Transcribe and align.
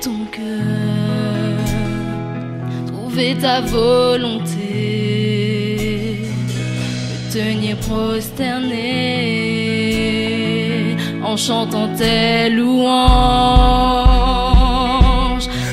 ton 0.00 0.24
cœur, 0.32 1.58
trouver 2.86 3.34
ta 3.38 3.60
volonté, 3.60 4.56
me 7.10 7.18
tenir 7.32 7.76
prosterné. 7.76 8.76
En 11.22 11.36
chantant 11.36 11.88
tes 11.96 12.48
louanges. 12.48 12.88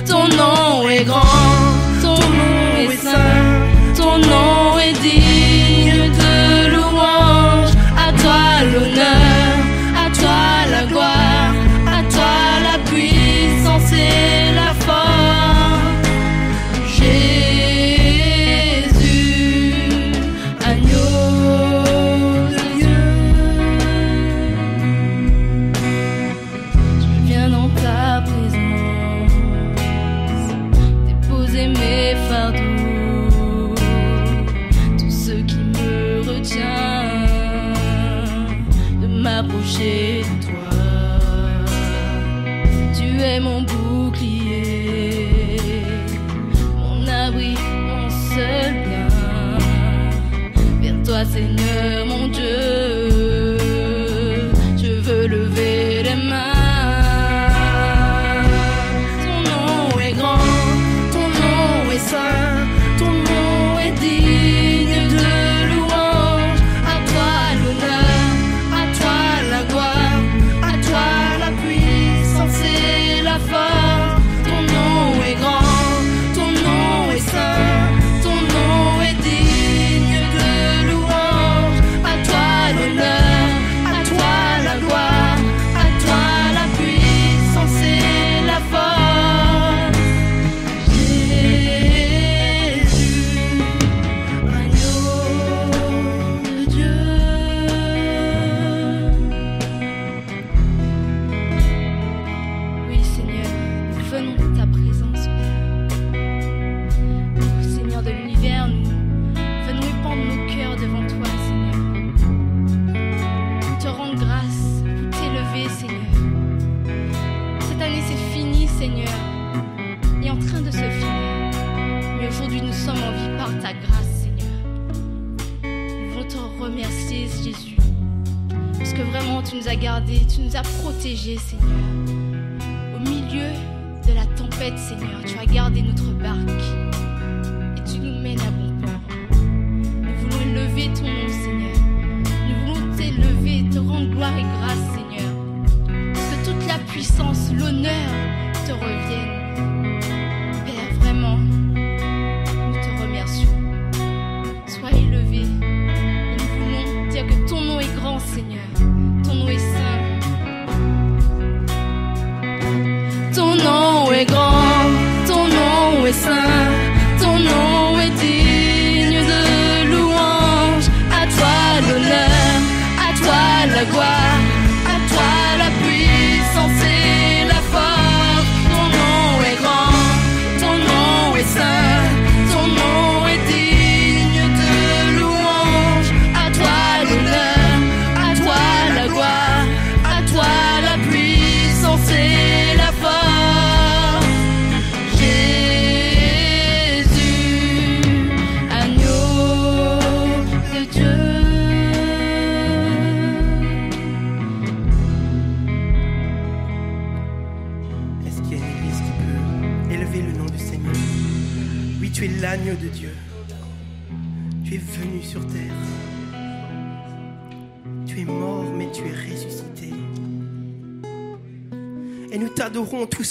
Ton 0.06 0.28
nom 0.42 0.90
est 0.90 1.06
grand, 1.06 1.46
ton 2.02 2.20
nom 2.40 2.76
est 2.84 2.98
saint, 2.98 3.46
ton 3.96 4.18
nom 4.20 4.67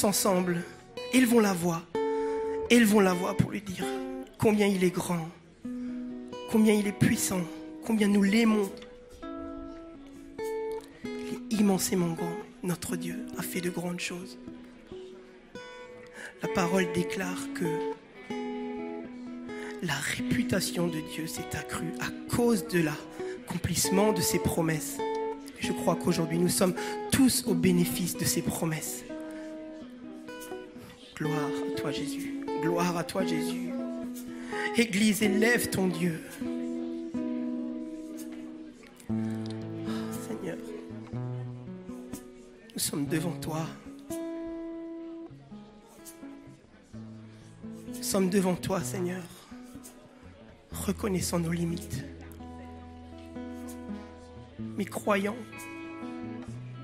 Ensemble. 0.04 0.62
Ils 1.14 1.26
vont 1.26 1.40
la 1.40 1.52
voir. 1.52 1.82
Ils 2.70 2.84
vont 2.84 3.00
la 3.00 3.14
voir 3.14 3.36
pour 3.36 3.50
lui 3.50 3.62
dire 3.62 3.84
combien 4.36 4.66
il 4.66 4.84
est 4.84 4.90
grand, 4.90 5.28
combien 6.50 6.74
il 6.74 6.86
est 6.86 6.92
puissant, 6.92 7.40
combien 7.86 8.06
nous 8.08 8.22
l'aimons. 8.22 8.70
Il 11.04 11.54
est 11.54 11.60
immensément 11.60 12.12
grand. 12.12 12.36
Notre 12.62 12.96
Dieu 12.96 13.26
a 13.38 13.42
fait 13.42 13.60
de 13.60 13.70
grandes 13.70 14.00
choses. 14.00 14.38
La 16.42 16.48
parole 16.48 16.86
déclare 16.92 17.40
que 17.54 17.64
la 19.82 19.94
réputation 20.16 20.88
de 20.88 21.00
Dieu 21.14 21.26
s'est 21.26 21.56
accrue 21.56 21.92
à 22.00 22.34
cause 22.34 22.66
de 22.68 22.82
l'accomplissement 22.82 24.12
de 24.12 24.20
ses 24.20 24.40
promesses. 24.40 24.98
Je 25.58 25.72
crois 25.72 25.96
qu'aujourd'hui, 25.96 26.38
nous 26.38 26.50
sommes 26.50 26.74
tous 27.10 27.44
au 27.46 27.54
bénéfice 27.54 28.16
de 28.16 28.24
ses 28.24 28.42
promesses. 28.42 29.04
Gloire 31.16 31.46
à 31.46 31.80
toi, 31.80 31.90
Jésus. 31.92 32.44
Gloire 32.60 32.94
à 32.94 33.02
toi, 33.02 33.24
Jésus. 33.24 33.70
Église, 34.76 35.22
élève 35.22 35.70
ton 35.70 35.86
Dieu. 35.86 36.22
Seigneur, 40.28 40.58
nous 42.74 42.78
sommes 42.78 43.06
devant 43.06 43.32
toi. 43.32 43.66
Nous 47.94 48.02
sommes 48.02 48.28
devant 48.28 48.54
toi, 48.54 48.82
Seigneur, 48.82 49.22
reconnaissant 50.70 51.38
nos 51.38 51.52
limites, 51.52 52.04
mais 54.76 54.84
croyant 54.84 55.36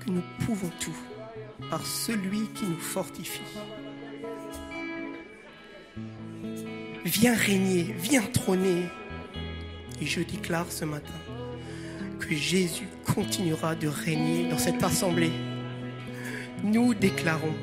que 0.03 0.09
nous 0.09 0.23
pouvons 0.43 0.71
tout 0.79 0.97
par 1.69 1.85
celui 1.85 2.47
qui 2.55 2.65
nous 2.65 2.79
fortifie. 2.79 3.41
Viens 7.05 7.35
régner, 7.35 7.93
viens 7.99 8.21
trôner. 8.21 8.83
Et 10.01 10.05
je 10.05 10.21
déclare 10.21 10.71
ce 10.71 10.85
matin 10.85 11.13
que 12.19 12.33
Jésus 12.33 12.87
continuera 13.13 13.75
de 13.75 13.87
régner 13.87 14.49
dans 14.49 14.57
cette 14.57 14.81
assemblée. 14.83 15.31
Nous 16.63 16.93
déclarons 16.93 17.53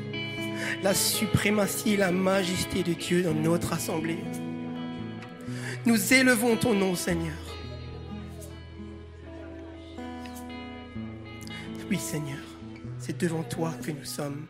la 0.83 0.95
suprématie 0.95 1.95
et 1.95 1.97
la 1.97 2.13
majesté 2.13 2.83
de 2.83 2.93
Dieu 2.93 3.23
dans 3.23 3.35
notre 3.35 3.73
assemblée. 3.73 4.19
Nous 5.87 6.13
élevons 6.13 6.57
ton 6.57 6.75
nom, 6.75 6.95
Seigneur. 6.95 7.37
Oui, 11.91 11.99
Seigneur, 11.99 12.39
c'est 12.99 13.19
devant 13.19 13.43
toi 13.43 13.73
que 13.83 13.91
nous 13.91 14.05
sommes. 14.05 14.47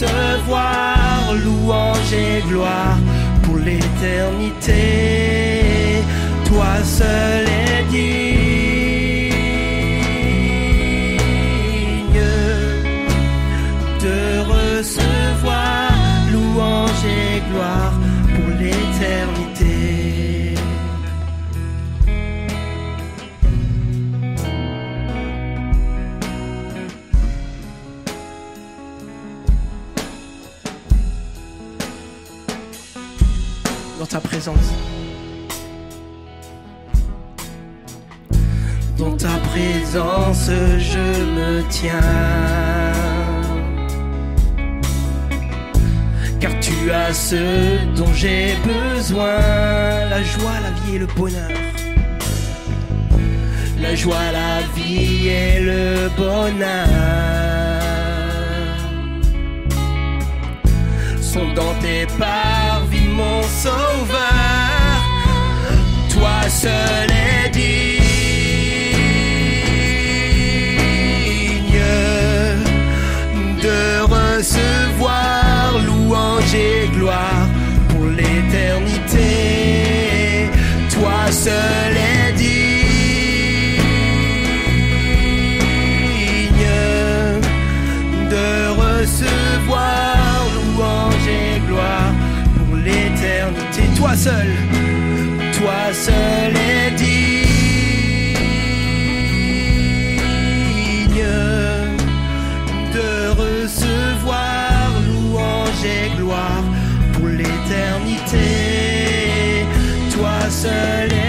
Recevoir 0.00 1.34
louange 1.44 2.12
et 2.12 2.42
gloire 2.48 2.98
pour 3.42 3.56
l'éternité. 3.56 4.72
Toi 6.44 6.82
seul 6.84 7.44
est 7.46 7.84
digne 7.90 8.19
je 40.92 41.06
me 41.36 41.62
tiens. 41.68 42.00
Car 46.40 46.52
tu 46.60 46.90
as 46.90 47.12
ce 47.12 47.44
dont 47.96 48.12
j'ai 48.14 48.56
besoin. 48.64 49.38
La 50.12 50.22
joie, 50.22 50.58
la 50.66 50.72
vie 50.78 50.96
et 50.96 50.98
le 50.98 51.06
bonheur. 51.06 51.50
La 53.80 53.94
joie, 53.94 54.28
la 54.32 54.54
vie 54.74 55.28
et 55.28 55.60
le 55.60 56.10
bonheur. 56.16 56.88
Sont 61.20 61.52
dans 61.54 61.74
tes 61.84 62.06
parvis, 62.18 63.08
mon 63.20 63.42
sauveur. 63.42 64.98
Toi 66.12 66.48
seul 66.48 67.10
est 67.10 67.50
digne 67.50 67.99
de 73.80 73.92
recevoir 74.16 75.78
louange 75.86 76.54
et 76.54 76.88
gloire 76.96 77.46
pour 77.88 78.06
l'éternité. 78.18 79.28
Toi 80.94 81.20
seul 81.30 81.92
est 82.12 82.32
digne 82.32 82.60
de 88.34 88.50
recevoir 88.82 90.38
louange 90.56 91.28
et 91.42 91.52
gloire 91.68 92.12
pour 92.56 92.72
l'éternité. 92.76 93.82
Toi 93.96 94.12
seul, 94.26 94.50
toi 95.58 95.80
seul 96.06 96.52
est 96.56 96.90
digne 96.96 97.19
seul 110.62 111.19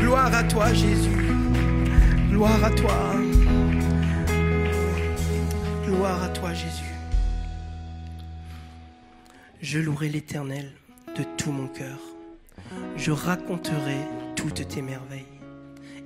Gloire 0.00 0.34
à 0.34 0.42
toi, 0.44 0.72
Jésus. 0.72 1.32
Gloire 2.30 2.64
à 2.64 2.70
toi. 2.70 3.14
Gloire 5.84 6.22
à 6.22 6.28
toi, 6.28 6.52
Jésus. 6.54 6.94
Je 9.60 9.78
louerai 9.78 10.08
l'Éternel 10.08 10.72
de 11.16 11.24
tout 11.36 11.52
mon 11.52 11.68
cœur. 11.68 11.98
Je 12.96 13.10
raconterai 13.10 13.98
toutes 14.36 14.66
tes 14.68 14.82
merveilles. 14.82 15.26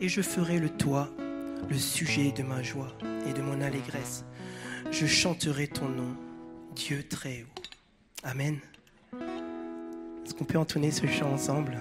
Et 0.00 0.08
je 0.08 0.22
ferai 0.22 0.58
le 0.58 0.68
toi 0.68 1.08
le 1.68 1.76
sujet 1.76 2.32
de 2.32 2.42
ma 2.42 2.62
joie 2.62 2.92
et 3.28 3.32
de 3.32 3.42
mon 3.42 3.60
allégresse. 3.60 4.24
Je 4.90 5.06
chanterai 5.06 5.68
ton 5.68 5.88
nom, 5.88 6.16
Dieu 6.74 7.04
très 7.08 7.44
haut. 7.44 7.62
Amen. 8.24 8.58
Est-ce 10.24 10.34
qu'on 10.34 10.44
peut 10.44 10.58
entonner 10.58 10.90
ce 10.90 11.06
chant 11.06 11.32
ensemble? 11.32 11.78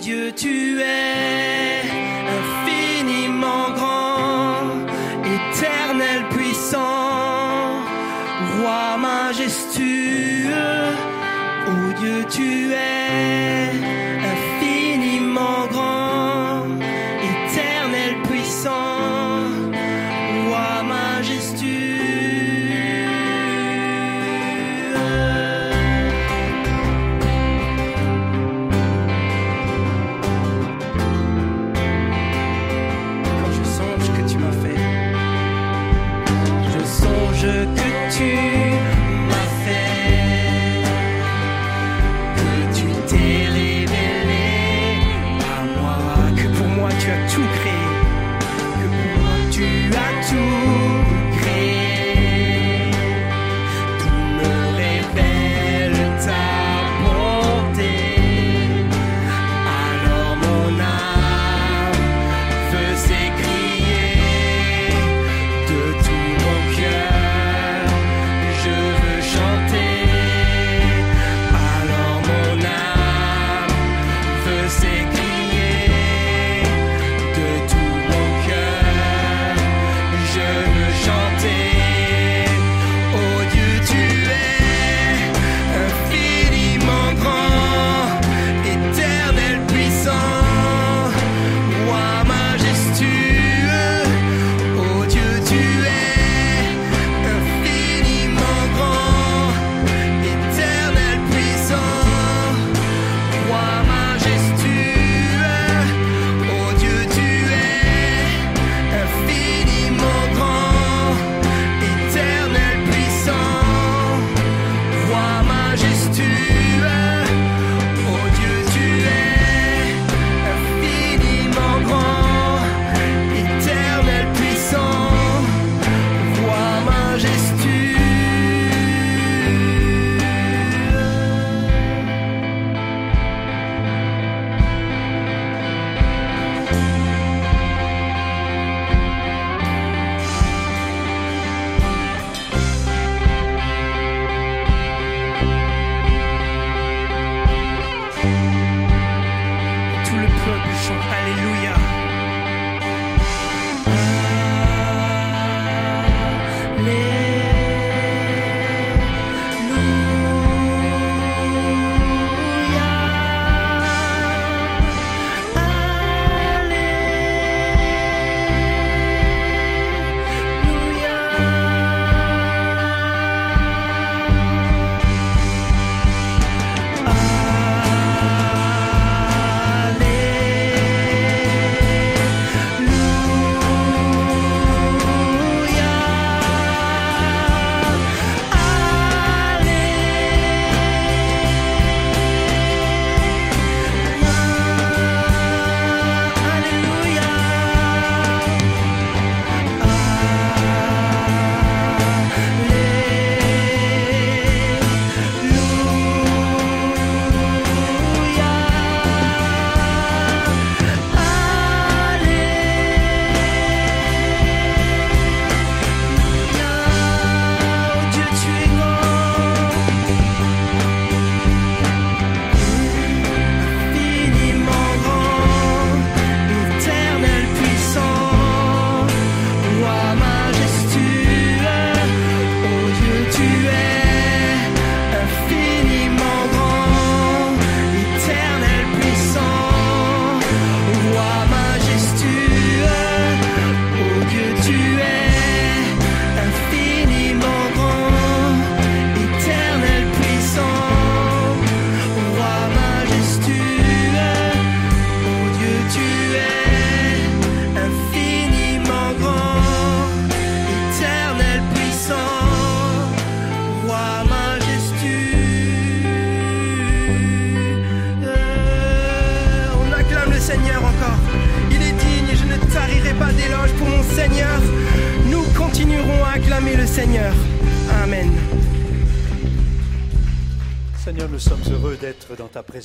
Dieu, 0.00 0.32
tu 0.32 0.80
es 0.80 1.82
infiniment 2.38 3.70
grand, 3.74 4.86
éternel 5.26 6.26
puissant, 6.30 7.84
roi 8.56 8.96
majestueux. 8.96 10.48
Oh 11.66 12.00
Dieu, 12.00 12.24
tu 12.30 12.72
es. 12.72 12.99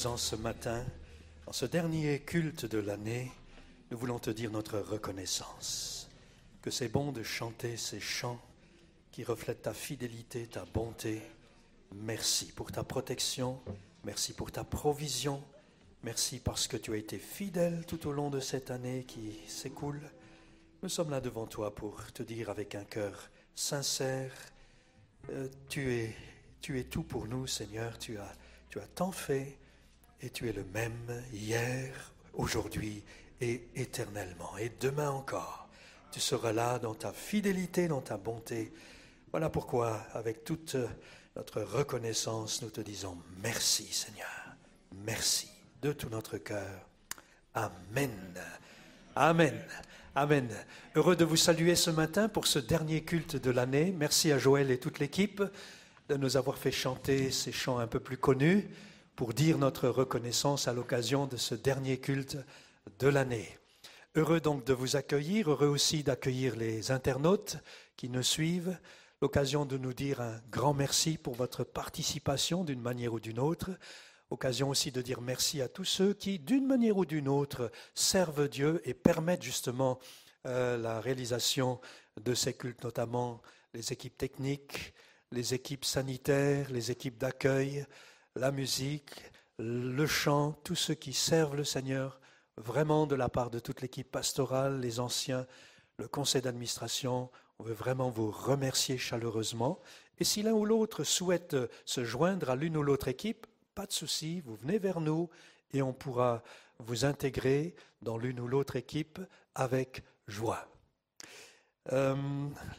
Présence 0.06 0.30
ce 0.30 0.36
matin. 0.36 0.86
Dans 1.48 1.52
ce 1.52 1.66
dernier 1.66 2.20
culte 2.20 2.68
de 2.68 2.78
l'année, 2.78 3.32
nous 3.90 3.98
voulons 3.98 4.20
te 4.20 4.30
dire 4.30 4.52
notre 4.52 4.78
reconnaissance. 4.78 6.12
Que 6.62 6.70
c'est 6.70 6.90
bon 6.90 7.12
de 7.12 7.24
chanter 7.24 7.76
ces 7.76 8.00
chants 8.00 8.40
qui 9.12 9.24
reflètent 9.24 9.64
ta 9.64 9.74
fidélité, 9.74 10.46
ta 10.46 10.64
bonté. 10.64 11.24
Merci 11.96 12.52
pour 12.52 12.72
ta 12.72 12.84
protection, 12.84 13.60
merci 14.04 14.34
pour 14.34 14.52
ta 14.52 14.64
provision, 14.64 15.42
merci 16.04 16.38
parce 16.38 16.68
que 16.68 16.78
tu 16.78 16.94
as 16.94 16.98
été 16.98 17.18
fidèle 17.18 17.84
tout 17.88 18.08
au 18.08 18.12
long 18.12 18.30
de 18.30 18.40
cette 18.40 18.70
année 18.70 19.06
qui 19.08 19.40
s'écoule. 19.48 20.02
Nous 20.84 20.90
sommes 20.90 21.10
là 21.10 21.20
devant 21.20 21.48
toi 21.48 21.74
pour 21.74 22.14
te 22.14 22.22
dire 22.22 22.52
avec 22.52 22.76
un 22.76 22.84
cœur 22.84 23.32
sincère, 23.56 24.32
euh, 25.32 25.48
tu, 25.68 25.96
es, 25.96 26.16
tu 26.62 26.80
es 26.80 26.84
tout 26.84 27.02
pour 27.02 27.26
nous, 27.26 27.48
Seigneur, 27.48 27.98
tu 27.98 28.20
as, 28.20 28.32
tu 28.70 28.80
as 28.80 28.86
tant 28.86 29.12
fait 29.12 29.58
et 30.22 30.30
tu 30.30 30.50
es 30.50 30.54
le 30.54 30.64
même 30.74 31.24
hier, 31.34 32.12
aujourd'hui 32.34 33.04
et 33.42 33.68
éternellement. 33.76 34.58
Et 34.58 34.72
demain 34.80 35.10
encore, 35.10 35.68
tu 36.12 36.20
seras 36.20 36.54
là 36.54 36.80
dans 36.80 36.96
ta 36.96 37.12
fidélité, 37.12 37.88
dans 37.88 38.02
ta 38.02 38.18
bonté. 38.18 38.72
Voilà 39.32 39.50
pourquoi, 39.50 40.06
avec 40.14 40.44
toute 40.44 40.78
notre 41.36 41.62
reconnaissance, 41.62 42.62
nous 42.62 42.70
te 42.70 42.82
disons 42.82 43.18
merci 43.44 43.84
Seigneur, 43.92 44.56
merci 45.04 45.50
de 45.82 45.92
tout 45.92 46.10
notre 46.10 46.38
cœur. 46.38 46.88
Amen. 47.54 48.12
Amen. 49.16 49.54
Amen. 50.16 50.50
Heureux 50.96 51.18
de 51.18 51.26
vous 51.26 51.36
saluer 51.36 51.76
ce 51.76 51.90
matin 51.90 52.30
pour 52.30 52.48
ce 52.48 52.60
dernier 52.60 53.04
culte 53.04 53.36
de 53.36 53.52
l'année. 53.52 53.94
Merci 53.98 54.32
à 54.32 54.38
Joël 54.38 54.72
et 54.72 54.80
toute 54.80 55.00
l'équipe 55.00 55.44
de 56.08 56.16
nous 56.16 56.38
avoir 56.38 56.58
fait 56.58 56.72
chanter 56.72 57.32
ces 57.32 57.52
chants 57.52 57.80
un 57.80 57.88
peu 57.88 58.00
plus 58.00 58.18
connus 58.18 58.70
pour 59.16 59.34
dire 59.34 59.58
notre 59.58 59.88
reconnaissance 59.88 60.68
à 60.68 60.74
l'occasion 60.74 61.26
de 61.26 61.38
ce 61.38 61.56
dernier 61.56 62.00
culte 62.00 62.38
de 63.00 63.08
l'année. 63.08 63.58
Heureux 64.16 64.42
donc 64.42 64.66
de 64.66 64.74
vous 64.74 64.96
accueillir, 64.96 65.50
heureux 65.50 65.68
aussi 65.68 66.04
d'accueillir 66.04 66.56
les 66.56 66.92
internautes 66.92 67.58
qui 67.96 68.10
nous 68.10 68.24
suivent, 68.24 68.78
l'occasion 69.22 69.66
de 69.66 69.78
nous 69.78 69.94
dire 69.94 70.22
un 70.22 70.40
grand 70.52 70.74
merci 70.74 71.18
pour 71.18 71.36
votre 71.36 71.64
participation 71.64 72.64
d'une 72.64 72.82
manière 72.82 73.14
ou 73.14 73.20
d'une 73.20 73.40
autre, 73.40 73.72
occasion 74.30 74.70
aussi 74.70 74.92
de 74.92 75.02
dire 75.02 75.22
merci 75.22 75.62
à 75.62 75.70
tous 75.70 75.86
ceux 75.86 76.14
qui, 76.14 76.40
d'une 76.40 76.66
manière 76.66 76.98
ou 76.98 77.06
d'une 77.06 77.30
autre, 77.30 77.72
servent 77.94 78.50
Dieu 78.50 78.82
et 78.84 78.94
permettent 78.94 79.44
justement 79.44 79.98
euh, 80.46 80.78
la 80.78 81.00
réalisation 81.00 81.80
de 82.22 82.34
ces 82.34 82.54
cultes, 82.54 82.84
notamment 82.84 83.42
les 83.74 83.94
équipes 83.94 84.18
techniques, 84.18 84.94
les 85.32 85.54
équipes 85.54 85.86
sanitaires, 85.86 86.70
les 86.72 86.92
équipes 86.92 87.18
d'accueil, 87.18 87.86
la 88.36 88.52
musique, 88.52 89.32
le 89.58 90.06
chant, 90.06 90.54
tous 90.64 90.76
ceux 90.76 90.94
qui 90.94 91.14
servent 91.14 91.56
le 91.56 91.64
Seigneur, 91.64 92.20
vraiment 92.58 93.08
de 93.08 93.16
la 93.16 93.30
part 93.30 93.50
de 93.50 93.60
toute 93.60 93.82
l'équipe 93.82 94.12
pastorale, 94.12 94.80
les 94.80 95.00
anciens, 95.00 95.48
le 95.98 96.08
conseil 96.08 96.42
d'administration, 96.42 97.30
on 97.60 97.64
veut 97.64 97.74
vraiment 97.74 98.10
vous 98.10 98.32
remercier 98.32 98.98
chaleureusement. 98.98 99.80
Et 100.20 100.26
si 100.26 100.44
l'un 100.44 100.52
ou 100.52 100.66
l'autre 100.66 101.04
souhaite 101.04 101.56
se 101.86 102.04
joindre 102.04 102.50
à 102.50 102.56
l'une 102.56 102.76
ou 102.76 102.84
l'autre 102.84 103.08
équipe, 103.08 103.48
pas 103.74 103.86
de 103.86 103.94
souci, 103.94 104.42
vous 104.42 104.56
venez 104.56 104.80
vers 104.80 105.00
nous 105.00 105.30
et 105.72 105.82
on 105.82 105.94
pourra 105.94 106.44
vous 106.80 107.06
intégrer 107.06 107.76
dans 108.02 108.18
l'une 108.18 108.40
ou 108.40 108.48
l'autre 108.48 108.76
équipe 108.76 109.20
avec 109.54 110.04
joie. 110.28 110.68
Euh, 111.94 112.16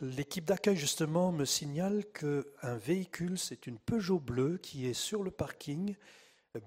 l'équipe 0.01 0.45
d'accueil, 0.45 0.77
justement, 0.77 1.31
me 1.33 1.45
signale 1.45 2.05
qu'un 2.07 2.77
véhicule, 2.77 3.38
c'est 3.38 3.66
une 3.66 3.79
Peugeot 3.79 4.19
bleue 4.19 4.59
qui 4.59 4.87
est 4.87 4.95
sur 4.95 5.23
le 5.23 5.31
parking 5.31 5.95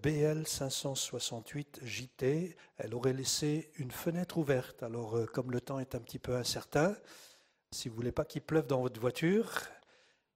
BL 0.04 0.47
568 0.47 1.82
JT. 1.84 2.56
Elle 2.78 2.95
aurait 2.95 3.13
laissé 3.13 3.71
une 3.78 3.91
fenêtre 3.91 4.38
ouverte. 4.38 4.84
Alors, 4.84 5.17
euh, 5.17 5.25
comme 5.25 5.52
le 5.52 5.62
temps 5.62 5.80
est 5.80 5.95
un 5.95 5.99
petit 5.99 6.19
peu 6.19 6.36
incertain, 6.36 6.95
si 7.71 7.89
vous 7.89 7.95
ne 7.95 7.99
voulez 7.99 8.12
pas 8.12 8.25
qu'il 8.25 8.41
pleuve 8.41 8.67
dans 8.67 8.82
votre 8.82 8.99
voiture, 8.99 9.52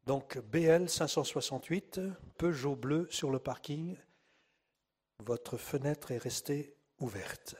donc 0.06 0.38
BL 0.38 0.90
568, 0.90 2.02
Peugeot 2.38 2.76
bleu 2.76 3.08
sur 3.10 3.32
le 3.32 3.40
parking, 3.40 3.98
votre 5.20 5.58
fenêtre 5.58 6.12
est 6.12 6.18
restée 6.18 6.76
ouverte. 7.00 7.56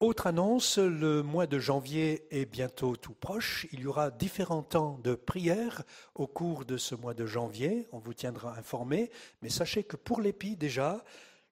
Autre 0.00 0.26
annonce, 0.26 0.76
le 0.76 1.22
mois 1.22 1.46
de 1.46 1.58
janvier 1.58 2.26
est 2.30 2.44
bientôt 2.44 2.96
tout 2.96 3.14
proche. 3.14 3.66
Il 3.72 3.80
y 3.80 3.86
aura 3.86 4.10
différents 4.10 4.62
temps 4.62 5.00
de 5.02 5.14
prière 5.14 5.84
au 6.14 6.26
cours 6.26 6.66
de 6.66 6.76
ce 6.76 6.94
mois 6.94 7.14
de 7.14 7.24
janvier. 7.24 7.88
On 7.92 7.98
vous 7.98 8.12
tiendra 8.12 8.58
informé. 8.58 9.10
Mais 9.40 9.48
sachez 9.48 9.84
que 9.84 9.96
pour 9.96 10.20
l'épi, 10.20 10.54
déjà, 10.54 11.02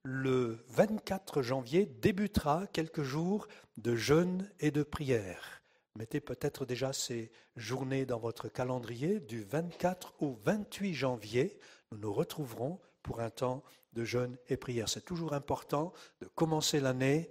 le 0.02 0.62
24 0.68 1.40
janvier 1.40 1.86
débutera 1.86 2.66
quelques 2.66 3.02
jours 3.02 3.48
de 3.78 3.96
jeûne 3.96 4.50
et 4.60 4.70
de 4.70 4.82
prière. 4.82 5.62
Mettez 5.96 6.20
peut-être 6.20 6.66
déjà 6.66 6.92
ces 6.92 7.32
journées 7.56 8.04
dans 8.04 8.18
votre 8.18 8.48
calendrier. 8.48 9.20
Du 9.20 9.42
24 9.42 10.16
au 10.20 10.38
28 10.44 10.92
janvier, 10.92 11.58
nous 11.92 11.98
nous 11.98 12.12
retrouverons 12.12 12.78
pour 13.02 13.20
un 13.20 13.30
temps 13.30 13.62
de 13.94 14.04
jeûne 14.04 14.36
et 14.48 14.58
prière. 14.58 14.90
C'est 14.90 15.06
toujours 15.06 15.32
important 15.32 15.94
de 16.20 16.26
commencer 16.26 16.78
l'année. 16.78 17.30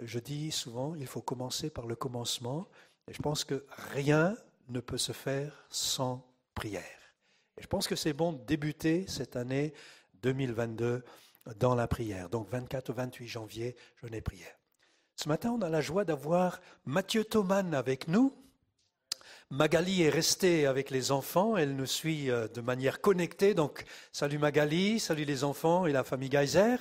Je 0.00 0.18
dis 0.18 0.50
souvent, 0.50 0.94
il 0.94 1.06
faut 1.06 1.22
commencer 1.22 1.70
par 1.70 1.86
le 1.86 1.94
commencement. 1.94 2.66
Et 3.08 3.12
je 3.12 3.22
pense 3.22 3.44
que 3.44 3.64
rien 3.92 4.36
ne 4.68 4.80
peut 4.80 4.98
se 4.98 5.12
faire 5.12 5.66
sans 5.68 6.26
prière. 6.54 6.82
Et 7.58 7.62
je 7.62 7.66
pense 7.66 7.86
que 7.86 7.96
c'est 7.96 8.12
bon 8.12 8.32
de 8.32 8.42
débuter 8.44 9.06
cette 9.06 9.36
année 9.36 9.72
2022 10.22 11.04
dans 11.58 11.74
la 11.74 11.86
prière. 11.86 12.28
Donc 12.28 12.48
24 12.50 12.90
au 12.90 12.94
28 12.94 13.28
janvier, 13.28 13.76
jeûne 14.02 14.14
et 14.14 14.20
prière. 14.20 14.58
Ce 15.16 15.28
matin, 15.28 15.52
on 15.56 15.62
a 15.62 15.68
la 15.68 15.80
joie 15.80 16.04
d'avoir 16.04 16.60
Mathieu 16.86 17.24
Thoman 17.24 17.74
avec 17.74 18.08
nous. 18.08 18.34
Magali 19.50 20.02
est 20.02 20.10
restée 20.10 20.66
avec 20.66 20.90
les 20.90 21.12
enfants, 21.12 21.56
elle 21.56 21.76
nous 21.76 21.86
suit 21.86 22.30
euh, 22.30 22.48
de 22.48 22.60
manière 22.60 23.00
connectée. 23.00 23.54
Donc, 23.54 23.84
salut 24.10 24.38
Magali, 24.38 24.98
salut 24.98 25.24
les 25.24 25.44
enfants 25.44 25.86
et 25.86 25.92
la 25.92 26.02
famille 26.02 26.30
Geyser. 26.30 26.76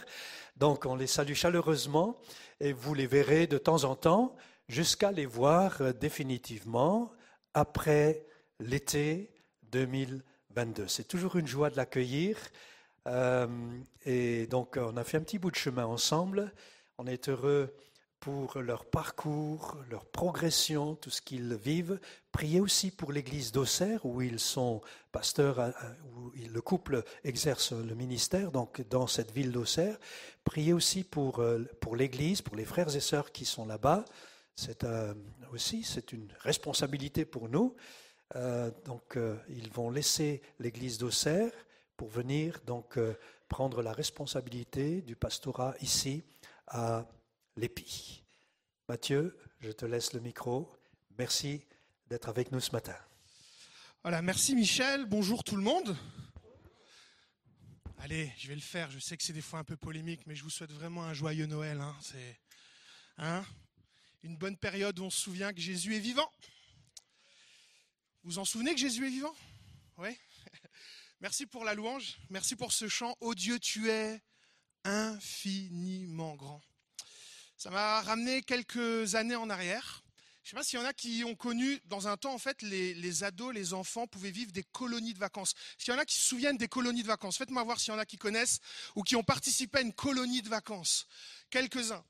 Donc, 0.56 0.86
on 0.86 0.96
les 0.96 1.08
salue 1.08 1.34
chaleureusement 1.34 2.20
et 2.60 2.74
vous 2.74 2.94
les 2.94 3.08
verrez 3.08 3.48
de 3.48 3.58
temps 3.58 3.84
en 3.86 3.96
temps 3.96 4.36
jusqu'à 4.68 5.12
les 5.12 5.26
voir 5.26 5.82
euh, 5.82 5.94
définitivement 5.94 7.12
après 7.54 8.26
l'été 8.60 9.32
2022. 9.72 10.88
C'est 10.88 11.08
toujours 11.08 11.36
une 11.36 11.48
joie 11.48 11.70
de 11.70 11.78
l'accueillir. 11.78 12.38
Euh, 13.08 13.48
et 14.06 14.48
donc, 14.48 14.78
on 14.78 14.96
a 14.96 15.04
fait 15.04 15.18
un 15.18 15.22
petit 15.22 15.40
bout 15.40 15.52
de 15.52 15.56
chemin 15.56 15.86
ensemble. 15.86 16.54
On 16.98 17.08
est 17.08 17.30
heureux 17.30 17.74
pour 18.24 18.58
leur 18.60 18.86
parcours, 18.86 19.76
leur 19.90 20.06
progression, 20.06 20.96
tout 20.96 21.10
ce 21.10 21.22
qu'ils 21.22 21.56
vivent. 21.56 22.00
Priez 22.32 22.62
aussi 22.62 22.90
pour 22.90 23.12
l'église 23.12 23.52
d'Auxerre, 23.52 24.06
où 24.06 24.22
ils 24.22 24.40
sont 24.40 24.80
pasteurs, 25.12 25.74
où 26.16 26.32
le 26.34 26.62
couple 26.62 27.04
exerce 27.26 27.74
le 27.74 27.94
ministère, 27.96 28.54
donc 28.54 28.80
dans 28.88 29.08
cette 29.08 29.32
ville 29.32 29.52
d'Auxerre. 29.52 30.00
Priez 30.46 30.72
aussi 30.72 31.04
pour, 31.04 31.40
euh, 31.40 31.68
pour 31.82 31.98
l'église, 31.98 32.42
pour 32.42 32.56
les 32.56 32.64
frères 32.64 32.96
et 32.96 33.02
sœurs 33.02 33.34
qui 33.34 33.44
sont 33.44 33.66
là-bas. 33.66 34.06
C'est 34.56 34.86
euh, 34.86 35.14
aussi 35.52 35.84
c'est 35.84 36.14
une 36.14 36.32
responsabilité 36.40 37.26
pour 37.26 37.50
nous. 37.50 37.76
Euh, 38.38 38.72
donc 38.86 39.18
ils 39.50 39.70
vont 39.74 39.90
laisser 39.90 40.42
l'église 40.60 40.98
d'Auxerre 40.98 41.52
pour 41.98 42.08
venir 42.08 42.62
donc 42.66 42.98
prendre 43.50 43.82
la 43.82 43.92
responsabilité 43.92 45.02
du 45.02 45.18
pastorat 45.18 45.76
ici 45.82 46.24
à 46.68 47.06
l'épi. 47.56 48.24
Mathieu, 48.88 49.38
je 49.60 49.72
te 49.72 49.86
laisse 49.86 50.14
le 50.14 50.20
micro. 50.20 50.72
Merci 51.18 51.66
d'être 52.08 52.30
avec 52.30 52.52
nous 52.52 52.60
ce 52.60 52.72
matin. 52.72 52.96
Voilà, 54.02 54.22
merci 54.22 54.56
Michel. 54.56 55.06
Bonjour 55.06 55.44
tout 55.44 55.56
le 55.56 55.62
monde. 55.62 55.96
Allez, 58.00 58.32
je 58.38 58.48
vais 58.50 58.56
le 58.56 58.62
faire. 58.62 58.92
Je 58.92 59.00
sais 59.00 59.16
que 59.16 59.24
c'est 59.24 59.34
des 59.34 59.42
fois 59.42 59.60
un 59.60 59.64
peu 59.64 59.78
polémique, 59.78 60.28
mais 60.28 60.36
je 60.36 60.44
vous 60.44 60.50
souhaite 60.50 60.74
vraiment 60.74 61.04
un 61.04 61.14
joyeux 61.14 61.46
Noël. 61.46 61.80
Hein. 61.80 61.96
Hein, 63.18 63.46
une 64.24 64.36
bonne 64.36 64.58
période 64.58 65.00
où 65.00 65.04
on 65.04 65.10
se 65.10 65.22
souvient 65.22 65.54
que 65.54 65.62
Jésus 65.62 65.96
est 65.96 66.00
vivant. 66.00 66.30
Vous 68.24 68.32
vous 68.32 68.40
en 68.40 68.46
souvenez 68.46 68.74
que 68.74 68.80
Jésus 68.80 69.06
est 69.06 69.10
vivant? 69.10 69.36
Oui. 69.98 70.18
Merci 71.22 71.46
pour 71.46 71.64
la 71.64 71.74
louange. 71.74 72.18
Merci 72.30 72.58
pour 72.58 72.74
ce 72.74 72.90
chant. 72.90 73.16
Oh 73.22 73.34
Dieu, 73.34 73.60
tu 73.60 73.90
es 73.90 74.22
infiniment 74.84 76.36
grand. 76.36 76.62
Ça 77.64 77.70
m'a 77.70 78.02
ramené 78.02 78.42
quelques 78.42 79.16
années 79.16 79.38
en 79.38 79.50
arrière. 79.50 80.04
Je 80.44 80.48
ne 80.48 80.50
sais 80.50 80.56
pas 80.58 80.64
s'il 80.66 80.80
y 80.80 80.82
en 80.82 80.86
a 80.86 80.92
qui 80.92 81.24
ont 81.24 81.34
connu, 81.34 81.80
dans 81.86 82.10
un 82.10 82.18
temps, 82.18 82.34
en 82.34 82.38
fait, 82.38 82.62
les, 82.62 83.24
ados, 83.24 83.54
les 83.54 83.74
enfants 83.74 84.06
pouvaient 84.06 84.32
vivre 84.32 84.52
des 84.52 84.64
colonies 84.64 85.14
de 85.14 85.20
vacances. 85.20 85.54
S'il 85.78 85.94
y 85.94 85.96
en 85.96 86.00
a 86.02 86.04
qui 86.04 86.20
se 86.20 86.28
souviennent 86.28 86.58
des 86.58 86.68
colonies 86.68 87.04
de 87.04 87.08
vacances, 87.08 87.38
faites-moi 87.38 87.64
voir 87.64 87.80
s'il 87.80 87.94
y 87.94 87.96
en 87.96 88.00
a 88.00 88.06
qui 88.06 88.18
connaissent 88.18 88.60
ou 88.98 89.04
qui 89.04 89.16
ont 89.16 89.24
participé 89.24 89.78
à 89.78 89.82
une 89.82 89.94
colonie 89.94 90.42
de 90.42 90.50
vacances. 90.50 91.08
Quelques-uns. 91.52 92.04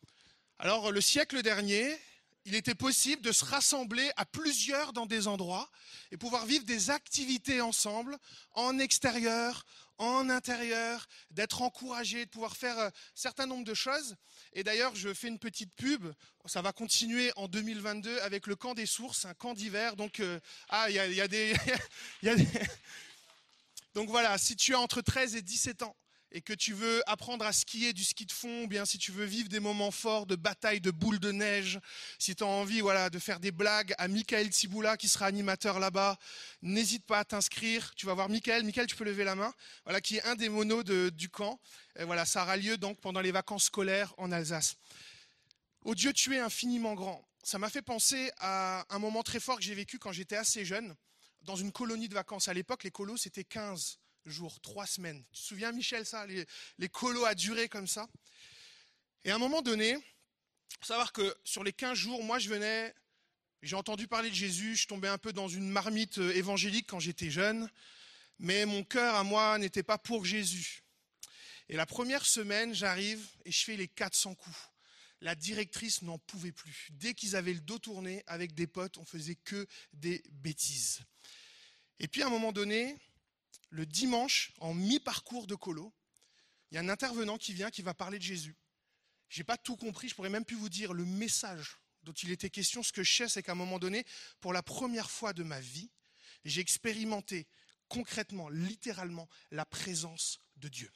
Alors, 0.58 0.92
le 0.92 1.02
siècle 1.02 1.44
dernier, 1.44 2.00
il 2.46 2.56
était 2.56 2.76
possible 2.76 3.22
de 3.22 3.32
se 3.32 3.46
rassembler 3.46 4.12
à 4.18 4.26
plusieurs 4.26 4.94
dans 4.94 5.06
des 5.06 5.28
endroits 5.28 5.70
et 6.12 6.18
pouvoir 6.18 6.46
vivre 6.46 6.66
des 6.66 6.90
activités 6.90 7.62
ensemble, 7.62 8.18
en 8.52 8.80
extérieur, 8.80 9.66
en 9.98 10.30
intérieur, 10.30 11.08
d'être 11.32 11.62
encouragé, 11.62 12.26
de 12.26 12.30
pouvoir 12.30 12.58
faire 12.58 12.78
un 12.78 12.92
certain 13.16 13.46
nombre 13.46 13.64
de 13.64 13.74
choses. 13.74 14.16
Et 14.54 14.64
d'ailleurs, 14.64 14.94
je 14.96 15.14
fais 15.14 15.30
une 15.30 15.40
petite 15.40 15.74
pub. 15.76 16.12
Ça 16.46 16.62
va 16.62 16.74
continuer 16.74 17.32
en 17.38 17.48
2022 17.48 18.20
avec 18.20 18.48
le 18.48 18.56
camp 18.56 18.74
des 18.74 18.86
sources, 18.86 19.26
un 19.26 19.34
camp 19.34 19.54
d'hiver. 19.54 19.96
Donc, 19.96 20.20
euh, 20.20 20.40
ah, 20.70 20.90
il 20.90 20.96
y 20.96 21.22
a 21.22 21.28
des... 21.28 21.56
Donc 23.94 24.10
voilà, 24.10 24.38
si 24.38 24.56
tu 24.56 24.74
as 24.74 24.80
entre 24.80 25.02
13 25.02 25.36
et 25.36 25.42
17 25.42 25.84
ans, 25.84 25.96
et 26.34 26.42
que 26.42 26.54
tu 26.54 26.74
veux 26.74 27.02
apprendre 27.08 27.46
à 27.46 27.54
skier 27.54 27.94
du 27.94 28.04
ski 28.04 28.26
de 28.26 28.32
fond, 28.32 28.64
ou 28.64 28.68
bien 28.68 28.86
si 28.86 28.98
tu 28.98 29.12
veux 29.12 29.24
vivre 29.24 29.50
des 29.50 29.60
moments 29.60 29.92
forts 29.92 30.26
de 30.26 30.36
bataille 30.36 30.82
de 30.82 30.90
boules 30.90 31.20
de 31.20 31.32
neige, 31.32 31.80
si 32.18 32.36
tu 32.36 32.44
as 32.44 32.48
envie 32.48 32.82
voilà, 32.82 33.12
de 33.12 33.20
faire 33.20 33.40
des 33.40 33.52
blagues 33.52 33.94
à 34.00 34.08
Michael 34.08 34.50
Tiboula 34.50 34.98
qui 34.98 35.08
sera 35.08 35.28
animateur 35.28 35.80
là-bas, 35.80 36.18
n'hésite 36.64 37.06
pas 37.06 37.20
à 37.20 37.26
t'inscrire. 37.26 37.94
Tu 37.96 38.08
vas 38.08 38.16
voir 38.16 38.30
Michael. 38.30 38.64
Michael, 38.64 38.88
tu 38.88 38.96
peux 38.96 39.04
lever 39.04 39.24
la 39.24 39.36
main. 39.36 39.54
Voilà, 39.84 40.02
qui 40.02 40.18
est 40.18 40.24
un 40.24 40.36
des 40.36 40.50
monos 40.50 40.84
de, 40.84 41.10
du 41.10 41.30
camp. 41.30 41.60
Voilà, 42.00 42.26
ça 42.26 42.42
aura 42.42 42.58
lieu 42.58 42.78
donc 42.78 43.00
pendant 43.00 43.22
les 43.22 43.32
vacances 43.32 43.66
scolaires 43.66 44.16
en 44.18 44.32
Alsace. 44.32 44.76
Oh 45.86 45.94
Dieu, 45.94 46.14
tu 46.14 46.36
es 46.36 46.40
infiniment 46.40 46.96
grand. 46.96 47.24
Ça 47.44 47.60
m'a 47.60 47.70
fait 47.70 47.82
penser 47.84 48.32
à 48.40 48.86
un 48.90 49.00
moment 49.00 49.22
très 49.22 49.40
fort 49.40 49.58
que 49.58 49.64
j'ai 49.64 49.76
vécu 49.76 50.00
quand 50.00 50.14
j'étais 50.14 50.38
assez 50.38 50.66
jeune, 50.66 50.96
dans 51.42 51.58
une 51.58 51.72
colonie 51.72 52.08
de 52.08 52.16
vacances. 52.16 52.48
À 52.48 52.54
l'époque, 52.54 52.84
les 52.84 52.92
colos, 52.92 53.18
c'était 53.18 53.44
15 53.44 54.00
jours, 54.26 54.60
trois 54.62 54.86
semaines. 54.86 55.24
Tu 55.32 55.42
te 55.42 55.46
souviens, 55.46 55.72
Michel, 55.72 56.06
ça 56.06 56.26
Les, 56.26 56.90
colos 56.90 57.26
à 57.26 57.36
durer 57.36 57.70
comme 57.70 57.88
ça? 57.88 58.08
Et 59.24 59.32
à 59.32 59.36
un 59.36 59.40
moment 59.40 59.62
donné, 59.62 59.96
faut 60.80 60.86
savoir 60.86 61.12
que 61.14 61.36
sur 61.44 61.64
les 61.64 61.74
15 61.74 61.98
jours, 61.98 62.24
moi, 62.24 62.40
je 62.40 62.50
venais, 62.50 62.94
j'ai 63.62 63.76
entendu 63.76 64.08
parler 64.08 64.30
de 64.30 64.36
Jésus, 64.36 64.76
je 64.76 64.88
tombais 64.88 65.08
un 65.08 65.18
peu 65.18 65.34
dans 65.34 65.48
une 65.48 65.70
marmite 65.70 66.18
euh, 66.18 66.36
évangélique 66.36 66.88
quand 66.88 67.00
j'étais 67.00 67.30
jeune, 67.30 67.70
mais 68.40 68.66
mon 68.66 68.84
cœur 68.84 69.16
à 69.16 69.24
moi 69.24 69.58
n'était 69.58 69.84
pas 69.84 69.98
pour 69.98 70.26
Jésus. 70.26 70.84
Et 71.70 71.76
la 71.76 71.86
première 71.86 72.26
semaine, 72.26 72.74
j'arrive 72.74 73.26
et 73.46 73.52
je 73.52 73.64
fais 73.64 73.78
les 73.78 73.88
400 73.88 74.36
coups. 74.36 74.58
La 75.22 75.36
directrice 75.36 76.02
n'en 76.02 76.20
pouvait 76.20 76.52
plus. 76.52 76.90
Dès 76.92 77.14
qu'ils 77.14 77.38
avaient 77.38 77.54
le 77.54 77.62
dos 77.62 77.80
tourné 77.80 78.24
avec 78.28 78.54
des 78.54 78.68
potes, 78.68 78.98
on 78.98 79.06
faisait 79.06 79.36
que 79.36 79.66
des 79.94 80.22
bêtises. 80.30 81.00
Et 82.00 82.10
puis 82.10 82.22
à 82.22 82.28
un 82.28 82.30
moment 82.30 82.52
donné, 82.52 82.98
le 83.74 83.88
dimanche, 83.88 84.52
en 84.60 84.76
mi-parcours 84.76 85.48
de 85.48 85.56
colo, 85.56 85.92
il 86.70 86.76
y 86.76 86.78
a 86.78 86.82
un 86.82 86.90
intervenant 86.90 87.40
qui 87.40 87.54
vient 87.54 87.72
qui 87.72 87.82
va 87.82 87.96
parler 87.96 88.20
de 88.20 88.24
Jésus. 88.24 88.56
J'ai 89.30 89.44
pas 89.44 89.58
tout 89.58 89.78
compris, 89.78 90.10
je 90.10 90.16
pourrais 90.16 90.30
même 90.30 90.46
plus 90.46 90.56
vous 90.56 90.70
dire 90.70 90.94
le 90.94 91.06
message 91.06 91.80
dont 92.04 92.14
il 92.14 92.30
était 92.30 92.52
question. 92.52 92.84
Ce 92.84 92.94
que 92.94 93.04
je 93.04 93.12
sais, 93.12 93.28
c'est 93.28 93.42
qu'à 93.42 93.54
un 93.54 93.56
moment 93.56 93.80
donné, 93.80 94.06
pour 94.42 94.54
la 94.54 94.62
première 94.62 95.10
fois 95.10 95.34
de 95.34 95.42
ma 95.42 95.60
vie, 95.60 95.90
j'ai 96.46 96.62
expérimenté 96.62 97.48
concrètement, 97.88 98.48
littéralement, 98.48 99.28
la 99.50 99.66
présence 99.66 100.40
de 100.58 100.68
Dieu. 100.68 100.92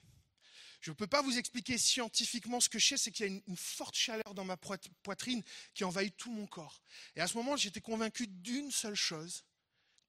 Je 0.79 0.91
ne 0.91 0.95
peux 0.95 1.07
pas 1.07 1.23
vous 1.23 1.39
expliquer 1.39 1.79
scientifiquement 1.79 2.59
ce 2.59 2.69
que 2.69 2.77
je 2.77 2.89
sais, 2.89 2.97
c'est 2.97 3.11
qu'il 3.11 3.25
y 3.25 3.29
a 3.29 3.31
une, 3.31 3.41
une, 3.47 3.57
forte 3.57 3.95
chaleur 3.95 4.35
dans 4.35 4.45
ma 4.45 4.57
poitrine 4.57 5.41
qui 5.73 5.83
envahit 5.83 6.15
tout 6.15 6.31
mon 6.31 6.45
corps. 6.45 6.83
Et 7.15 7.21
à 7.21 7.27
ce 7.27 7.35
moment, 7.35 7.57
j'étais 7.57 7.81
convaincu 7.81 8.27
d'une 8.27 8.69
seule 8.69 8.95
chose, 8.95 9.43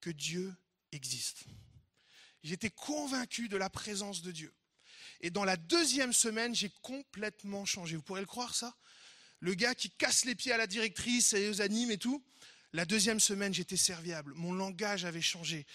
que 0.01 0.11
Dieu 0.11 0.55
existe. 0.93 1.47
J'étais 2.43 2.71
convaincu 2.71 3.49
de 3.49 3.57
la 3.57 3.71
présence 3.71 4.23
de 4.23 4.33
Dieu. 4.33 4.55
Et 5.21 5.31
dans 5.31 5.45
la 5.45 5.57
deuxième 5.57 6.13
semaine, 6.13 6.55
j'ai 6.55 6.71
complètement 6.83 7.65
changé. 7.65 7.97
Vous 7.97 8.03
pourrez 8.03 8.21
le 8.21 8.27
croire, 8.27 8.55
ça? 8.55 8.77
Le 9.41 9.55
gars 9.55 9.75
qui 9.75 9.91
casse 9.91 10.25
les 10.25 10.35
pieds 10.35 10.53
à 10.53 10.57
la 10.57 10.67
directrice 10.67 11.33
et 11.33 11.49
aux 11.49 11.61
animes 11.61 11.91
et 11.91 11.99
tout. 11.99 12.25
La 12.73 12.85
deuxième 12.85 13.21
semaine, 13.21 13.55
j'étais 13.55 13.77
serviable. 13.77 14.35
Mon 14.35 14.53
langage 14.53 15.05
avait 15.05 15.23
changé. 15.23 15.67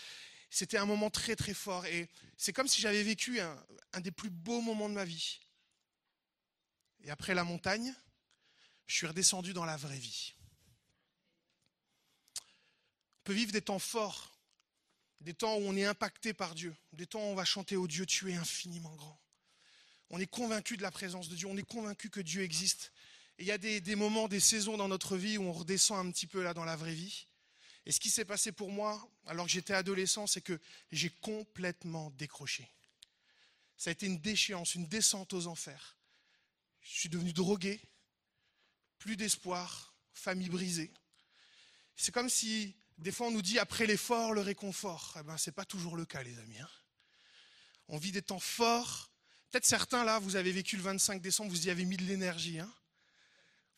C'était 0.49 0.77
un 0.77 0.85
moment 0.85 1.09
très 1.09 1.35
très 1.35 1.53
fort. 1.53 1.85
Et 1.85 2.09
c'est 2.37 2.53
comme 2.53 2.67
si 2.67 2.81
j'avais 2.81 3.03
vécu 3.03 3.39
un, 3.39 4.01
des 4.01 4.11
plus 4.11 4.29
beaux 4.29 4.61
moments 4.61 4.89
de 4.89 4.93
ma 4.93 5.05
vie. 5.05 5.39
Et 7.03 7.09
après 7.09 7.33
la 7.33 7.43
montagne, 7.43 7.93
je 8.85 8.95
suis 8.95 9.07
redescendu 9.07 9.53
dans 9.53 9.65
la 9.65 9.77
vraie 9.77 9.97
vie. 9.97 10.33
On 12.37 13.23
peut 13.23 13.33
vivre 13.33 13.51
des 13.51 13.61
temps 13.61 13.79
forts 13.79 14.32
des 15.23 15.33
temps 15.33 15.55
où 15.55 15.61
on 15.61 15.75
est 15.75 15.85
impacté 15.85 16.33
par 16.33 16.53
Dieu, 16.53 16.75
des 16.91 17.07
temps 17.07 17.19
où 17.19 17.31
on 17.31 17.35
va 17.35 17.45
chanter 17.45 17.77
au 17.77 17.87
Dieu, 17.87 18.05
tu 18.05 18.31
es 18.31 18.35
infiniment 18.35 18.93
grand. 18.95 19.19
On 20.09 20.19
est 20.19 20.27
convaincu 20.27 20.75
de 20.77 20.81
la 20.81 20.91
présence 20.91 21.29
de 21.29 21.35
Dieu, 21.35 21.47
on 21.47 21.57
est 21.57 21.67
convaincu 21.67 22.09
que 22.09 22.19
Dieu 22.19 22.43
existe. 22.43 22.91
Et 23.39 23.43
il 23.43 23.47
y 23.47 23.51
a 23.51 23.57
des, 23.57 23.81
des, 23.81 23.95
moments, 23.95 24.27
des 24.27 24.41
saisons 24.41 24.77
dans 24.77 24.89
notre 24.89 25.15
vie 25.17 25.37
où 25.37 25.43
on 25.43 25.53
redescend 25.53 26.05
un 26.05 26.11
petit 26.11 26.27
peu 26.27 26.43
là 26.43 26.53
dans 26.53 26.65
la 26.65 26.75
vraie 26.75 26.93
vie. 26.93 27.27
Et 27.85 27.91
ce 27.91 27.99
qui 27.99 28.09
s'est 28.09 28.25
passé 28.25 28.51
pour 28.51 28.69
moi, 28.69 29.09
alors 29.25 29.45
que 29.45 29.51
j'étais 29.51 29.73
adolescent, 29.73 30.27
c'est 30.27 30.41
que 30.41 30.59
j'ai 30.91 31.09
complètement 31.09 32.11
décroché. 32.11 32.69
Ça 33.77 33.89
a 33.89 33.93
été 33.93 34.05
une 34.05 34.19
déchéance, 34.19 34.75
une 34.75 34.87
descente 34.87 35.33
aux 35.33 35.47
enfers. 35.47 35.97
Je 36.81 36.99
suis 36.99 37.09
devenu 37.09 37.31
drogué, 37.31 37.81
plus 38.99 39.15
d'espoir, 39.15 39.95
famille 40.13 40.49
brisée. 40.49 40.93
C'est 41.95 42.11
comme 42.11 42.29
si 42.29 42.75
des 43.03 43.11
fois, 43.11 43.27
on 43.27 43.31
nous 43.31 43.41
dit 43.41 43.59
après 43.59 43.85
l'effort, 43.85 44.33
le 44.33 44.41
réconfort. 44.41 45.15
Eh 45.19 45.23
ben, 45.23 45.37
c'est 45.37 45.51
pas 45.51 45.65
toujours 45.65 45.95
le 45.95 46.05
cas, 46.05 46.23
les 46.23 46.39
amis. 46.39 46.59
Hein. 46.59 46.69
On 47.89 47.97
vit 47.97 48.11
des 48.11 48.21
temps 48.21 48.39
forts. 48.39 49.11
Peut-être 49.51 49.65
certains, 49.65 50.03
là, 50.03 50.19
vous 50.19 50.37
avez 50.37 50.51
vécu 50.51 50.77
le 50.77 50.83
25 50.83 51.21
décembre, 51.21 51.51
vous 51.51 51.67
y 51.67 51.69
avez 51.69 51.85
mis 51.85 51.97
de 51.97 52.03
l'énergie. 52.03 52.59
Hein. 52.59 52.71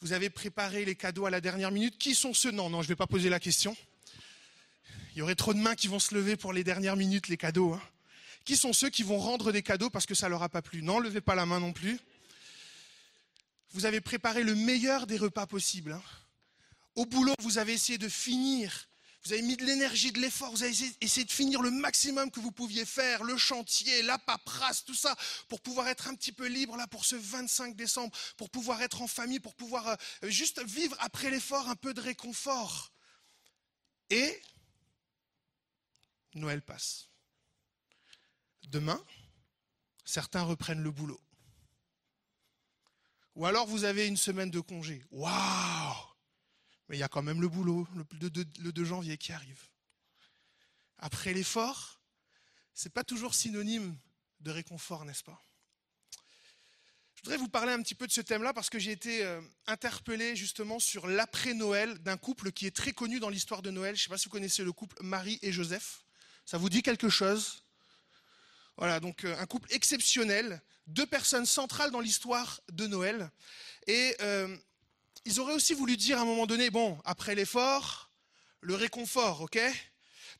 Vous 0.02 0.14
avez 0.14 0.30
préparé 0.30 0.86
les 0.86 0.96
cadeaux 0.96 1.26
à 1.26 1.32
la 1.32 1.42
dernière 1.42 1.72
minute. 1.72 1.98
Qui 1.98 2.14
sont 2.14 2.34
ceux? 2.34 2.52
Non, 2.52 2.70
non, 2.70 2.84
je 2.84 2.88
vais 2.88 2.96
pas 2.96 3.08
poser 3.08 3.30
la 3.30 3.40
question. 3.40 3.76
Il 5.16 5.20
y 5.20 5.22
aurait 5.24 5.36
trop 5.36 5.54
de 5.54 5.60
mains 5.60 5.76
qui 5.76 5.88
vont 5.88 6.00
se 6.00 6.14
lever 6.14 6.36
pour 6.36 6.54
les 6.54 6.64
dernières 6.64 6.96
minutes, 6.96 7.28
les 7.28 7.38
cadeaux. 7.38 7.74
Hein. 7.74 7.82
Qui 8.46 8.56
sont 8.56 8.74
ceux 8.74 8.92
qui 8.92 9.02
vont 9.02 9.18
rendre 9.18 9.52
des 9.52 9.64
cadeaux 9.64 9.90
parce 9.90 10.06
que 10.06 10.14
ça 10.14 10.30
leur 10.30 10.44
a 10.44 10.50
pas 10.50 10.62
plu? 10.62 10.84
Non, 10.84 11.00
levez 11.00 11.22
pas 11.22 11.34
la 11.34 11.48
main 11.48 11.60
non 11.60 11.74
plus. 11.74 12.00
Vous 13.72 13.86
avez 13.86 14.02
préparé 14.02 14.44
le 14.44 14.54
meilleur 14.54 15.08
des 15.08 15.18
repas 15.18 15.48
possibles. 15.48 16.00
Au 16.94 17.08
boulot, 17.08 17.34
vous 17.40 17.58
avez 17.58 17.74
essayé 17.74 17.98
de 17.98 18.08
finir 18.08 18.88
vous 19.26 19.34
avez 19.34 19.42
mis 19.42 19.58
de 19.58 19.66
l'énergie, 19.66 20.12
de 20.12 20.20
l'effort, 20.20 20.52
vous 20.52 20.62
avez 20.62 20.76
essayé 21.02 21.26
de 21.26 21.32
finir 21.32 21.62
le 21.64 21.72
maximum 21.72 22.30
que 22.30 22.40
vous 22.40 22.52
pouviez 22.52 22.86
faire, 22.86 23.24
le 23.24 23.38
chantier, 23.38 24.04
la 24.04 24.20
paperasse, 24.20 24.86
tout 24.86 24.94
ça, 24.94 25.16
pour 25.48 25.62
pouvoir 25.62 25.88
être 25.88 26.08
un 26.08 26.14
petit 26.14 26.32
peu 26.32 26.46
libre 26.46 26.78
là 26.78 26.86
pour 26.86 27.06
ce 27.06 27.16
25 27.16 27.76
décembre, 27.76 28.16
pour 28.38 28.52
pouvoir 28.52 28.84
être 28.84 29.02
en 29.02 29.08
famille, 29.08 29.40
pour 29.40 29.56
pouvoir 29.56 29.88
euh, 29.88 29.96
juste 30.24 30.64
vivre 30.64 30.96
après 31.00 31.32
l'effort 31.32 31.68
un 31.70 31.76
peu 31.76 31.96
de 31.96 32.02
réconfort. 32.02 32.92
Et 34.12 34.40
Noël 36.36 36.62
passe. 36.62 37.10
Demain, 38.68 39.04
certains 40.04 40.44
reprennent 40.44 40.84
le 40.84 40.92
boulot. 40.92 41.20
Ou 43.36 43.48
alors 43.48 43.66
vous 43.66 43.86
avez 43.86 44.06
une 44.06 44.18
semaine 44.18 44.52
de 44.52 44.60
congé. 44.60 45.04
Waouh 45.10 46.15
mais 46.88 46.98
il 46.98 47.00
y 47.00 47.04
a 47.04 47.08
quand 47.08 47.24
même 47.24 47.42
le 47.42 47.48
boulot, 47.48 47.88
le 47.96 48.30
2, 48.30 48.46
le 48.60 48.72
2 48.72 48.86
janvier 48.86 49.18
qui 49.18 49.32
arrive. 49.32 49.62
Après 50.98 51.34
l'effort, 51.34 52.02
c'est 52.74 52.94
pas 52.94 53.04
toujours 53.04 53.36
synonyme 53.36 53.98
de 54.40 54.52
réconfort, 54.52 55.06
n'est-ce 55.06 55.24
pas? 55.24 55.42
Je 57.16 57.22
voudrais 57.24 57.38
vous 57.38 57.50
parler 57.50 57.74
un 57.74 57.82
petit 57.82 57.96
peu 57.96 58.06
de 58.06 58.12
ce 58.12 58.22
thème-là 58.22 58.54
parce 58.54 58.70
que 58.70 58.78
j'ai 58.78 58.92
été 58.92 59.24
euh, 59.24 59.42
interpellé 59.66 60.36
justement 60.36 60.80
sur 60.80 61.08
l'après-Noël 61.08 61.98
d'un 62.00 62.18
couple 62.18 62.52
qui 62.52 62.68
est 62.68 62.76
très 62.76 62.92
connu 62.92 63.20
dans 63.20 63.30
l'histoire 63.30 63.64
de 63.64 63.72
Noël. 63.72 63.96
Je 63.96 64.02
ne 64.02 64.04
sais 64.04 64.10
pas 64.10 64.18
si 64.18 64.26
vous 64.26 64.32
connaissez 64.32 64.64
le 64.64 64.72
couple 64.72 64.96
Marie 65.02 65.40
et 65.42 65.52
Joseph. 65.52 66.04
Ça 66.46 66.60
vous 66.60 66.70
dit 66.70 66.84
quelque 66.84 67.10
chose? 67.10 67.64
Voilà, 68.78 69.00
donc 69.00 69.24
euh, 69.24 69.36
un 69.40 69.46
couple 69.48 69.74
exceptionnel, 69.74 70.62
deux 70.86 71.08
personnes 71.08 71.46
centrales 71.48 71.90
dans 71.90 72.02
l'histoire 72.02 72.62
de 72.72 72.86
Noël. 72.86 73.32
Et 73.88 74.16
euh, 74.22 74.56
ils 75.26 75.40
auraient 75.40 75.54
aussi 75.54 75.74
voulu 75.74 75.98
dire 75.98 76.20
à 76.20 76.22
un 76.22 76.26
moment 76.26 76.46
donné, 76.46 76.70
bon, 76.70 76.98
après 77.04 77.36
l'effort, 77.36 78.12
le 78.62 78.76
réconfort, 78.76 79.42
ok? 79.42 79.60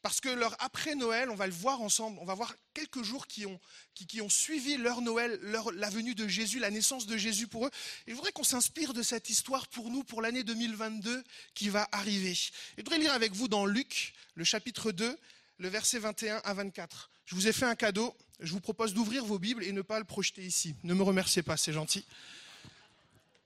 Parce 0.02 0.22
que 0.22 0.30
leur 0.30 0.56
après 0.60 0.94
Noël, 0.94 1.32
on 1.32 1.36
va 1.36 1.48
le 1.48 1.54
voir 1.54 1.82
ensemble, 1.82 2.20
on 2.22 2.26
va 2.26 2.36
voir 2.36 2.54
quelques 2.76 3.02
jours 3.02 3.26
qui 3.26 3.48
ont, 3.48 3.60
qui, 3.96 4.22
ont 4.22 4.30
suivi 4.30 4.78
leur 4.78 5.02
Noël, 5.02 5.40
leur, 5.42 5.72
la 5.72 5.90
venue 5.90 6.14
de 6.14 6.28
Jésus, 6.28 6.60
la 6.60 6.70
naissance 6.70 7.08
de 7.08 7.18
Jésus 7.18 7.48
pour 7.48 7.66
eux. 7.66 7.72
Et 8.06 8.12
je 8.12 8.16
voudrais 8.16 8.32
qu'on 8.32 8.44
s'inspire 8.44 8.94
de 8.94 9.02
cette 9.02 9.32
histoire 9.32 9.68
pour 9.68 9.90
nous, 9.90 10.04
pour 10.04 10.22
l'année 10.22 10.44
2022 10.44 11.24
qui 11.56 11.70
va 11.70 11.88
arriver. 11.92 12.36
Je 12.36 12.84
voudrais 12.84 13.00
lire 13.00 13.14
avec 13.14 13.34
vous 13.34 13.48
dans 13.48 13.66
Luc, 13.66 14.14
le 14.36 14.44
chapitre 14.44 14.92
2, 14.92 15.18
le 15.58 15.68
verset 15.70 15.98
21 15.98 16.42
à 16.44 16.54
24. 16.54 17.10
Je 17.26 17.34
vous 17.34 17.48
ai 17.48 17.54
fait 17.54 17.66
un 17.66 17.76
cadeau, 17.76 18.16
je 18.40 18.52
vous 18.52 18.62
propose 18.62 18.94
d'ouvrir 18.94 19.26
vos 19.26 19.40
Bibles 19.40 19.64
et 19.64 19.72
ne 19.72 19.82
pas 19.82 19.98
le 19.98 20.06
projeter 20.06 20.44
ici. 20.44 20.76
Ne 20.84 20.94
me 20.94 21.02
remerciez 21.02 21.42
pas, 21.42 21.58
c'est 21.58 21.74
gentil. 21.74 22.06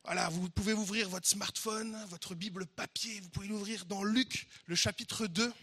Voilà, 0.06 0.30
vous 0.30 0.50
pouvez 0.50 0.74
ouvrir 0.74 1.10
votre 1.10 1.28
smartphone, 1.28 1.96
votre 2.08 2.34
Bible 2.34 2.66
papier, 2.66 3.20
vous 3.20 3.30
pouvez 3.30 3.48
l'ouvrir 3.48 3.86
dans 3.86 4.04
Luc, 4.04 4.48
le 4.66 4.76
chapitre 4.76 5.28
2. 5.28 5.54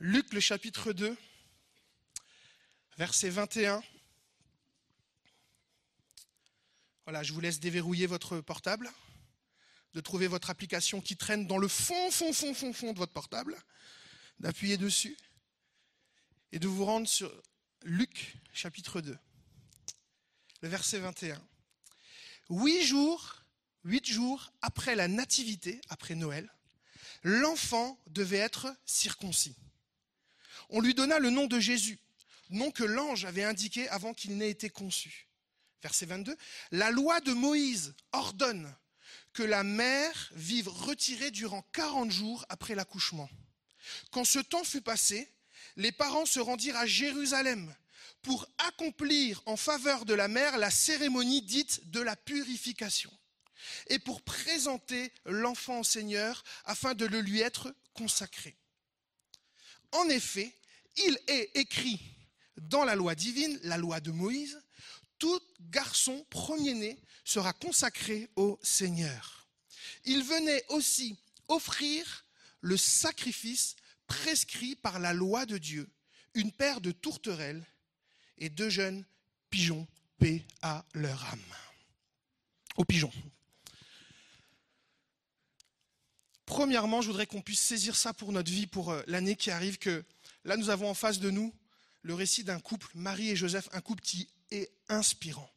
Luc, 0.00 0.32
le 0.32 0.40
chapitre 0.40 0.92
2, 0.92 1.16
verset 2.98 3.30
21. 3.30 3.82
Voilà, 7.04 7.22
je 7.22 7.32
vous 7.32 7.40
laisse 7.40 7.60
déverrouiller 7.60 8.06
votre 8.06 8.40
portable. 8.40 8.90
de 9.94 10.02
trouver 10.02 10.26
votre 10.26 10.50
application 10.50 11.00
qui 11.00 11.16
traîne 11.16 11.46
dans 11.46 11.56
le 11.56 11.68
fond, 11.68 12.10
fond, 12.10 12.34
fond, 12.34 12.52
fond, 12.52 12.74
fond 12.74 12.92
de 12.92 12.98
votre 12.98 13.14
portable, 13.14 13.56
d'appuyer 14.40 14.76
dessus 14.76 15.16
et 16.52 16.58
de 16.58 16.68
vous 16.68 16.84
rendre 16.84 17.08
sur 17.08 17.32
Luc 17.82 18.36
chapitre 18.52 19.00
2, 19.00 19.16
le 20.60 20.68
verset 20.68 20.98
21. 20.98 21.40
Huit 22.48 22.84
jours, 22.84 23.42
huit 23.84 24.06
jours 24.06 24.52
après 24.62 24.94
la 24.94 25.08
nativité, 25.08 25.80
après 25.88 26.14
Noël, 26.14 26.48
l'enfant 27.22 27.98
devait 28.06 28.36
être 28.36 28.74
circoncis. 28.84 29.56
On 30.70 30.80
lui 30.80 30.94
donna 30.94 31.18
le 31.18 31.30
nom 31.30 31.46
de 31.46 31.58
Jésus, 31.58 31.98
nom 32.50 32.70
que 32.70 32.84
l'ange 32.84 33.24
avait 33.24 33.44
indiqué 33.44 33.88
avant 33.88 34.14
qu'il 34.14 34.36
n'ait 34.36 34.50
été 34.50 34.70
conçu. 34.70 35.28
Verset 35.82 36.06
22, 36.06 36.36
la 36.70 36.90
loi 36.90 37.20
de 37.20 37.32
Moïse 37.32 37.94
ordonne 38.12 38.72
que 39.32 39.42
la 39.42 39.62
mère 39.62 40.30
vive 40.34 40.68
retirée 40.68 41.30
durant 41.30 41.62
40 41.72 42.10
jours 42.10 42.46
après 42.48 42.74
l'accouchement. 42.74 43.28
Quand 44.10 44.24
ce 44.24 44.38
temps 44.38 44.64
fut 44.64 44.80
passé, 44.80 45.30
les 45.76 45.92
parents 45.92 46.26
se 46.26 46.40
rendirent 46.40 46.76
à 46.76 46.86
Jérusalem 46.86 47.74
pour 48.26 48.44
accomplir 48.58 49.40
en 49.46 49.56
faveur 49.56 50.04
de 50.04 50.12
la 50.12 50.26
mère 50.26 50.58
la 50.58 50.72
cérémonie 50.72 51.42
dite 51.42 51.92
de 51.92 52.00
la 52.00 52.16
purification 52.16 53.16
et 53.86 54.00
pour 54.00 54.20
présenter 54.22 55.12
l'enfant 55.26 55.78
au 55.78 55.84
Seigneur 55.84 56.42
afin 56.64 56.94
de 56.94 57.06
le 57.06 57.20
lui 57.20 57.40
être 57.40 57.72
consacré. 57.94 58.56
En 59.92 60.08
effet, 60.08 60.52
il 60.96 61.16
est 61.28 61.52
écrit 61.54 62.00
dans 62.56 62.84
la 62.84 62.96
loi 62.96 63.14
divine, 63.14 63.60
la 63.62 63.76
loi 63.76 64.00
de 64.00 64.10
Moïse, 64.10 64.60
tout 65.20 65.40
garçon 65.60 66.26
premier-né 66.28 67.00
sera 67.24 67.52
consacré 67.52 68.28
au 68.34 68.58
Seigneur. 68.60 69.46
Il 70.04 70.24
venait 70.24 70.64
aussi 70.70 71.16
offrir 71.46 72.24
le 72.60 72.76
sacrifice 72.76 73.76
prescrit 74.08 74.74
par 74.74 74.98
la 74.98 75.12
loi 75.12 75.46
de 75.46 75.58
Dieu, 75.58 75.88
une 76.34 76.50
paire 76.50 76.80
de 76.80 76.90
tourterelles 76.90 77.64
et 78.38 78.48
deux 78.48 78.70
jeunes 78.70 79.04
pigeons, 79.50 79.86
paix 80.18 80.44
à 80.62 80.84
leur 80.94 81.24
âme. 81.24 81.54
Aux 82.76 82.84
pigeons. 82.84 83.12
Premièrement, 86.44 87.02
je 87.02 87.08
voudrais 87.08 87.26
qu'on 87.26 87.42
puisse 87.42 87.60
saisir 87.60 87.96
ça 87.96 88.12
pour 88.12 88.32
notre 88.32 88.50
vie, 88.50 88.66
pour 88.66 88.90
euh, 88.90 89.02
l'année 89.06 89.36
qui 89.36 89.50
arrive, 89.50 89.78
que 89.78 90.04
là 90.44 90.56
nous 90.56 90.70
avons 90.70 90.88
en 90.88 90.94
face 90.94 91.18
de 91.18 91.30
nous 91.30 91.52
le 92.02 92.14
récit 92.14 92.44
d'un 92.44 92.60
couple, 92.60 92.88
Marie 92.94 93.30
et 93.30 93.36
Joseph, 93.36 93.68
un 93.72 93.80
couple 93.80 94.02
qui 94.02 94.28
est 94.52 94.70
inspirant, 94.88 95.50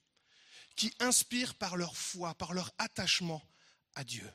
qui 0.76 0.92
inspire 1.00 1.54
par 1.56 1.78
leur 1.78 1.96
foi, 1.96 2.34
par 2.34 2.54
leur 2.54 2.72
attachement 2.80 3.44
à 3.94 4.04
Dieu. 4.04 4.28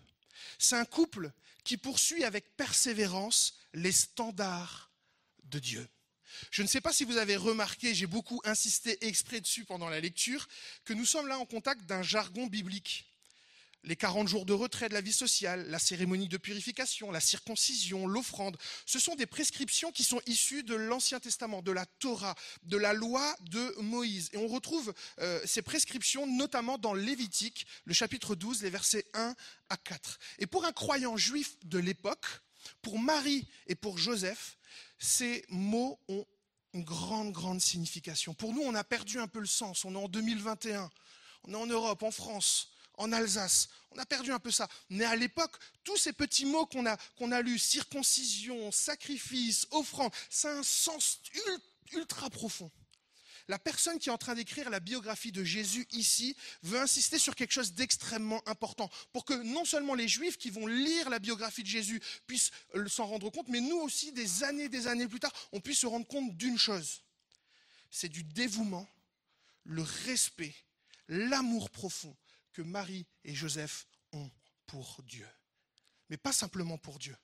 C'est 0.58 0.76
un 0.76 0.84
couple 0.84 1.32
qui 1.64 1.76
poursuit 1.76 2.22
avec 2.22 2.56
persévérance 2.56 3.58
les 3.72 3.92
standards 3.92 4.92
de 5.44 5.58
Dieu. 5.58 5.88
Je 6.50 6.62
ne 6.62 6.68
sais 6.68 6.80
pas 6.80 6.92
si 6.92 7.04
vous 7.04 7.16
avez 7.16 7.36
remarqué, 7.36 7.94
j'ai 7.94 8.06
beaucoup 8.06 8.40
insisté 8.44 9.04
exprès 9.06 9.40
dessus 9.40 9.64
pendant 9.64 9.88
la 9.88 10.00
lecture, 10.00 10.48
que 10.84 10.92
nous 10.92 11.06
sommes 11.06 11.28
là 11.28 11.38
en 11.38 11.46
contact 11.46 11.86
d'un 11.86 12.02
jargon 12.02 12.46
biblique 12.46 13.06
les 13.84 13.96
40 13.96 14.28
jours 14.28 14.46
de 14.46 14.52
retrait 14.52 14.88
de 14.88 14.94
la 14.94 15.00
vie 15.00 15.12
sociale, 15.12 15.66
la 15.68 15.78
cérémonie 15.78 16.28
de 16.28 16.36
purification, 16.36 17.10
la 17.10 17.20
circoncision, 17.20 18.06
l'offrande, 18.06 18.56
ce 18.86 18.98
sont 18.98 19.14
des 19.14 19.26
prescriptions 19.26 19.92
qui 19.92 20.04
sont 20.04 20.20
issues 20.26 20.62
de 20.62 20.74
l'Ancien 20.74 21.20
Testament, 21.20 21.62
de 21.62 21.72
la 21.72 21.86
Torah, 21.86 22.34
de 22.62 22.76
la 22.76 22.92
loi 22.92 23.36
de 23.42 23.74
Moïse. 23.80 24.30
Et 24.32 24.38
on 24.38 24.48
retrouve 24.48 24.94
euh, 25.20 25.40
ces 25.44 25.62
prescriptions 25.62 26.26
notamment 26.26 26.78
dans 26.78 26.94
Lévitique, 26.94 27.66
le 27.84 27.94
chapitre 27.94 28.34
12, 28.34 28.62
les 28.62 28.70
versets 28.70 29.04
1 29.14 29.34
à 29.68 29.76
4. 29.76 30.18
Et 30.38 30.46
pour 30.46 30.64
un 30.64 30.72
croyant 30.72 31.16
juif 31.16 31.56
de 31.64 31.78
l'époque, 31.78 32.26
pour 32.82 32.98
Marie 32.98 33.46
et 33.66 33.74
pour 33.74 33.98
Joseph, 33.98 34.56
ces 34.98 35.44
mots 35.48 35.98
ont 36.08 36.26
une 36.72 36.84
grande, 36.84 37.32
grande 37.32 37.60
signification. 37.60 38.34
Pour 38.34 38.52
nous, 38.52 38.62
on 38.62 38.74
a 38.74 38.84
perdu 38.84 39.18
un 39.18 39.28
peu 39.28 39.40
le 39.40 39.46
sens. 39.46 39.84
On 39.84 39.94
est 39.94 39.98
en 39.98 40.08
2021. 40.08 40.90
On 41.44 41.52
est 41.52 41.56
en 41.56 41.66
Europe, 41.66 42.02
en 42.02 42.10
France 42.10 42.74
en 42.96 43.12
Alsace. 43.12 43.68
On 43.90 43.98
a 43.98 44.06
perdu 44.06 44.32
un 44.32 44.38
peu 44.38 44.50
ça. 44.50 44.68
Mais 44.90 45.04
à 45.04 45.16
l'époque, 45.16 45.56
tous 45.82 45.96
ces 45.96 46.12
petits 46.12 46.46
mots 46.46 46.66
qu'on 46.66 46.86
a, 46.86 47.42
lus, 47.42 47.58
circoncision, 47.58 48.70
sacrifice, 48.72 49.66
offrande, 49.70 50.12
ça 50.30 50.50
a 50.50 50.58
un 50.58 50.62
sens 50.62 51.20
ultra 51.92 52.30
profond. 52.30 52.70
La 53.48 53.58
personne 53.58 53.98
qui 53.98 54.08
est 54.08 54.12
en 54.12 54.18
train 54.18 54.34
d'écrire 54.34 54.70
la 54.70 54.80
biographie 54.80 55.32
de 55.32 55.44
Jésus 55.44 55.86
ici 55.92 56.34
veut 56.62 56.80
insister 56.80 57.18
sur 57.18 57.34
quelque 57.34 57.52
chose 57.52 57.74
d'extrêmement 57.74 58.46
important 58.48 58.90
pour 59.12 59.26
que 59.26 59.34
non 59.34 59.66
seulement 59.66 59.94
les 59.94 60.08
juifs 60.08 60.38
qui 60.38 60.48
vont 60.48 60.66
lire 60.66 61.10
la 61.10 61.18
biographie 61.18 61.62
de 61.62 61.68
Jésus 61.68 62.00
puissent 62.26 62.50
euh, 62.74 62.88
s'en 62.88 63.06
rendre 63.06 63.30
compte, 63.30 63.48
mais 63.48 63.60
nous 63.60 63.76
aussi, 63.76 64.12
des 64.12 64.44
années, 64.44 64.70
des 64.70 64.86
années 64.86 65.06
plus 65.06 65.20
tard, 65.20 65.32
on 65.52 65.60
puisse 65.60 65.80
se 65.80 65.86
rendre 65.86 66.06
compte 66.06 66.34
d'une 66.36 66.58
chose. 66.58 67.02
C'est 67.90 68.08
du 68.08 68.24
dévouement, 68.24 68.88
le 69.64 69.82
respect, 69.82 70.54
l'amour 71.08 71.68
profond 71.68 72.16
que 72.52 72.62
Marie 72.62 73.06
et 73.24 73.34
Joseph 73.34 73.86
ont 74.12 74.30
pour 74.66 75.02
Dieu. 75.02 75.28
Mais 76.08 76.16
pas 76.16 76.32
simplement 76.32 76.78
pour 76.78 76.98
Dieu, 76.98 77.16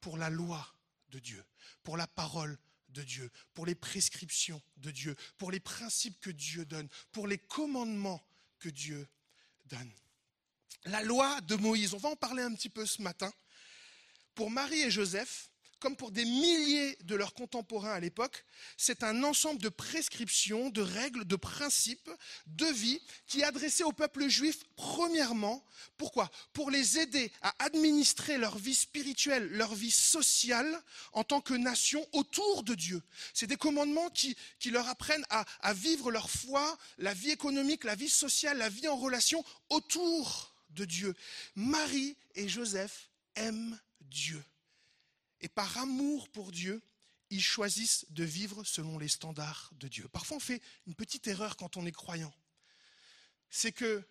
pour 0.00 0.18
la 0.18 0.30
loi 0.30 0.66
de 1.08 1.18
Dieu, 1.18 1.44
pour 1.82 1.96
la 1.96 2.06
parole 2.06 2.58
de 2.90 3.02
Dieu, 3.02 3.30
pour 3.54 3.66
les 3.66 3.74
prescriptions 3.74 4.62
de 4.78 4.90
Dieu, 4.90 5.16
pour 5.36 5.50
les 5.50 5.60
principes 5.60 6.18
que 6.20 6.30
Dieu 6.30 6.64
donne, 6.64 6.88
pour 7.12 7.26
les 7.26 7.38
commandements 7.38 8.24
que 8.58 8.68
Dieu 8.68 9.06
donne. 9.66 9.92
La 10.84 11.02
loi 11.02 11.40
de 11.42 11.56
Moïse, 11.56 11.94
on 11.94 11.98
va 11.98 12.10
en 12.10 12.16
parler 12.16 12.42
un 12.42 12.54
petit 12.54 12.68
peu 12.70 12.86
ce 12.86 13.02
matin. 13.02 13.32
Pour 14.34 14.50
Marie 14.50 14.82
et 14.82 14.90
Joseph, 14.90 15.47
comme 15.80 15.96
pour 15.96 16.10
des 16.10 16.24
milliers 16.24 16.96
de 17.04 17.14
leurs 17.14 17.34
contemporains 17.34 17.92
à 17.92 18.00
l'époque, 18.00 18.44
c'est 18.76 19.02
un 19.02 19.22
ensemble 19.22 19.60
de 19.60 19.68
prescriptions, 19.68 20.70
de 20.70 20.82
règles, 20.82 21.24
de 21.24 21.36
principes, 21.36 22.10
de 22.46 22.66
vie 22.66 23.00
qui 23.26 23.40
est 23.40 23.44
adressé 23.44 23.84
au 23.84 23.92
peuple 23.92 24.28
juif 24.28 24.64
premièrement. 24.76 25.64
Pourquoi? 25.96 26.30
Pour 26.52 26.70
les 26.70 26.98
aider 26.98 27.30
à 27.42 27.54
administrer 27.58 28.38
leur 28.38 28.58
vie 28.58 28.74
spirituelle, 28.74 29.48
leur 29.50 29.74
vie 29.74 29.90
sociale 29.90 30.82
en 31.12 31.24
tant 31.24 31.40
que 31.40 31.54
nation 31.54 32.04
autour 32.12 32.62
de 32.62 32.74
Dieu. 32.74 33.02
C'est 33.34 33.46
des 33.46 33.56
commandements 33.56 34.10
qui, 34.10 34.36
leur 34.70 34.88
apprennent 34.88 35.24
à 35.30 35.72
vivre 35.72 36.10
leur 36.10 36.28
foi, 36.28 36.76
la 36.98 37.14
vie 37.14 37.30
économique, 37.30 37.84
la 37.84 37.94
vie 37.94 38.10
sociale, 38.10 38.58
la 38.58 38.68
vie 38.68 38.88
en 38.88 38.96
relation 38.96 39.42
autour 39.70 40.54
de 40.70 40.84
Dieu. 40.84 41.14
Marie 41.54 42.16
et 42.34 42.48
Joseph 42.48 43.08
aiment 43.34 43.78
Dieu. 44.00 44.42
Et 45.40 45.48
par 45.48 45.76
amour 45.78 46.28
pour 46.30 46.52
Dieu, 46.52 46.82
ils 47.30 47.42
choisissent 47.42 48.06
de 48.10 48.24
vivre 48.24 48.64
selon 48.64 48.98
les 48.98 49.08
standards 49.08 49.70
de 49.74 49.88
Dieu. 49.88 50.08
Parfois, 50.08 50.38
on 50.38 50.40
fait 50.40 50.62
une 50.86 50.94
petite 50.94 51.26
erreur 51.26 51.56
quand 51.56 51.76
on 51.76 51.86
est 51.86 51.92
croyant. 51.92 52.34
C'est 53.50 53.72
que 53.72 54.02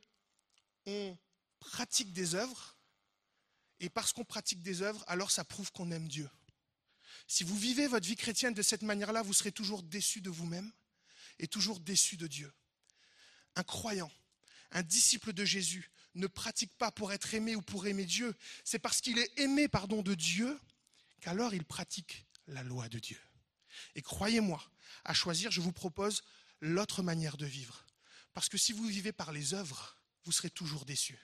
on 0.86 1.18
pratique 1.60 2.14
des 2.14 2.36
œuvres, 2.36 2.78
et 3.80 3.90
parce 3.90 4.14
qu'on 4.14 4.24
pratique 4.24 4.62
des 4.62 4.82
œuvres, 4.82 5.04
alors 5.08 5.32
ça 5.32 5.44
prouve 5.44 5.72
qu'on 5.72 5.92
aime 5.92 6.08
Dieu. 6.08 6.30
Si 7.28 7.44
vous 7.44 7.58
vivez 7.58 7.88
votre 7.88 8.08
vie 8.08 8.16
chrétienne 8.16 8.54
de 8.54 8.62
cette 8.62 8.84
manière-là, 8.84 9.22
vous 9.22 9.34
serez 9.34 9.52
toujours 9.52 9.84
déçu 9.84 10.22
de 10.22 10.30
vous-même 10.30 10.72
et 11.40 11.48
toujours 11.48 11.80
déçu 11.80 12.16
de 12.16 12.28
Dieu. 12.28 12.52
Un 13.56 13.64
croyant, 13.64 14.12
un 14.72 14.84
disciple 14.84 15.34
de 15.34 15.44
Jésus, 15.44 15.92
ne 16.16 16.28
pratique 16.28 16.74
pas 16.78 16.92
pour 16.92 17.12
être 17.12 17.34
aimé 17.34 17.56
ou 17.56 17.62
pour 17.62 17.86
aimer 17.86 18.06
Dieu. 18.06 18.36
C'est 18.64 18.80
parce 18.80 19.02
qu'il 19.02 19.20
est 19.20 19.40
aimé, 19.40 19.68
pardon, 19.68 20.02
de 20.02 20.16
Dieu 20.16 20.60
qu'alors 21.22 21.54
il 21.54 21.66
pratique 21.66 22.26
la 22.48 22.64
loi 22.64 22.90
de 22.90 23.00
Dieu. 23.00 23.20
Et 23.96 24.02
croyez-moi, 24.02 24.64
à 25.04 25.14
choisir, 25.14 25.52
je 25.52 25.62
vous 25.62 25.72
propose 25.72 26.24
l'autre 26.62 27.04
manière 27.04 27.38
de 27.38 27.46
vivre. 27.46 27.86
Parce 28.34 28.50
que 28.50 28.58
si 28.58 28.74
vous 28.74 28.86
vivez 28.86 29.12
par 29.12 29.32
les 29.32 29.54
œuvres, 29.54 29.98
vous 30.24 30.32
serez 30.32 30.50
toujours 30.50 30.86
déçu. 30.86 31.18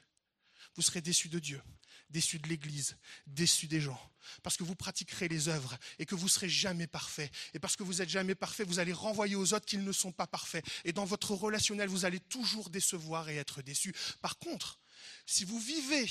Vous 0.75 0.81
serez 0.81 1.01
déçu 1.01 1.29
de 1.29 1.39
Dieu, 1.39 1.61
déçu 2.09 2.39
de 2.39 2.47
l'Église, 2.47 2.97
déçu 3.27 3.67
des 3.67 3.81
gens. 3.81 3.99
Parce 4.41 4.57
que 4.57 4.63
vous 4.63 4.75
pratiquerez 4.75 5.27
les 5.27 5.47
œuvres 5.49 5.77
et 5.99 6.05
que 6.05 6.15
vous 6.15 6.29
serez 6.29 6.49
jamais 6.49 6.87
parfait. 6.87 7.29
Et 7.53 7.59
parce 7.59 7.75
que 7.75 7.83
vous 7.83 7.95
n'êtes 7.95 8.09
jamais 8.09 8.35
parfait, 8.35 8.63
vous 8.63 8.79
allez 8.79 8.93
renvoyer 8.93 9.35
aux 9.35 9.53
autres 9.53 9.65
qu'ils 9.65 9.83
ne 9.83 9.91
sont 9.91 10.11
pas 10.11 10.27
parfaits. 10.27 10.65
Et 10.85 10.93
dans 10.93 11.05
votre 11.05 11.33
relationnel, 11.33 11.89
vous 11.89 12.05
allez 12.05 12.19
toujours 12.19 12.69
décevoir 12.69 13.29
et 13.29 13.35
être 13.35 13.61
déçu. 13.61 13.93
Par 14.21 14.37
contre, 14.39 14.79
si 15.25 15.43
vous 15.43 15.59
vivez 15.59 16.09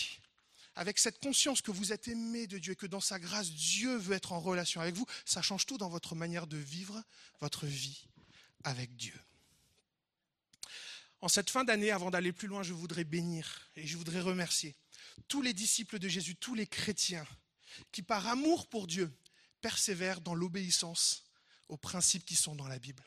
avec 0.74 0.98
cette 0.98 1.18
conscience 1.18 1.60
que 1.60 1.70
vous 1.70 1.92
êtes 1.92 2.08
aimé 2.08 2.46
de 2.46 2.58
Dieu 2.58 2.72
et 2.72 2.76
que 2.76 2.86
dans 2.86 3.00
sa 3.00 3.18
grâce, 3.18 3.50
Dieu 3.50 3.96
veut 3.96 4.14
être 4.14 4.32
en 4.32 4.40
relation 4.40 4.80
avec 4.80 4.94
vous, 4.94 5.06
ça 5.24 5.42
change 5.42 5.66
tout 5.66 5.78
dans 5.78 5.88
votre 5.88 6.14
manière 6.14 6.46
de 6.46 6.56
vivre 6.56 7.02
votre 7.40 7.66
vie 7.66 8.06
avec 8.64 8.96
Dieu. 8.96 9.14
En 11.20 11.28
cette 11.28 11.50
fin 11.50 11.64
d'année, 11.64 11.90
avant 11.90 12.10
d'aller 12.10 12.32
plus 12.32 12.48
loin, 12.48 12.62
je 12.62 12.72
voudrais 12.72 13.04
bénir 13.04 13.70
et 13.76 13.86
je 13.86 13.96
voudrais 13.96 14.20
remercier 14.20 14.74
tous 15.28 15.42
les 15.42 15.52
disciples 15.52 15.98
de 15.98 16.08
Jésus, 16.08 16.36
tous 16.36 16.54
les 16.54 16.66
chrétiens 16.66 17.26
qui, 17.92 18.02
par 18.02 18.26
amour 18.26 18.66
pour 18.68 18.86
Dieu, 18.86 19.12
persévèrent 19.60 20.20
dans 20.20 20.34
l'obéissance 20.34 21.24
aux 21.68 21.76
principes 21.76 22.24
qui 22.24 22.36
sont 22.36 22.54
dans 22.56 22.66
la 22.66 22.78
Bible. 22.78 23.04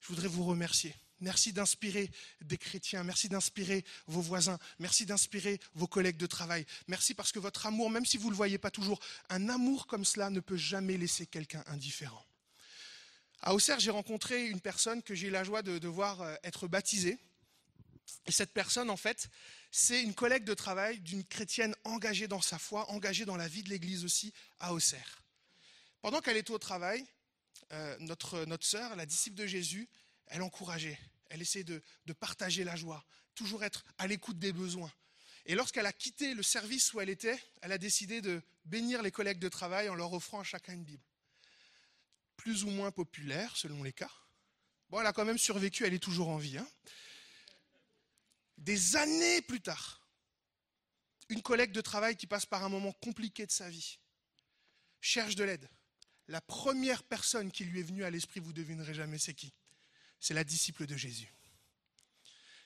Je 0.00 0.08
voudrais 0.08 0.28
vous 0.28 0.44
remercier 0.44 0.94
Merci 1.20 1.52
d'inspirer 1.52 2.10
des 2.42 2.58
chrétiens. 2.58 3.02
Merci 3.02 3.28
d'inspirer 3.28 3.84
vos 4.06 4.20
voisins. 4.20 4.58
Merci 4.78 5.06
d'inspirer 5.06 5.60
vos 5.74 5.86
collègues 5.86 6.18
de 6.18 6.26
travail. 6.26 6.66
Merci 6.88 7.14
parce 7.14 7.32
que 7.32 7.38
votre 7.38 7.66
amour, 7.66 7.90
même 7.90 8.04
si 8.04 8.18
vous 8.18 8.26
ne 8.26 8.32
le 8.32 8.36
voyez 8.36 8.58
pas 8.58 8.70
toujours, 8.70 9.00
un 9.30 9.48
amour 9.48 9.86
comme 9.86 10.04
cela 10.04 10.28
ne 10.28 10.40
peut 10.40 10.56
jamais 10.56 10.96
laisser 10.98 11.26
quelqu'un 11.26 11.64
indifférent. 11.68 12.24
À 13.40 13.54
Auxerre, 13.54 13.80
j'ai 13.80 13.90
rencontré 13.90 14.46
une 14.46 14.60
personne 14.60 15.02
que 15.02 15.14
j'ai 15.14 15.28
eu 15.28 15.30
la 15.30 15.44
joie 15.44 15.62
de, 15.62 15.78
de 15.78 15.88
voir 15.88 16.20
euh, 16.20 16.34
être 16.42 16.68
baptisée. 16.68 17.18
Et 18.26 18.32
cette 18.32 18.52
personne, 18.52 18.90
en 18.90 18.96
fait, 18.96 19.28
c'est 19.70 20.02
une 20.02 20.14
collègue 20.14 20.44
de 20.44 20.54
travail 20.54 21.00
d'une 21.00 21.24
chrétienne 21.24 21.74
engagée 21.84 22.28
dans 22.28 22.40
sa 22.40 22.58
foi, 22.58 22.90
engagée 22.90 23.24
dans 23.24 23.36
la 23.36 23.48
vie 23.48 23.62
de 23.62 23.68
l'Église 23.68 24.04
aussi 24.04 24.32
à 24.60 24.72
Auxerre. 24.72 25.22
Pendant 26.02 26.20
qu'elle 26.20 26.36
était 26.36 26.52
au 26.52 26.58
travail, 26.58 27.04
euh, 27.72 27.96
notre, 28.00 28.44
notre 28.44 28.64
sœur, 28.64 28.94
la 28.96 29.06
disciple 29.06 29.36
de 29.36 29.46
Jésus, 29.46 29.88
elle 30.28 30.42
encourageait, 30.42 30.98
elle 31.30 31.42
essayait 31.42 31.64
de, 31.64 31.82
partager 32.18 32.64
la 32.64 32.76
joie, 32.76 33.04
toujours 33.34 33.64
être 33.64 33.84
à 33.98 34.06
l'écoute 34.06 34.38
des 34.38 34.52
besoins. 34.52 34.92
Et 35.46 35.54
lorsqu'elle 35.54 35.86
a 35.86 35.92
quitté 35.92 36.34
le 36.34 36.42
service 36.42 36.92
où 36.92 37.00
elle 37.00 37.08
était, 37.08 37.38
elle 37.62 37.72
a 37.72 37.78
décidé 37.78 38.20
de 38.20 38.42
bénir 38.64 39.02
les 39.02 39.12
collègues 39.12 39.38
de 39.38 39.48
travail 39.48 39.88
en 39.88 39.94
leur 39.94 40.12
offrant 40.12 40.40
à 40.40 40.44
chacun 40.44 40.72
une 40.72 40.84
Bible. 40.84 41.04
Plus 42.36 42.64
ou 42.64 42.70
moins 42.70 42.90
populaire 42.90 43.56
selon 43.56 43.82
les 43.82 43.92
cas. 43.92 44.10
Bon, 44.90 45.00
elle 45.00 45.06
a 45.06 45.12
quand 45.12 45.24
même 45.24 45.38
survécu, 45.38 45.84
elle 45.84 45.94
est 45.94 46.02
toujours 46.02 46.28
en 46.28 46.36
vie. 46.36 46.58
Hein. 46.58 46.68
Des 48.58 48.96
années 48.96 49.42
plus 49.42 49.60
tard, 49.60 50.00
une 51.28 51.42
collègue 51.42 51.72
de 51.72 51.80
travail 51.80 52.16
qui 52.16 52.26
passe 52.26 52.46
par 52.46 52.64
un 52.64 52.68
moment 52.68 52.92
compliqué 52.92 53.46
de 53.46 53.50
sa 53.50 53.68
vie 53.68 53.98
cherche 55.00 55.36
de 55.36 55.44
l'aide. 55.44 55.68
La 56.28 56.40
première 56.40 57.04
personne 57.04 57.52
qui 57.52 57.64
lui 57.64 57.80
est 57.80 57.84
venue 57.84 58.04
à 58.04 58.10
l'esprit, 58.10 58.40
vous 58.40 58.52
devinerez 58.52 58.94
jamais 58.94 59.18
c'est 59.18 59.34
qui? 59.34 59.52
C'est 60.26 60.34
la 60.34 60.42
disciple 60.42 60.86
de 60.86 60.96
Jésus. 60.96 61.32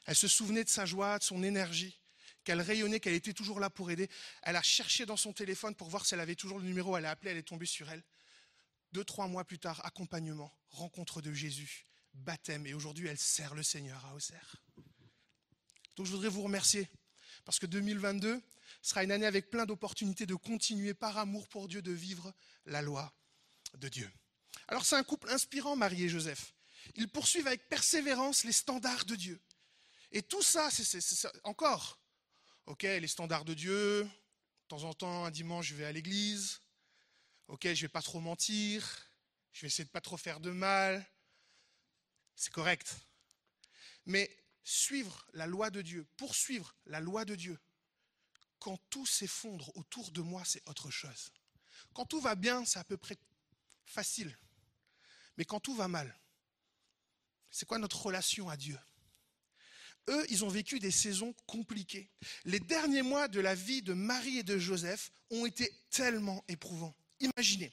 Elle 0.06 0.16
se 0.16 0.28
souvenait 0.28 0.64
de 0.64 0.70
sa 0.70 0.86
joie, 0.86 1.18
de 1.18 1.24
son 1.24 1.42
énergie, 1.42 2.00
qu'elle 2.42 2.62
rayonnait, 2.62 3.00
qu'elle 3.00 3.12
était 3.12 3.34
toujours 3.34 3.60
là 3.60 3.68
pour 3.68 3.90
aider. 3.90 4.08
Elle 4.40 4.56
a 4.56 4.62
cherché 4.62 5.04
dans 5.04 5.18
son 5.18 5.34
téléphone 5.34 5.74
pour 5.74 5.90
voir 5.90 6.06
si 6.06 6.14
elle 6.14 6.20
avait 6.20 6.36
toujours 6.36 6.58
le 6.58 6.64
numéro. 6.64 6.96
Elle 6.96 7.04
a 7.04 7.10
appelé, 7.10 7.32
elle 7.32 7.36
est 7.36 7.42
tombée 7.42 7.66
sur 7.66 7.90
elle. 7.90 8.02
Deux, 8.92 9.04
trois 9.04 9.28
mois 9.28 9.44
plus 9.44 9.58
tard, 9.58 9.84
accompagnement, 9.84 10.50
rencontre 10.70 11.20
de 11.20 11.34
Jésus, 11.34 11.84
baptême. 12.14 12.66
Et 12.66 12.72
aujourd'hui, 12.72 13.08
elle 13.08 13.18
sert 13.18 13.54
le 13.54 13.62
Seigneur 13.62 14.02
à 14.06 14.14
Auxerre. 14.14 14.56
Donc 15.96 16.06
je 16.06 16.12
voudrais 16.12 16.30
vous 16.30 16.42
remercier 16.42 16.88
parce 17.44 17.58
que 17.58 17.66
2022 17.66 18.40
sera 18.80 19.04
une 19.04 19.12
année 19.12 19.26
avec 19.26 19.50
plein 19.50 19.66
d'opportunités 19.66 20.24
de 20.24 20.34
continuer 20.34 20.94
par 20.94 21.18
amour 21.18 21.46
pour 21.46 21.68
Dieu 21.68 21.82
de 21.82 21.92
vivre 21.92 22.32
la 22.64 22.80
loi 22.80 23.12
de 23.76 23.88
Dieu. 23.90 24.10
Alors 24.66 24.86
c'est 24.86 24.96
un 24.96 25.04
couple 25.04 25.28
inspirant, 25.28 25.76
Marie 25.76 26.04
et 26.04 26.08
Joseph. 26.08 26.54
Ils 26.96 27.08
poursuivent 27.08 27.46
avec 27.46 27.68
persévérance 27.68 28.44
les 28.44 28.52
standards 28.52 29.04
de 29.04 29.16
Dieu. 29.16 29.40
Et 30.12 30.22
tout 30.22 30.42
ça, 30.42 30.70
c'est 30.70 31.28
encore, 31.44 31.98
ok, 32.66 32.82
les 32.82 33.08
standards 33.08 33.44
de 33.44 33.54
Dieu. 33.54 34.02
De 34.04 34.68
temps 34.68 34.84
en 34.84 34.94
temps, 34.94 35.24
un 35.24 35.30
dimanche, 35.30 35.66
je 35.66 35.74
vais 35.74 35.84
à 35.84 35.92
l'église. 35.92 36.60
Ok, 37.48 37.72
je 37.72 37.82
vais 37.82 37.88
pas 37.88 38.02
trop 38.02 38.20
mentir. 38.20 38.86
Je 39.52 39.62
vais 39.62 39.66
essayer 39.66 39.84
de 39.84 39.90
pas 39.90 40.00
trop 40.00 40.16
faire 40.16 40.40
de 40.40 40.50
mal. 40.50 41.04
C'est 42.36 42.52
correct. 42.52 42.96
Mais 44.06 44.30
suivre 44.64 45.26
la 45.32 45.46
loi 45.46 45.70
de 45.70 45.82
Dieu, 45.82 46.06
poursuivre 46.16 46.74
la 46.86 47.00
loi 47.00 47.24
de 47.24 47.34
Dieu, 47.34 47.58
quand 48.58 48.78
tout 48.90 49.06
s'effondre 49.06 49.76
autour 49.76 50.10
de 50.12 50.20
moi, 50.20 50.44
c'est 50.44 50.66
autre 50.68 50.90
chose. 50.90 51.32
Quand 51.94 52.06
tout 52.06 52.20
va 52.20 52.34
bien, 52.34 52.64
c'est 52.64 52.78
à 52.78 52.84
peu 52.84 52.96
près 52.96 53.16
facile. 53.84 54.36
Mais 55.36 55.44
quand 55.44 55.60
tout 55.60 55.74
va 55.74 55.88
mal, 55.88 56.14
c'est 57.50 57.66
quoi 57.66 57.78
notre 57.78 58.00
relation 58.02 58.48
à 58.48 58.56
Dieu? 58.56 58.78
Eux, 60.08 60.26
ils 60.28 60.44
ont 60.44 60.48
vécu 60.48 60.78
des 60.78 60.90
saisons 60.90 61.34
compliquées. 61.46 62.08
Les 62.44 62.60
derniers 62.60 63.02
mois 63.02 63.28
de 63.28 63.40
la 63.40 63.54
vie 63.54 63.82
de 63.82 63.92
Marie 63.92 64.38
et 64.38 64.42
de 64.42 64.58
Joseph 64.58 65.12
ont 65.30 65.46
été 65.46 65.72
tellement 65.90 66.42
éprouvants. 66.48 66.96
Imaginez, 67.20 67.72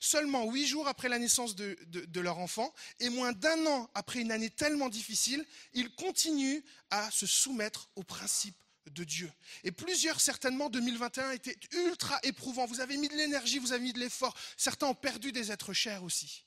seulement 0.00 0.50
huit 0.50 0.66
jours 0.66 0.88
après 0.88 1.08
la 1.08 1.18
naissance 1.18 1.54
de, 1.54 1.76
leur 2.20 2.38
enfant 2.38 2.72
et 3.00 3.10
moins 3.10 3.32
d'un 3.32 3.66
an 3.66 3.90
après 3.94 4.20
une 4.20 4.32
année 4.32 4.50
tellement 4.50 4.88
difficile, 4.88 5.44
ils 5.72 5.94
continuent 5.94 6.62
à 6.90 7.10
se 7.10 7.26
soumettre 7.26 7.90
aux 7.96 8.02
principes 8.02 8.56
de 8.90 9.04
Dieu. 9.04 9.30
Et 9.64 9.70
plusieurs, 9.70 10.20
certainement, 10.20 10.70
2021 10.70 11.32
étaient 11.32 11.58
ultra 11.72 12.18
éprouvants. 12.22 12.66
Vous 12.66 12.80
avez 12.80 12.96
mis 12.96 13.08
de 13.08 13.14
l'énergie, 13.14 13.58
vous 13.58 13.72
avez 13.72 13.82
mis 13.82 13.92
de 13.92 13.98
l'effort. 13.98 14.36
Certains 14.56 14.86
ont 14.86 14.94
perdu 14.94 15.30
des 15.30 15.52
êtres 15.52 15.74
chers 15.74 16.02
aussi. 16.02 16.44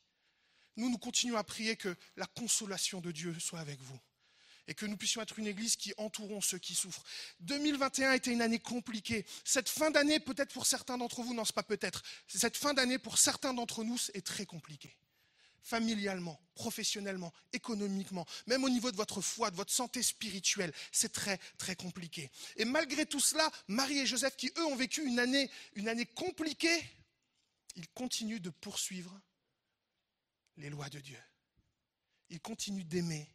Nous, 0.81 0.89
nous 0.89 0.97
continuons 0.97 1.37
à 1.37 1.43
prier 1.43 1.75
que 1.75 1.95
la 2.17 2.25
consolation 2.25 3.01
de 3.01 3.11
Dieu 3.11 3.35
soit 3.39 3.59
avec 3.59 3.79
vous 3.81 3.99
et 4.67 4.73
que 4.73 4.87
nous 4.87 4.97
puissions 4.97 5.21
être 5.21 5.37
une 5.37 5.45
église 5.45 5.75
qui 5.75 5.93
entourons 5.97 6.41
ceux 6.41 6.57
qui 6.57 6.73
souffrent. 6.73 7.03
2021 7.41 8.13
était 8.13 8.31
une 8.31 8.41
année 8.41 8.57
compliquée. 8.57 9.27
Cette 9.45 9.69
fin 9.69 9.91
d'année, 9.91 10.19
peut-être 10.19 10.51
pour 10.51 10.65
certains 10.65 10.97
d'entre 10.97 11.21
vous, 11.21 11.35
non, 11.35 11.45
c'est 11.45 11.53
pas 11.53 11.61
peut-être. 11.61 12.01
Cette 12.27 12.57
fin 12.57 12.73
d'année, 12.73 12.97
pour 12.97 13.19
certains 13.19 13.53
d'entre 13.53 13.83
nous, 13.83 13.99
est 14.15 14.25
très 14.25 14.47
compliquée. 14.47 14.97
Familialement, 15.61 16.41
professionnellement, 16.55 17.31
économiquement, 17.53 18.25
même 18.47 18.63
au 18.63 18.69
niveau 18.69 18.89
de 18.89 18.97
votre 18.97 19.21
foi, 19.21 19.51
de 19.51 19.57
votre 19.57 19.71
santé 19.71 20.01
spirituelle, 20.01 20.73
c'est 20.91 21.13
très, 21.13 21.37
très 21.59 21.75
compliqué. 21.75 22.31
Et 22.55 22.65
malgré 22.65 23.05
tout 23.05 23.19
cela, 23.19 23.51
Marie 23.67 23.99
et 23.99 24.07
Joseph, 24.07 24.35
qui 24.35 24.51
eux 24.57 24.65
ont 24.65 24.75
vécu 24.75 25.05
une 25.05 25.19
année, 25.19 25.51
une 25.75 25.89
année 25.89 26.07
compliquée, 26.07 26.83
ils 27.75 27.87
continuent 27.89 28.41
de 28.41 28.49
poursuivre 28.49 29.21
les 30.57 30.69
lois 30.69 30.89
de 30.89 30.99
Dieu. 30.99 31.19
Ils 32.29 32.41
continuent 32.41 32.85
d'aimer 32.85 33.29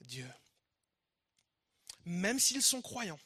Dieu 0.00 0.28
même 2.08 2.38
s'ils 2.38 2.62
sont 2.62 2.80
croyants. 2.80 3.20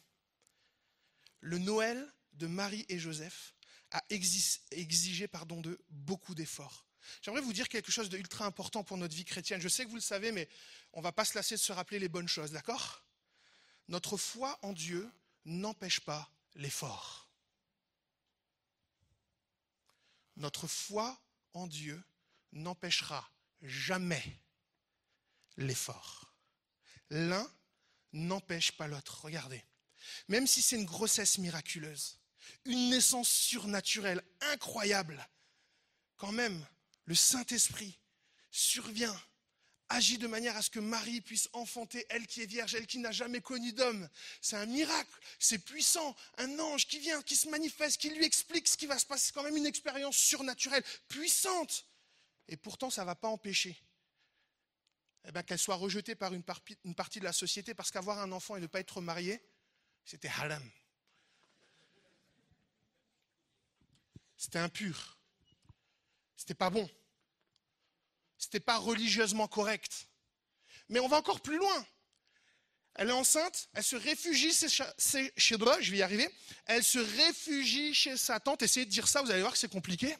Le 1.40 1.58
Noël 1.58 2.12
de 2.34 2.46
Marie 2.46 2.84
et 2.88 2.98
Joseph 2.98 3.54
a 3.92 4.02
exigé 4.08 5.28
pardon, 5.28 5.60
d'eux 5.60 5.78
beaucoup 5.90 6.34
d'efforts. 6.34 6.86
J'aimerais 7.20 7.40
vous 7.40 7.52
dire 7.52 7.68
quelque 7.68 7.92
chose 7.92 8.08
d'ultra 8.08 8.44
important 8.44 8.84
pour 8.84 8.96
notre 8.96 9.14
vie 9.14 9.24
chrétienne. 9.24 9.60
Je 9.60 9.68
sais 9.68 9.84
que 9.84 9.90
vous 9.90 9.96
le 9.96 10.00
savez, 10.00 10.32
mais 10.32 10.48
on 10.92 10.98
ne 10.98 11.04
va 11.04 11.12
pas 11.12 11.24
se 11.24 11.34
lasser 11.34 11.56
de 11.56 11.60
se 11.60 11.72
rappeler 11.72 11.98
les 11.98 12.08
bonnes 12.08 12.28
choses, 12.28 12.52
d'accord? 12.52 13.04
Notre 13.88 14.16
foi 14.16 14.58
en 14.62 14.72
Dieu 14.72 15.10
n'empêche 15.44 16.00
pas 16.00 16.30
l'effort. 16.54 17.28
Notre 20.36 20.66
foi 20.66 21.20
en 21.54 21.66
Dieu 21.66 22.02
n'empêchera 22.52 23.28
jamais 23.62 24.22
l'effort. 25.56 26.34
L'un 27.10 27.50
n'empêche 28.12 28.72
pas 28.72 28.86
l'autre. 28.86 29.24
Regardez. 29.24 29.62
Même 30.28 30.46
si 30.46 30.62
c'est 30.62 30.76
une 30.76 30.84
grossesse 30.84 31.38
miraculeuse, 31.38 32.18
une 32.64 32.90
naissance 32.90 33.28
surnaturelle, 33.28 34.22
incroyable, 34.40 35.26
quand 36.16 36.32
même, 36.32 36.66
le 37.04 37.14
Saint-Esprit 37.14 37.98
survient, 38.50 39.18
agit 39.88 40.18
de 40.18 40.26
manière 40.26 40.56
à 40.56 40.62
ce 40.62 40.70
que 40.70 40.80
Marie 40.80 41.20
puisse 41.20 41.48
enfanter, 41.52 42.06
elle 42.08 42.26
qui 42.26 42.42
est 42.42 42.46
vierge, 42.46 42.74
elle 42.74 42.86
qui 42.86 42.98
n'a 42.98 43.12
jamais 43.12 43.40
connu 43.40 43.72
d'homme. 43.72 44.08
C'est 44.40 44.56
un 44.56 44.66
miracle, 44.66 45.10
c'est 45.38 45.58
puissant, 45.58 46.16
un 46.38 46.58
ange 46.58 46.86
qui 46.86 46.98
vient, 46.98 47.20
qui 47.22 47.36
se 47.36 47.48
manifeste, 47.48 48.00
qui 48.00 48.10
lui 48.10 48.24
explique 48.24 48.68
ce 48.68 48.76
qui 48.76 48.86
va 48.86 48.98
se 48.98 49.06
passer. 49.06 49.26
C'est 49.26 49.32
quand 49.32 49.42
même 49.42 49.56
une 49.56 49.66
expérience 49.66 50.16
surnaturelle, 50.16 50.82
puissante. 51.08 51.84
Et 52.52 52.56
pourtant, 52.58 52.90
ça 52.90 53.00
ne 53.00 53.06
va 53.06 53.14
pas 53.14 53.28
empêcher 53.28 53.82
eh 55.24 55.32
ben, 55.32 55.42
qu'elle 55.42 55.58
soit 55.58 55.76
rejetée 55.76 56.14
par 56.14 56.34
une, 56.34 56.42
partie 56.42 57.18
de 57.18 57.24
la 57.24 57.32
société 57.32 57.72
parce 57.72 57.90
qu'avoir 57.90 58.18
un 58.18 58.30
enfant 58.30 58.56
et 58.56 58.60
ne 58.60 58.66
pas 58.66 58.80
être 58.80 59.00
marié, 59.00 59.42
c'était 60.04 60.28
haram. 60.28 60.62
C'était 64.36 64.58
impur. 64.58 65.16
C'était 66.36 66.52
pas 66.52 66.68
bon. 66.68 66.86
C'était 68.36 68.60
pas 68.60 68.76
religieusement 68.76 69.48
correct. 69.48 70.08
Mais 70.90 71.00
on 71.00 71.08
va 71.08 71.16
encore 71.16 71.40
plus 71.40 71.56
loin. 71.56 71.86
Elle 72.96 73.08
est 73.08 73.12
enceinte, 73.12 73.70
elle 73.72 73.82
se 73.82 73.96
réfugie 73.96 74.52
chez, 74.52 74.68
chez 74.68 75.56
je 75.56 75.90
vais 75.90 75.96
y 75.96 76.02
arriver. 76.02 76.28
Elle 76.66 76.84
se 76.84 76.98
réfugie 76.98 77.94
chez 77.94 78.18
sa 78.18 78.40
tante. 78.40 78.60
Essayez 78.60 78.84
de 78.84 78.90
dire 78.90 79.08
ça, 79.08 79.22
vous 79.22 79.30
allez 79.30 79.40
voir 79.40 79.54
que 79.54 79.58
c'est 79.58 79.72
compliqué. 79.72 80.14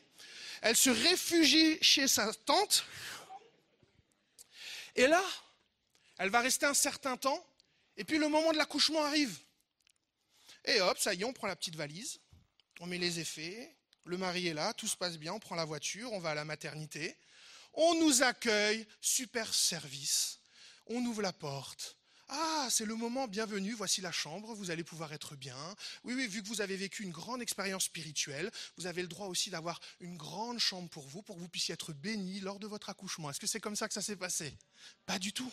Elle 0.62 0.76
se 0.76 0.90
réfugie 0.90 1.78
chez 1.82 2.08
sa 2.08 2.32
tante 2.32 2.84
et 4.94 5.06
là, 5.06 5.22
elle 6.18 6.30
va 6.30 6.40
rester 6.40 6.66
un 6.66 6.74
certain 6.74 7.16
temps, 7.16 7.44
et 7.96 8.04
puis 8.04 8.18
le 8.18 8.28
moment 8.28 8.52
de 8.52 8.58
l'accouchement 8.58 9.02
arrive. 9.04 9.38
Et 10.64 10.80
hop, 10.80 10.98
ça 10.98 11.14
y 11.14 11.22
est, 11.22 11.24
on 11.24 11.32
prend 11.32 11.46
la 11.46 11.56
petite 11.56 11.76
valise, 11.76 12.20
on 12.80 12.86
met 12.86 12.98
les 12.98 13.18
effets, 13.18 13.74
le 14.04 14.18
mari 14.18 14.48
est 14.48 14.54
là, 14.54 14.74
tout 14.74 14.86
se 14.86 14.96
passe 14.96 15.16
bien, 15.16 15.32
on 15.32 15.40
prend 15.40 15.54
la 15.54 15.64
voiture, 15.64 16.12
on 16.12 16.18
va 16.18 16.30
à 16.30 16.34
la 16.34 16.44
maternité, 16.44 17.16
on 17.72 17.94
nous 17.94 18.22
accueille, 18.22 18.86
super 19.00 19.52
service, 19.52 20.38
on 20.86 21.04
ouvre 21.06 21.22
la 21.22 21.32
porte, 21.32 21.96
ah, 22.34 22.66
c'est 22.70 22.86
le 22.86 22.94
moment, 22.94 23.28
bienvenue, 23.28 23.74
voici 23.74 24.00
la 24.00 24.10
chambre, 24.10 24.54
vous 24.54 24.70
allez 24.70 24.84
pouvoir 24.84 25.12
être 25.12 25.36
bien. 25.36 25.76
Oui, 26.02 26.14
oui, 26.14 26.26
vu 26.26 26.42
que 26.42 26.48
vous 26.48 26.62
avez 26.62 26.76
vécu 26.76 27.02
une 27.02 27.10
grande 27.10 27.42
expérience 27.42 27.84
spirituelle, 27.84 28.50
vous 28.78 28.86
avez 28.86 29.02
le 29.02 29.08
droit 29.08 29.26
aussi 29.26 29.50
d'avoir 29.50 29.78
une 30.00 30.16
grande 30.16 30.58
chambre 30.58 30.88
pour 30.88 31.06
vous, 31.06 31.22
pour 31.22 31.36
que 31.36 31.40
vous 31.42 31.48
puissiez 31.50 31.74
être 31.74 31.92
béni 31.92 32.40
lors 32.40 32.58
de 32.58 32.66
votre 32.66 32.88
accouchement. 32.88 33.28
Est-ce 33.28 33.38
que 33.38 33.46
c'est 33.46 33.60
comme 33.60 33.76
ça 33.76 33.86
que 33.86 33.92
ça 33.92 34.00
s'est 34.00 34.16
passé? 34.16 34.56
Pas 35.04 35.18
du 35.18 35.34
tout. 35.34 35.52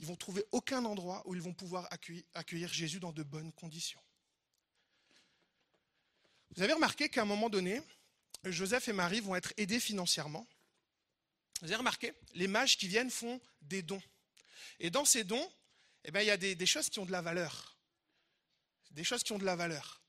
ils 0.00 0.06
vont 0.06 0.16
trouver 0.16 0.44
aucun 0.50 0.84
endroit 0.84 1.22
où 1.24 1.36
ils 1.36 1.42
vont 1.42 1.54
pouvoir 1.54 1.88
accueillir 2.34 2.72
Jésus 2.72 2.98
dans 2.98 3.12
de 3.12 3.22
bonnes 3.22 3.52
conditions. 3.52 4.00
Vous 6.56 6.62
avez 6.62 6.72
remarqué 6.72 7.08
qu'à 7.08 7.22
un 7.22 7.26
moment 7.26 7.48
donné, 7.48 7.80
Joseph 8.44 8.88
et 8.88 8.92
Marie 8.92 9.20
vont 9.20 9.36
être 9.36 9.52
aidés 9.56 9.78
financièrement. 9.78 10.48
Vous 11.60 11.68
avez 11.68 11.76
remarqué, 11.76 12.12
les 12.34 12.48
mages 12.48 12.76
qui 12.76 12.88
viennent 12.88 13.10
font 13.10 13.40
des 13.62 13.82
dons. 13.82 14.02
Et 14.80 14.90
dans 14.90 15.04
ces 15.04 15.24
dons, 15.24 15.50
eh 16.04 16.10
bien, 16.10 16.22
il 16.22 16.26
y 16.26 16.30
a 16.30 16.36
des, 16.36 16.66
choses 16.66 16.88
qui 16.88 16.98
ont 16.98 17.06
de 17.06 17.12
la 17.12 17.22
valeur. 17.22 17.76
Des 18.92 19.04
choses 19.04 19.22
qui 19.22 19.32
ont 19.32 19.38
de 19.38 19.44
la 19.44 19.56
valeur. 19.56 20.00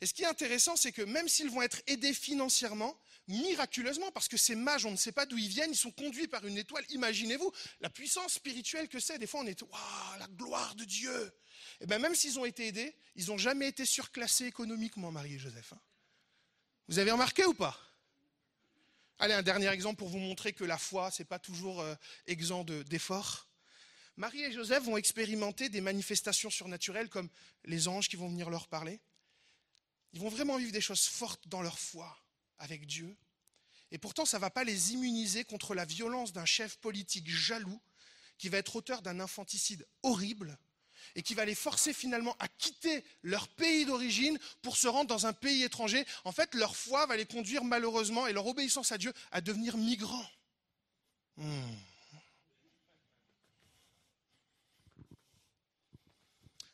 Et 0.00 0.06
ce 0.06 0.12
qui 0.12 0.22
est 0.22 0.26
intéressant, 0.26 0.76
c'est 0.76 0.92
que 0.92 1.02
même 1.02 1.28
s'ils 1.28 1.50
vont 1.50 1.62
être 1.62 1.80
aidés 1.86 2.12
financièrement, 2.12 2.98
miraculeusement, 3.28 4.10
parce 4.12 4.28
que 4.28 4.36
ces 4.36 4.54
mages, 4.54 4.84
on 4.84 4.90
ne 4.90 4.96
sait 4.96 5.12
pas 5.12 5.26
d'où 5.26 5.38
ils 5.38 5.48
viennent, 5.48 5.72
ils 5.72 5.76
sont 5.76 5.90
conduits 5.90 6.28
par 6.28 6.46
une 6.46 6.58
étoile. 6.58 6.84
Imaginez-vous 6.90 7.50
la 7.80 7.90
puissance 7.90 8.34
spirituelle 8.34 8.88
que 8.88 9.00
c'est. 9.00 9.18
Des 9.18 9.26
fois, 9.26 9.40
on 9.40 9.46
est, 9.46 9.62
waouh, 9.62 10.18
la 10.18 10.28
gloire 10.28 10.74
de 10.74 10.84
Dieu. 10.84 11.32
Et 11.80 11.86
bien, 11.86 11.98
même 11.98 12.14
s'ils 12.14 12.38
ont 12.38 12.44
été 12.44 12.66
aidés, 12.66 12.94
ils 13.14 13.26
n'ont 13.26 13.38
jamais 13.38 13.68
été 13.68 13.84
surclassés 13.86 14.46
économiquement, 14.46 15.10
Marie 15.10 15.34
et 15.34 15.38
Joseph. 15.38 15.72
hein. 15.72 15.80
Vous 16.88 16.98
avez 16.98 17.10
remarqué 17.10 17.44
ou 17.44 17.54
pas? 17.54 17.76
Allez, 19.18 19.34
un 19.34 19.42
dernier 19.42 19.68
exemple 19.68 19.96
pour 19.98 20.08
vous 20.08 20.18
montrer 20.18 20.52
que 20.52 20.62
la 20.64 20.78
foi, 20.78 21.10
c'est 21.10 21.24
pas 21.24 21.38
toujours 21.38 21.80
euh, 21.80 21.94
exempt 22.26 22.64
de- 22.64 22.82
d'efforts. 22.82 23.48
Marie 24.16 24.42
et 24.42 24.52
Joseph 24.52 24.84
vont 24.84 24.96
expérimenter 24.96 25.68
des 25.68 25.80
manifestations 25.82 26.50
surnaturelles 26.50 27.08
comme 27.08 27.28
les 27.64 27.86
anges 27.88 28.08
qui 28.08 28.16
vont 28.16 28.28
venir 28.28 28.48
leur 28.48 28.66
parler. 28.68 29.00
Ils 30.12 30.20
vont 30.20 30.30
vraiment 30.30 30.56
vivre 30.56 30.72
des 30.72 30.80
choses 30.80 31.04
fortes 31.06 31.46
dans 31.48 31.60
leur 31.60 31.78
foi 31.78 32.16
avec 32.58 32.86
Dieu. 32.86 33.14
Et 33.90 33.98
pourtant, 33.98 34.24
ça 34.24 34.38
ne 34.38 34.40
va 34.40 34.50
pas 34.50 34.64
les 34.64 34.94
immuniser 34.94 35.44
contre 35.44 35.74
la 35.74 35.84
violence 35.84 36.32
d'un 36.32 36.46
chef 36.46 36.76
politique 36.78 37.28
jaloux 37.28 37.80
qui 38.38 38.48
va 38.48 38.58
être 38.58 38.76
auteur 38.76 39.02
d'un 39.02 39.20
infanticide 39.20 39.86
horrible 40.02 40.58
et 41.14 41.22
qui 41.22 41.34
va 41.34 41.44
les 41.44 41.54
forcer 41.54 41.92
finalement 41.92 42.36
à 42.38 42.48
quitter 42.48 43.04
leur 43.22 43.48
pays 43.48 43.84
d'origine 43.84 44.38
pour 44.62 44.76
se 44.76 44.88
rendre 44.88 45.08
dans 45.08 45.26
un 45.26 45.32
pays 45.32 45.62
étranger. 45.62 46.04
En 46.24 46.32
fait, 46.32 46.54
leur 46.54 46.76
foi 46.76 47.06
va 47.06 47.16
les 47.16 47.26
conduire 47.26 47.64
malheureusement 47.64 48.26
et 48.26 48.32
leur 48.32 48.46
obéissance 48.46 48.92
à 48.92 48.98
Dieu 48.98 49.12
à 49.30 49.40
devenir 49.40 49.76
migrants. 49.76 50.28
Hmm. 51.36 51.74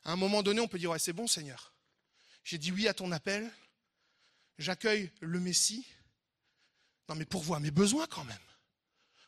À 0.04 0.12
un 0.12 0.16
moment 0.16 0.42
donné, 0.42 0.60
on 0.60 0.68
peut 0.68 0.78
dire, 0.78 0.90
ouais, 0.90 0.98
c'est 0.98 1.12
bon 1.12 1.26
Seigneur. 1.26 1.72
J'ai 2.44 2.58
dit 2.58 2.72
oui 2.72 2.88
à 2.88 2.94
ton 2.94 3.12
appel. 3.12 3.50
J'accueille 4.58 5.10
le 5.20 5.40
Messie. 5.40 5.86
Non, 7.08 7.14
mais 7.14 7.24
pourvoir 7.24 7.60
mes 7.60 7.70
besoins 7.70 8.06
quand 8.06 8.24
même. 8.24 8.38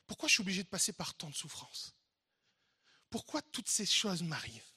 Pourquoi 0.07 0.29
je 0.29 0.35
suis 0.35 0.43
obligé 0.43 0.63
de 0.63 0.69
passer 0.69 0.93
par 0.93 1.15
tant 1.15 1.31
de 1.31 1.35
souffrances? 1.35 1.95
Pourquoi 3.11 3.43
toutes 3.43 3.69
ces 3.69 3.87
choses 3.87 4.23
m'arrivent? 4.23 4.73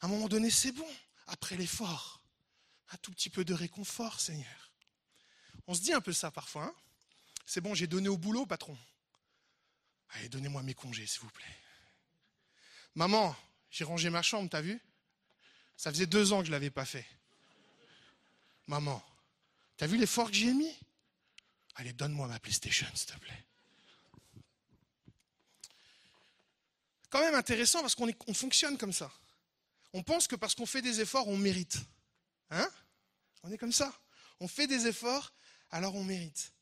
À 0.00 0.06
un 0.06 0.08
moment 0.08 0.28
donné, 0.28 0.50
c'est 0.50 0.72
bon. 0.72 0.88
Après 1.26 1.56
l'effort, 1.56 2.20
un 2.90 2.96
tout 2.98 3.12
petit 3.12 3.30
peu 3.30 3.44
de 3.44 3.54
réconfort, 3.54 4.20
Seigneur. 4.20 4.72
On 5.66 5.74
se 5.74 5.80
dit 5.80 5.92
un 5.92 6.00
peu 6.00 6.12
ça 6.12 6.30
parfois. 6.30 6.64
hein 6.64 6.74
c'est 7.46 7.60
bon, 7.60 7.74
j'ai 7.74 7.86
donné 7.86 8.08
au 8.08 8.18
boulot, 8.18 8.46
patron. 8.46 8.76
Allez, 10.10 10.28
donnez-moi 10.28 10.62
mes 10.62 10.74
congés, 10.74 11.06
s'il 11.06 11.20
vous 11.20 11.30
plaît. 11.30 11.56
Maman, 12.94 13.34
j'ai 13.70 13.84
rangé 13.84 14.10
ma 14.10 14.22
chambre, 14.22 14.48
t'as 14.50 14.60
vu? 14.60 14.80
Ça 15.76 15.90
faisait 15.90 16.06
deux 16.06 16.32
ans 16.32 16.38
que 16.38 16.44
je 16.44 16.50
ne 16.50 16.56
l'avais 16.56 16.70
pas 16.70 16.84
fait. 16.84 17.06
Maman, 18.66 19.02
t'as 19.76 19.86
vu 19.86 19.96
l'effort 19.98 20.28
que 20.28 20.36
j'y 20.36 20.48
ai 20.48 20.54
mis? 20.54 20.74
Allez, 21.76 21.92
donne-moi 21.92 22.28
ma 22.28 22.38
PlayStation, 22.38 22.86
s'il 22.94 23.10
te 23.10 23.18
plaît. 23.18 23.44
Quand 27.10 27.20
même 27.20 27.34
intéressant 27.34 27.80
parce 27.80 27.94
qu'on 27.94 28.34
fonctionne 28.34 28.78
comme 28.78 28.92
ça. 28.92 29.12
On 29.92 30.02
pense 30.02 30.26
que 30.26 30.36
parce 30.36 30.54
qu'on 30.54 30.66
fait 30.66 30.82
des 30.82 31.00
efforts, 31.00 31.28
on 31.28 31.36
mérite. 31.36 31.78
Hein? 32.50 32.68
On 33.42 33.52
est 33.52 33.58
comme 33.58 33.72
ça. 33.72 33.92
On 34.40 34.48
fait 34.48 34.66
des 34.66 34.86
efforts, 34.86 35.32
alors 35.70 35.94
on 35.94 36.02
mérite. 36.02 36.52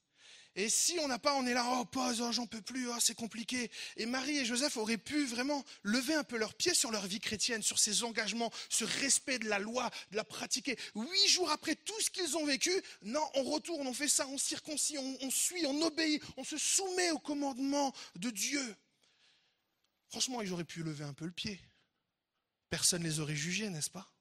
Et 0.54 0.68
si 0.68 0.98
on 1.00 1.08
n'a 1.08 1.18
pas, 1.18 1.34
on 1.34 1.46
est 1.46 1.54
là, 1.54 1.64
oh 1.66 1.84
pause, 1.86 2.20
oh, 2.20 2.30
j'en 2.30 2.46
peux 2.46 2.60
plus, 2.60 2.86
oh, 2.90 2.96
c'est 3.00 3.14
compliqué. 3.14 3.70
Et 3.96 4.04
Marie 4.04 4.36
et 4.36 4.44
Joseph 4.44 4.76
auraient 4.76 4.98
pu 4.98 5.24
vraiment 5.24 5.64
lever 5.82 6.14
un 6.14 6.24
peu 6.24 6.36
leurs 6.36 6.54
pieds 6.54 6.74
sur 6.74 6.90
leur 6.90 7.06
vie 7.06 7.20
chrétienne, 7.20 7.62
sur 7.62 7.78
ces 7.78 8.04
engagements, 8.04 8.52
ce 8.68 8.84
respect 8.84 9.38
de 9.38 9.48
la 9.48 9.58
loi, 9.58 9.90
de 10.10 10.16
la 10.16 10.24
pratiquer. 10.24 10.78
Huit 10.94 11.28
jours 11.28 11.50
après 11.50 11.74
tout 11.74 11.98
ce 12.00 12.10
qu'ils 12.10 12.36
ont 12.36 12.44
vécu, 12.44 12.70
non, 13.00 13.26
on 13.34 13.44
retourne, 13.44 13.86
on 13.86 13.94
fait 13.94 14.08
ça, 14.08 14.26
on 14.28 14.36
circoncis, 14.36 14.98
on, 14.98 15.30
suit, 15.30 15.64
on 15.64 15.80
obéit, 15.80 16.22
on 16.36 16.44
se 16.44 16.58
soumet 16.58 17.10
au 17.12 17.18
commandement 17.18 17.94
de 18.16 18.28
Dieu. 18.28 18.76
Franchement, 20.08 20.42
ils 20.42 20.52
auraient 20.52 20.64
pu 20.64 20.82
lever 20.82 21.04
un 21.04 21.14
peu 21.14 21.24
le 21.24 21.32
pied. 21.32 21.58
Personne 22.68 23.02
ne 23.02 23.08
les 23.08 23.20
aurait 23.20 23.36
jugés, 23.36 23.70
n'est-ce 23.70 23.90
pas? 23.90 24.12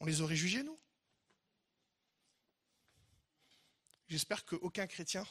On 0.00 0.04
les 0.04 0.20
aurait 0.20 0.36
jugés, 0.36 0.62
nous? 0.62 0.78
J'espère 4.08 4.44
qu'aucun 4.44 4.86
chrétien 4.86 5.26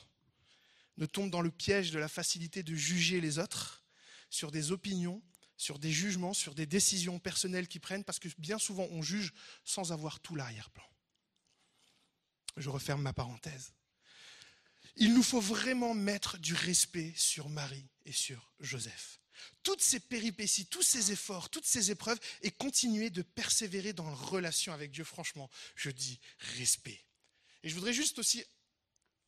ne 0.98 1.06
tombe 1.06 1.30
dans 1.30 1.42
le 1.42 1.52
piège 1.52 1.92
de 1.92 2.00
la 2.00 2.08
facilité 2.08 2.64
de 2.64 2.76
juger 2.76 3.22
les 3.22 3.40
autres 3.40 3.84
sur 4.30 4.52
des 4.52 4.72
opinions, 4.72 5.22
sur 5.58 5.80
des 5.80 5.92
jugements, 5.92 6.34
sur 6.34 6.56
des 6.56 6.66
décisions 6.66 7.20
personnelles 7.20 7.68
qu'ils 7.68 7.82
prennent, 7.82 8.04
parce 8.04 8.20
que 8.20 8.30
bien 8.38 8.60
souvent 8.60 8.88
on 8.92 9.02
juge 9.02 9.34
sans 9.64 9.92
avoir 9.92 10.20
tout 10.20 10.36
l'arrière-plan. 10.36 10.84
Je 12.58 12.70
referme 12.70 13.02
ma 13.02 13.14
parenthèse. 13.14 13.74
Il 14.96 15.14
nous 15.14 15.24
faut 15.24 15.42
vraiment 15.42 15.94
mettre 15.94 16.38
du 16.38 16.54
respect 16.54 17.14
sur 17.16 17.50
Marie 17.50 17.88
et 18.06 18.12
sur 18.12 18.54
Joseph. 18.60 19.20
Toutes 19.64 19.82
ces 19.82 20.00
péripéties, 20.00 20.68
tous 20.68 20.84
ces 20.84 21.12
efforts, 21.12 21.50
toutes 21.50 21.66
ces 21.66 21.90
épreuves, 21.90 22.20
et 22.42 22.52
continuer 22.52 23.10
de 23.10 23.24
persévérer 23.24 23.94
dans 23.94 24.08
la 24.08 24.16
relation 24.16 24.72
avec 24.72 24.92
Dieu, 24.92 25.04
franchement, 25.04 25.50
je 25.76 25.90
dis 25.90 26.20
respect. 26.58 27.04
Et 27.64 27.70
je 27.70 27.76
voudrais 27.76 27.94
juste 27.94 28.20
aussi 28.20 28.44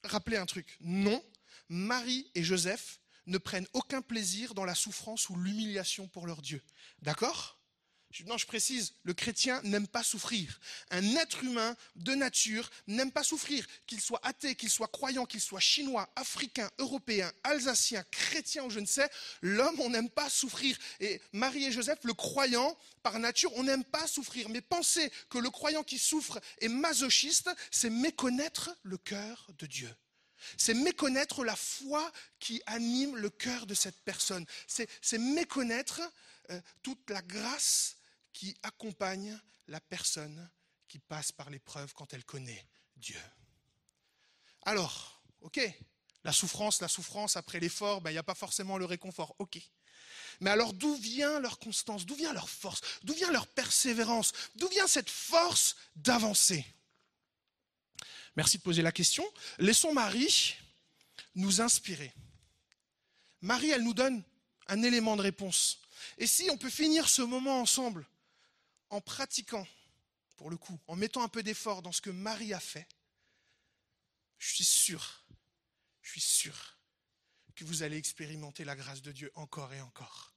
rappeler 0.07 0.37
un 0.37 0.45
truc. 0.45 0.77
Non, 0.81 1.23
Marie 1.69 2.29
et 2.35 2.43
Joseph 2.43 2.99
ne 3.27 3.37
prennent 3.37 3.67
aucun 3.73 4.01
plaisir 4.01 4.53
dans 4.53 4.65
la 4.65 4.75
souffrance 4.75 5.29
ou 5.29 5.35
l'humiliation 5.35 6.07
pour 6.07 6.27
leur 6.27 6.41
Dieu. 6.41 6.61
D'accord? 7.01 7.54
Non, 8.24 8.38
je 8.38 8.45
précise, 8.45 8.93
le 9.03 9.13
chrétien 9.13 9.61
n'aime 9.63 9.88
pas 9.88 10.03
souffrir. 10.03 10.59
Un 10.89 11.16
être 11.16 11.43
humain 11.43 11.76
de 11.95 12.16
nature 12.16 12.70
n'aime 12.88 13.11
pas 13.11 13.24
souffrir. 13.24 13.66
Qu'il 13.88 13.99
soit 13.99 14.20
athée, 14.24 14.55
qu'il 14.55 14.70
soit 14.70 14.88
croyant, 14.88 15.26
qu'il 15.26 15.41
soit 15.41 15.59
chinois, 15.59 16.09
africain, 16.16 16.70
européen, 16.78 17.32
alsacien, 17.43 18.03
chrétien 18.11 18.63
ou 18.63 18.70
je 18.70 18.80
ne 18.80 18.86
sais, 18.86 19.09
l'homme, 19.41 19.80
on 19.80 19.89
n'aime 19.89 20.09
pas 20.09 20.30
souffrir. 20.30 20.78
Et 20.99 21.22
Marie 21.34 21.66
et 21.66 21.72
Joseph, 21.72 21.99
le 22.03 22.13
croyant, 22.13 22.78
par 23.03 23.20
nature, 23.20 23.51
on 23.55 23.63
n'aime 23.63 23.84
pas 23.84 24.07
souffrir. 24.07 24.49
Mais 24.49 24.61
penser 24.61 25.11
que 25.30 25.38
le 25.38 25.49
croyant 25.49 25.84
qui 25.84 25.99
souffre 25.99 26.39
est 26.61 26.70
masochiste, 26.70 27.49
c'est 27.72 27.89
méconnaître 27.89 28.76
le 28.84 28.97
cœur 28.97 29.47
de 29.57 29.66
Dieu. 29.66 29.93
C'est 30.57 30.74
méconnaître 30.74 31.43
la 31.43 31.55
foi 31.55 32.11
qui 32.39 32.61
anime 32.66 33.16
le 33.16 33.30
cœur 33.30 33.66
de 33.66 33.74
cette 33.74 33.99
personne. 34.03 34.45
C'est 34.68 35.18
méconnaître 35.18 36.01
euh, 36.51 36.61
toute 36.84 37.09
la 37.09 37.22
grâce 37.22 37.94
qui 38.36 38.53
accompagne 38.63 39.39
la 39.69 39.79
personne 39.79 40.49
qui 40.89 40.99
passe 40.99 41.31
par 41.31 41.49
l'épreuve 41.49 41.93
quand 41.93 42.13
elle 42.13 42.25
connaît 42.25 42.67
Dieu. 42.97 43.19
Alors, 44.63 45.23
ok, 45.39 45.59
la 46.25 46.33
souffrance, 46.33 46.81
la 46.81 46.89
souffrance 46.89 47.38
après 47.38 47.61
l'effort, 47.61 48.01
ben, 48.01 48.09
il 48.09 48.13
n'y 48.13 48.19
a 48.19 48.23
pas 48.23 48.36
forcément 48.36 48.77
le 48.77 48.83
réconfort, 48.83 49.36
ok. 49.39 49.57
Mais 50.41 50.49
alors 50.49 50.73
d'où 50.73 50.95
vient 50.95 51.39
leur 51.39 51.59
constance, 51.59 52.05
d'où 52.05 52.15
vient 52.15 52.33
leur 52.33 52.49
force, 52.49 52.81
d'où 53.03 53.13
vient 53.13 53.31
leur 53.31 53.47
persévérance, 53.47 54.33
d'où 54.55 54.67
vient 54.67 54.88
cette 54.88 55.09
force 55.09 55.77
d'avancer? 55.95 56.65
Merci 58.36 58.57
de 58.57 58.63
poser 58.63 58.81
la 58.81 58.91
question. 58.91 59.25
Laissons 59.59 59.93
Marie 59.93 60.55
nous 61.36 61.61
inspirer. 61.61 62.13
Marie, 63.39 63.69
elle 63.69 63.83
nous 63.83 63.93
donne 63.93 64.23
un 64.67 64.83
élément 64.83 65.15
de 65.15 65.21
réponse. 65.21 65.79
Et 66.17 66.27
si 66.27 66.49
on 66.49 66.57
peut 66.57 66.69
finir 66.69 67.07
ce 67.07 67.21
moment 67.21 67.61
ensemble 67.61 68.05
en 68.95 69.01
pratiquant, 69.01 69.67
pour 70.37 70.49
le 70.49 70.57
coup, 70.57 70.79
en 70.87 70.95
mettant 70.95 71.23
un 71.23 71.27
peu 71.27 71.43
d'effort 71.43 71.81
dans 71.81 71.91
ce 71.91 72.01
que 72.01 72.09
Marie 72.09 72.53
a 72.53 72.59
fait, 72.59 72.87
je 74.37 74.53
suis 74.53 74.63
sûr, 74.63 75.25
je 76.01 76.11
suis 76.11 76.21
sûr 76.21 76.77
que 77.55 77.63
vous 77.63 77.83
allez 77.83 77.97
expérimenter 77.97 78.65
la 78.65 78.75
grâce 78.75 79.01
de 79.01 79.11
Dieu 79.11 79.31
encore 79.35 79.73
et 79.73 79.81
encore. 79.81 80.33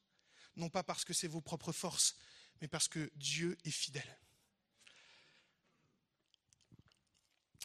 Non 0.56 0.70
pas 0.70 0.82
parce 0.82 1.04
que 1.04 1.12
c'est 1.12 1.28
vos 1.28 1.40
propres 1.40 1.72
forces, 1.72 2.16
mais 2.60 2.68
parce 2.68 2.88
que 2.88 3.10
Dieu 3.16 3.56
est 3.64 3.70
fidèle. 3.70 4.18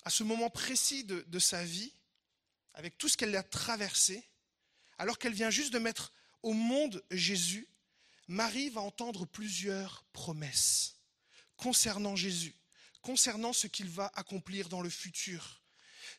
à 0.05 0.09
ce 0.09 0.23
moment 0.23 0.49
précis 0.49 1.03
de, 1.03 1.23
de 1.27 1.39
sa 1.39 1.63
vie, 1.63 1.93
avec 2.73 2.97
tout 2.97 3.07
ce 3.07 3.17
qu'elle 3.17 3.35
a 3.35 3.43
traversé, 3.43 4.23
alors 4.97 5.17
qu'elle 5.17 5.33
vient 5.33 5.49
juste 5.49 5.73
de 5.73 5.79
mettre 5.79 6.11
au 6.41 6.53
monde 6.53 7.03
Jésus, 7.11 7.67
Marie 8.27 8.69
va 8.69 8.81
entendre 8.81 9.25
plusieurs 9.25 10.03
promesses 10.13 10.95
concernant 11.57 12.15
Jésus, 12.15 12.55
concernant 13.01 13.53
ce 13.53 13.67
qu'il 13.67 13.89
va 13.89 14.11
accomplir 14.15 14.69
dans 14.69 14.81
le 14.81 14.89
futur. 14.89 15.61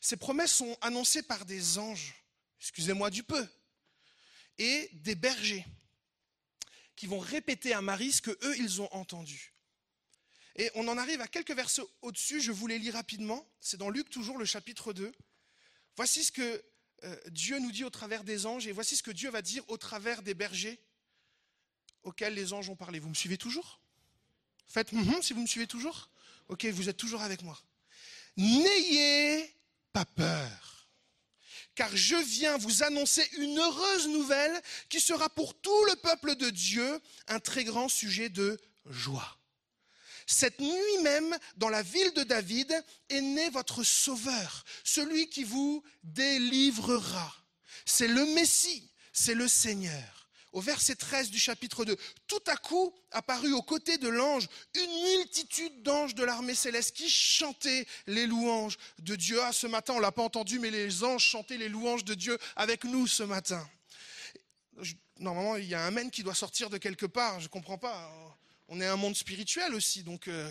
Ces 0.01 0.17
promesses 0.17 0.53
sont 0.53 0.77
annoncées 0.81 1.23
par 1.23 1.45
des 1.45 1.77
anges, 1.77 2.13
excusez-moi 2.59 3.09
du 3.09 3.23
peu, 3.23 3.47
et 4.57 4.89
des 4.93 5.15
bergers. 5.15 5.65
qui 6.95 7.07
vont 7.07 7.19
répéter 7.19 7.73
à 7.73 7.81
Marie 7.81 8.13
ce 8.13 8.21
que 8.21 8.31
eux 8.31 8.57
ils 8.57 8.81
ont 8.81 8.87
entendu. 8.93 9.53
Et 10.55 10.71
on 10.75 10.87
en 10.87 10.97
arrive 10.97 11.19
à 11.19 11.27
quelques 11.27 11.51
versets 11.51 11.81
au-dessus, 12.01 12.39
je 12.39 12.53
vous 12.53 12.67
les 12.67 12.79
lis 12.79 12.91
rapidement. 12.91 13.45
C'est 13.59 13.75
dans 13.75 13.89
Luc 13.89 14.09
toujours 14.09 14.37
le 14.37 14.45
chapitre 14.45 14.93
2. 14.93 15.11
Voici 15.97 16.23
ce 16.23 16.31
que 16.31 16.63
euh, 17.03 17.19
Dieu 17.27 17.59
nous 17.59 17.73
dit 17.73 17.83
au 17.83 17.89
travers 17.89 18.23
des 18.23 18.45
anges 18.45 18.65
et 18.65 18.71
voici 18.71 18.95
ce 18.95 19.03
que 19.03 19.11
Dieu 19.11 19.29
va 19.29 19.41
dire 19.41 19.69
au 19.69 19.77
travers 19.77 20.21
des 20.21 20.33
bergers 20.33 20.79
auxquels 22.05 22.33
les 22.33 22.53
anges 22.53 22.69
ont 22.69 22.75
parlé. 22.75 22.99
Vous 22.99 23.09
me 23.09 23.13
suivez 23.13 23.37
toujours? 23.37 23.81
Faites 24.67 24.93
mm 24.93 25.21
si 25.21 25.33
vous 25.33 25.41
me 25.41 25.47
suivez 25.47 25.67
toujours? 25.67 26.09
Ok, 26.47 26.65
vous 26.65 26.89
êtes 26.89 26.97
toujours 26.97 27.21
avec 27.21 27.41
moi. 27.41 27.59
N'ayez 28.37 29.53
pas 29.91 30.05
peur, 30.05 30.89
car 31.73 31.89
je 31.95 32.15
viens 32.15 32.57
vous 32.57 32.83
annoncer 32.83 33.27
une 33.37 33.57
heureuse 33.57 34.07
nouvelle 34.09 34.61
qui 34.89 34.99
sera 34.99 35.29
pour 35.29 35.59
tout 35.59 35.85
le 35.85 35.95
peuple 35.97 36.35
de 36.35 36.49
Dieu 36.49 37.01
un 37.27 37.39
très 37.39 37.63
grand 37.63 37.89
sujet 37.89 38.29
de 38.29 38.59
joie. 38.85 39.37
Cette 40.27 40.59
nuit 40.59 40.97
même, 41.03 41.37
dans 41.55 41.69
la 41.69 41.83
ville 41.83 42.11
de 42.13 42.23
David, 42.23 42.83
est 43.09 43.21
né 43.21 43.49
votre 43.49 43.83
Sauveur, 43.83 44.65
celui 44.83 45.29
qui 45.29 45.43
vous 45.43 45.83
délivrera. 46.03 47.33
C'est 47.85 48.07
le 48.07 48.25
Messie, 48.33 48.91
c'est 49.13 49.35
le 49.35 49.47
Seigneur 49.47 50.24
au 50.55 50.61
verset 50.61 50.95
13 50.95 51.31
du 51.31 51.37
chapitre 51.37 51.83
2, 51.83 51.97
tout 52.27 52.43
à 52.47 52.55
coup 52.55 52.93
apparut 53.11 53.51
aux 53.51 53.61
côtés 53.61 53.97
de 53.97 54.07
l'ange 54.07 54.47
une 54.73 55.17
multitude 55.17 55.83
d'anges 55.83 56.15
de 56.15 56.23
l'armée 56.23 56.55
céleste 56.55 56.95
qui 56.95 57.09
chantaient 57.09 57.85
les 58.07 58.25
louanges 58.25 58.77
de 58.99 59.17
Dieu. 59.17 59.37
Ah, 59.41 59.51
ce 59.51 59.67
matin, 59.67 59.95
on 59.95 59.99
l'a 59.99 60.13
pas 60.13 60.23
entendu, 60.23 60.59
mais 60.59 60.71
les 60.71 61.03
anges 61.03 61.25
chantaient 61.25 61.57
les 61.57 61.67
louanges 61.67 62.05
de 62.05 62.13
Dieu 62.13 62.37
avec 62.55 62.85
nous 62.85 63.05
ce 63.05 63.23
matin. 63.23 63.69
Normalement, 65.19 65.57
il 65.57 65.65
y 65.65 65.75
a 65.75 65.83
un 65.83 65.87
amen 65.87 66.09
qui 66.09 66.23
doit 66.23 66.33
sortir 66.33 66.69
de 66.69 66.77
quelque 66.77 67.05
part, 67.05 67.41
je 67.41 67.45
ne 67.45 67.49
comprends 67.49 67.77
pas. 67.77 68.09
On 68.69 68.79
est 68.79 68.87
un 68.87 68.95
monde 68.95 69.15
spirituel 69.15 69.75
aussi, 69.75 70.03
donc 70.03 70.29
euh, 70.29 70.49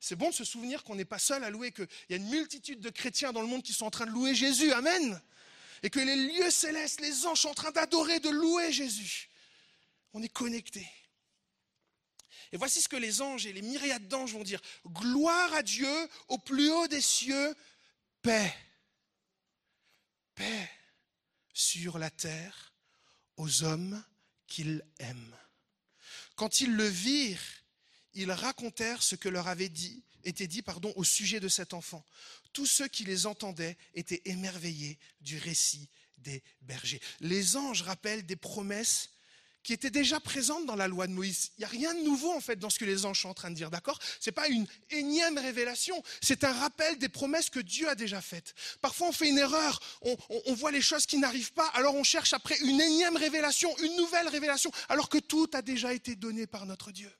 c'est 0.00 0.16
bon 0.16 0.30
de 0.30 0.34
se 0.34 0.44
souvenir 0.44 0.82
qu'on 0.82 0.96
n'est 0.96 1.04
pas 1.04 1.20
seul 1.20 1.44
à 1.44 1.50
louer, 1.50 1.70
qu'il 1.70 1.86
y 2.10 2.14
a 2.14 2.16
une 2.16 2.28
multitude 2.30 2.80
de 2.80 2.90
chrétiens 2.90 3.32
dans 3.32 3.42
le 3.42 3.48
monde 3.48 3.62
qui 3.62 3.72
sont 3.72 3.86
en 3.86 3.90
train 3.90 4.06
de 4.06 4.10
louer 4.10 4.34
Jésus. 4.34 4.72
Amen. 4.72 5.20
Et 5.84 5.90
que 5.90 6.00
les 6.00 6.16
lieux 6.16 6.50
célestes, 6.50 7.00
les 7.00 7.26
anges 7.26 7.42
sont 7.42 7.50
en 7.50 7.54
train 7.54 7.70
d'adorer, 7.70 8.18
de 8.18 8.30
louer 8.30 8.72
Jésus. 8.72 9.30
On 10.16 10.22
est 10.22 10.30
connecté. 10.30 10.88
Et 12.50 12.56
voici 12.56 12.80
ce 12.80 12.88
que 12.88 12.96
les 12.96 13.20
anges 13.20 13.44
et 13.44 13.52
les 13.52 13.60
myriades 13.60 14.08
d'anges 14.08 14.32
vont 14.32 14.44
dire. 14.44 14.62
Gloire 14.86 15.52
à 15.52 15.62
Dieu 15.62 16.08
au 16.28 16.38
plus 16.38 16.70
haut 16.70 16.88
des 16.88 17.02
cieux, 17.02 17.54
paix. 18.22 18.54
Paix 20.34 20.70
sur 21.52 21.98
la 21.98 22.08
terre 22.08 22.72
aux 23.36 23.62
hommes 23.62 24.02
qu'il 24.46 24.82
aime. 25.00 25.36
Quand 26.34 26.60
ils 26.60 26.74
le 26.74 26.88
virent, 26.88 27.38
ils 28.14 28.32
racontèrent 28.32 29.02
ce 29.02 29.16
que 29.16 29.28
leur 29.28 29.48
avait 29.48 29.68
dit, 29.68 30.02
été 30.24 30.46
dit 30.46 30.64
au 30.94 31.04
sujet 31.04 31.40
de 31.40 31.48
cet 31.48 31.74
enfant. 31.74 32.06
Tous 32.54 32.64
ceux 32.64 32.88
qui 32.88 33.04
les 33.04 33.26
entendaient 33.26 33.76
étaient 33.92 34.22
émerveillés 34.24 34.98
du 35.20 35.36
récit 35.36 35.90
des 36.16 36.42
bergers. 36.62 37.02
Les 37.20 37.58
anges 37.58 37.82
rappellent 37.82 38.24
des 38.24 38.36
promesses 38.36 39.10
qui 39.66 39.72
était 39.72 39.90
déjà 39.90 40.20
présente 40.20 40.64
dans 40.64 40.76
la 40.76 40.86
loi 40.86 41.08
de 41.08 41.12
Moïse. 41.12 41.50
Il 41.58 41.62
n'y 41.62 41.64
a 41.64 41.68
rien 41.68 41.92
de 41.92 42.02
nouveau 42.02 42.30
en 42.30 42.40
fait 42.40 42.56
dans 42.56 42.70
ce 42.70 42.78
que 42.78 42.84
les 42.84 43.04
anges 43.04 43.22
sont 43.22 43.30
en 43.30 43.34
train 43.34 43.50
de 43.50 43.56
dire, 43.56 43.68
d'accord? 43.68 43.98
Ce 44.20 44.30
n'est 44.30 44.32
pas 44.32 44.46
une 44.46 44.64
énième 44.90 45.38
révélation, 45.38 46.00
c'est 46.20 46.44
un 46.44 46.52
rappel 46.52 46.98
des 46.98 47.08
promesses 47.08 47.50
que 47.50 47.58
Dieu 47.58 47.88
a 47.88 47.96
déjà 47.96 48.20
faites. 48.20 48.54
Parfois 48.80 49.08
on 49.08 49.12
fait 49.12 49.28
une 49.28 49.38
erreur, 49.38 49.80
on, 50.02 50.16
on 50.46 50.54
voit 50.54 50.70
les 50.70 50.80
choses 50.80 51.04
qui 51.04 51.18
n'arrivent 51.18 51.52
pas, 51.52 51.66
alors 51.74 51.96
on 51.96 52.04
cherche 52.04 52.32
après 52.32 52.56
une 52.60 52.80
énième 52.80 53.16
révélation, 53.16 53.76
une 53.78 53.96
nouvelle 53.96 54.28
révélation, 54.28 54.70
alors 54.88 55.08
que 55.08 55.18
tout 55.18 55.50
a 55.52 55.62
déjà 55.62 55.92
été 55.92 56.14
donné 56.14 56.46
par 56.46 56.64
notre 56.64 56.92
Dieu. 56.92 57.10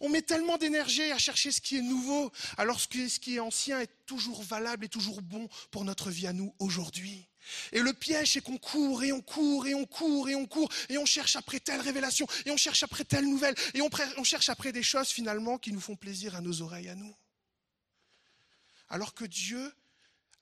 On 0.00 0.08
met 0.08 0.22
tellement 0.22 0.58
d'énergie 0.58 1.10
à 1.10 1.18
chercher 1.18 1.50
ce 1.50 1.60
qui 1.60 1.76
est 1.76 1.82
nouveau, 1.82 2.30
alors 2.56 2.88
que 2.88 3.08
ce 3.08 3.18
qui 3.18 3.34
est 3.34 3.40
ancien 3.40 3.80
est 3.80 3.90
toujours 4.06 4.44
valable 4.44 4.84
et 4.84 4.88
toujours 4.88 5.22
bon 5.22 5.48
pour 5.72 5.84
notre 5.84 6.10
vie 6.10 6.28
à 6.28 6.32
nous 6.32 6.54
aujourd'hui. 6.60 7.26
Et 7.72 7.80
le 7.80 7.92
piège, 7.92 8.32
c'est 8.32 8.40
qu'on 8.40 8.58
court 8.58 9.02
et 9.02 9.12
on 9.12 9.20
court 9.20 9.66
et 9.66 9.74
on 9.74 9.86
court 9.86 10.28
et 10.28 10.34
on 10.34 10.46
court 10.46 10.72
et 10.88 10.98
on 10.98 11.06
cherche 11.06 11.36
après 11.36 11.60
telle 11.60 11.80
révélation 11.80 12.26
et 12.46 12.50
on 12.50 12.56
cherche 12.56 12.82
après 12.82 13.04
telle 13.04 13.26
nouvelle 13.26 13.54
et 13.74 13.80
on, 13.82 14.24
cherche 14.24 14.48
après 14.48 14.72
des 14.72 14.82
choses 14.82 15.08
finalement 15.08 15.58
qui 15.58 15.72
nous 15.72 15.80
font 15.80 15.96
plaisir 15.96 16.34
à 16.34 16.40
nos 16.40 16.62
oreilles, 16.62 16.88
à 16.88 16.94
nous. 16.94 17.14
Alors 18.88 19.14
que 19.14 19.24
Dieu 19.24 19.72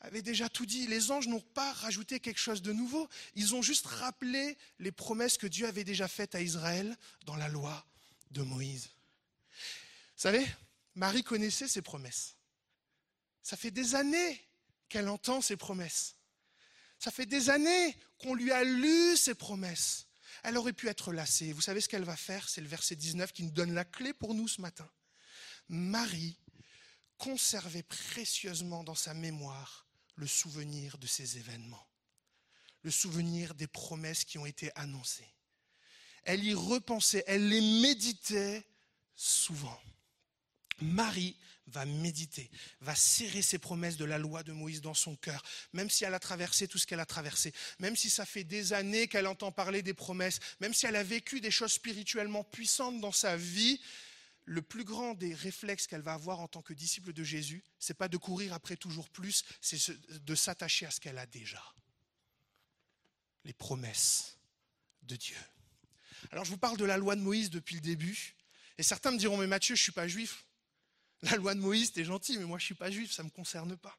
avait 0.01 0.23
déjà 0.23 0.49
tout 0.49 0.67
dit. 0.67 0.87
Les 0.87 1.11
anges 1.11 1.29
n'ont 1.29 1.41
pas 1.41 1.73
rajouté 1.73 2.21
quelque 2.21 2.41
chose 2.41 2.63
de 2.63 2.73
nouveau. 2.73 3.09
Ils 3.35 3.55
ont 3.55 3.63
juste 3.63 3.87
rappelé 3.87 4.57
les 4.79 4.93
promesses 4.93 5.39
que 5.39 5.47
Dieu 5.47 5.67
avait 5.67 5.85
déjà 5.85 6.09
faites 6.09 6.35
à 6.35 6.41
Israël 6.41 6.97
dans 7.25 7.37
la 7.37 7.49
loi 7.49 7.87
de 8.33 8.43
Moïse. 8.43 8.91
Vous 10.17 10.29
savez, 10.29 10.47
Marie 10.95 11.23
connaissait 11.23 11.69
ses 11.69 11.83
promesses. 11.83 12.37
Ça 13.43 13.57
fait 13.57 13.71
des 13.71 13.95
années 13.95 14.41
qu'elle 14.89 15.09
entend 15.09 15.41
ces 15.41 15.57
promesses. 15.57 16.17
Ça 17.03 17.11
fait 17.11 17.27
des 17.27 17.51
années 17.51 17.97
qu'on 18.19 18.33
lui 18.33 18.53
a 18.53 18.63
lu 18.63 19.17
ses 19.17 19.35
promesses. 19.35 20.07
Elle 20.45 20.57
aurait 20.57 20.73
pu 20.73 20.87
être 20.87 21.13
lassée. 21.13 21.53
Vous 21.53 21.61
savez 21.61 21.81
ce 21.81 21.89
qu'elle 21.89 22.05
va 22.05 22.15
faire? 22.15 22.49
C'est 22.49 22.61
le 22.61 22.69
verset 22.69 22.95
19 22.95 23.33
qui 23.33 23.43
nous 23.43 23.51
donne 23.51 23.75
la 23.75 23.85
clé 23.85 24.13
pour 24.13 24.35
nous 24.35 24.47
ce 24.47 24.61
matin. 24.61 24.89
Marie 25.69 26.39
conservait 27.19 27.83
précieusement 27.83 28.85
dans 28.85 28.95
sa 28.95 29.15
mémoire 29.15 29.89
le 30.15 30.29
souvenir 30.29 30.97
de 30.99 31.09
ces 31.09 31.39
événements, 31.39 31.89
le 32.83 32.93
souvenir 32.93 33.57
des 33.57 33.67
promesses 33.67 34.25
qui 34.25 34.39
ont 34.39 34.47
été 34.47 34.71
annoncées. 34.77 35.35
Elle 36.23 36.45
y 36.45 36.55
repensait, 36.55 37.25
elle 37.27 37.49
les 37.49 37.81
méditait 37.83 38.65
souvent. 39.17 39.81
Marie 40.81 41.37
va 41.73 41.85
méditer, 41.85 42.51
va 42.81 42.95
serrer 42.95 43.43
ses 43.43 43.59
promesses 43.59 43.97
de 43.97 44.05
la 44.05 44.19
loi 44.19 44.43
de 44.43 44.53
Moïse 44.53 44.81
dans 44.81 44.95
son 44.95 45.17
cœur, 45.17 45.43
même 45.73 45.91
si 45.91 46.05
elle 46.05 46.15
a 46.15 46.21
traversé 46.21 46.69
tout 46.69 46.79
ce 46.79 46.87
qu'elle 46.87 47.01
a 47.01 47.07
traversé, 47.07 47.53
même 47.79 47.97
si 47.97 48.11
ça 48.11 48.25
fait 48.25 48.45
des 48.45 48.73
années 48.73 49.09
qu'elle 49.09 49.27
entend 49.27 49.53
parler 49.53 49.83
des 49.83 49.95
promesses, 49.95 50.39
même 50.61 50.75
si 50.75 50.87
elle 50.87 50.97
a 50.97 51.03
vécu 51.03 51.41
des 51.41 51.51
choses 51.51 51.73
spirituellement 51.73 52.45
puissantes 52.45 53.01
dans 53.01 53.13
sa 53.13 53.37
vie, 53.37 53.81
le 54.45 54.63
plus 54.63 54.85
grand 54.85 55.15
des 55.15 55.35
réflexes 55.35 55.87
qu'elle 55.87 56.03
va 56.03 56.15
avoir 56.15 56.41
en 56.41 56.49
tant 56.49 56.63
que 56.63 56.73
disciple 56.73 57.13
de 57.13 57.23
Jésus, 57.23 57.63
c'est 57.79 57.95
pas 57.95 58.09
de 58.09 58.17
courir 58.17 58.53
après 58.53 58.77
toujours 58.77 59.09
plus, 59.09 59.45
c'est 59.61 59.79
de 60.09 60.35
s'attacher 60.35 60.87
à 60.87 60.91
ce 60.91 61.01
qu'elle 61.01 61.19
a 61.19 61.27
déjà. 61.27 61.63
Les 63.45 63.53
promesses 63.53 64.39
de 65.03 65.17
Dieu. 65.17 65.37
Alors 66.31 66.45
je 66.45 66.51
vous 66.51 66.59
parle 66.59 66.77
de 66.77 66.85
la 66.85 66.97
loi 66.97 67.17
de 67.17 67.21
Moïse 67.21 67.51
depuis 67.51 67.77
le 67.77 67.81
début, 67.81 68.35
et 68.79 68.83
certains 68.83 69.11
me 69.11 69.19
diront 69.19 69.37
mais 69.37 69.47
Mathieu, 69.47 69.75
je 69.75 69.83
suis 69.83 69.93
pas 69.93 70.09
juif. 70.09 70.45
La 71.31 71.37
loi 71.37 71.55
de 71.55 71.61
Moïse, 71.61 71.93
t'es 71.93 72.05
gentil, 72.05 72.37
mais 72.39 72.45
moi 72.45 72.59
je 72.59 72.65
ne 72.65 72.67
suis 72.67 72.75
pas 72.75 72.91
juif, 72.91 73.13
ça 73.13 73.23
ne 73.23 73.29
me 73.29 73.33
concerne 73.33 73.77
pas. 73.77 73.97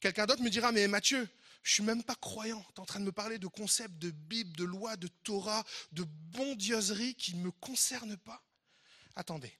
Quelqu'un 0.00 0.26
d'autre 0.26 0.42
me 0.42 0.50
dira, 0.50 0.72
mais 0.72 0.86
Mathieu, 0.88 1.28
je 1.62 1.72
suis 1.72 1.82
même 1.82 2.02
pas 2.02 2.16
croyant. 2.16 2.62
Tu 2.74 2.74
es 2.76 2.80
en 2.80 2.84
train 2.84 3.00
de 3.00 3.04
me 3.04 3.12
parler 3.12 3.38
de 3.38 3.46
concepts 3.46 3.96
de 3.98 4.10
Bible, 4.10 4.54
de 4.56 4.64
loi, 4.64 4.96
de 4.96 5.06
Torah, 5.22 5.64
de 5.92 6.04
bondieuserie 6.04 7.14
qui 7.14 7.34
ne 7.34 7.42
me 7.44 7.50
concernent 7.52 8.16
pas. 8.18 8.44
Attendez, 9.14 9.52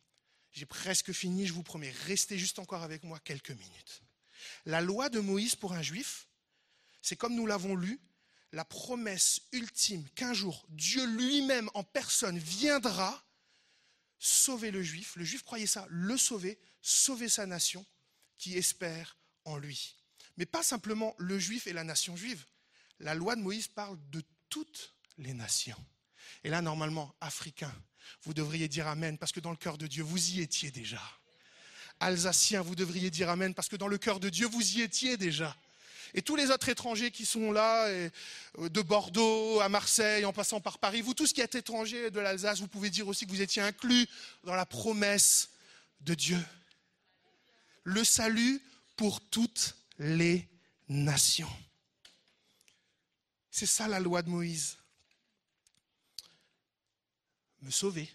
j'ai 0.53 0.67
presque 0.67 1.13
fini, 1.13 1.47
je 1.47 1.53
vous 1.53 1.63
promets. 1.63 1.93
Restez 2.07 2.39
juste 2.39 2.59
encore 2.59 2.83
avec 2.83 3.05
moi 3.05 3.21
quelques 3.21 3.51
minutes. 3.51 4.03
La 4.67 4.81
loi 4.81 5.09
de 5.09 5.21
Moïse 5.21 5.55
pour 5.55 5.73
un 5.73 5.83
juif, 5.83 6.27
c'est 7.01 7.17
comme 7.17 7.35
nous 7.35 7.47
l'avons 7.47 7.77
lu, 7.77 8.01
la 8.53 8.65
promesse 8.65 9.41
ultime 9.53 10.07
qu'un 10.11 10.35
jour 10.35 10.67
Dieu 10.69 11.07
lui-même 11.07 11.71
en 11.75 11.85
personne 11.85 12.39
viendra 12.39 13.25
sauver 14.19 14.71
le 14.71 14.83
juif. 14.83 15.17
Le 15.17 15.25
juif 15.25 15.43
croyait 15.43 15.67
ça, 15.67 15.87
le 15.89 16.17
sauver, 16.17 16.59
sauver 16.83 17.29
sa 17.29 17.47
nation 17.47 17.87
qui 18.39 18.59
espère 18.59 19.17
en 19.45 19.57
lui. 19.57 19.97
Mais 20.37 20.47
pas 20.47 20.63
simplement 20.63 21.15
le 21.19 21.39
juif 21.39 21.67
et 21.67 21.73
la 21.73 21.85
nation 21.85 22.17
juive. 22.17 22.45
La 23.01 23.15
loi 23.15 23.37
de 23.37 23.41
Moïse 23.41 23.69
parle 23.69 23.99
de 24.11 24.23
toutes 24.49 24.93
les 25.19 25.35
nations. 25.35 25.77
Et 26.45 26.51
là, 26.51 26.61
normalement, 26.61 27.15
africain, 27.21 27.73
vous 28.25 28.35
devriez 28.35 28.69
dire 28.69 28.87
Amen, 28.87 29.19
parce 29.19 29.33
que 29.33 29.41
dans 29.41 29.51
le 29.51 29.57
cœur 29.57 29.79
de 29.79 29.87
Dieu, 29.87 30.03
vous 30.03 30.31
y 30.31 30.41
étiez 30.41 30.71
déjà. 30.71 31.03
Alsacien, 32.01 32.63
vous 32.63 32.75
devriez 32.75 33.11
dire 33.11 33.29
Amen, 33.29 33.55
parce 33.55 33.69
que 33.69 33.77
dans 33.77 33.89
le 33.89 33.99
cœur 33.99 34.21
de 34.21 34.29
Dieu, 34.29 34.47
vous 34.47 34.77
y 34.77 34.83
étiez 34.83 35.17
déjà. 35.17 35.57
Et 36.15 36.23
tous 36.23 36.37
les 36.37 36.51
autres 36.51 36.69
étrangers 36.69 37.11
qui 37.11 37.25
sont 37.25 37.53
là, 37.53 37.87
euh, 37.87 38.11
de 38.59 38.83
Bordeaux 38.83 39.61
à 39.61 39.69
Marseille, 39.69 40.25
en 40.25 40.33
passant 40.33 40.61
par 40.61 40.79
Paris, 40.79 41.01
vous 41.01 41.15
tous 41.15 41.33
qui 41.33 41.41
êtes 41.41 41.55
étrangers 41.55 42.11
de 42.11 42.21
l'Alsace, 42.21 42.61
vous 42.61 42.69
pouvez 42.69 42.91
dire 42.91 43.09
aussi 43.09 43.25
que 43.25 43.31
vous 43.31 43.41
étiez 43.41 43.63
inclus 43.63 44.07
dans 44.45 44.55
la 44.55 44.67
promesse 44.67 45.51
de 46.01 46.15
Dieu 46.15 46.39
le 47.85 48.05
salut 48.05 48.63
pour 48.97 49.21
toutes 49.21 49.77
les 49.99 50.49
nations. 50.89 51.51
C'est 53.51 53.67
ça 53.67 53.89
la 53.89 54.01
loi 54.01 54.23
de 54.23 54.31
Moïse. 54.31 54.79
Me 57.61 57.71
sauver. 57.71 58.11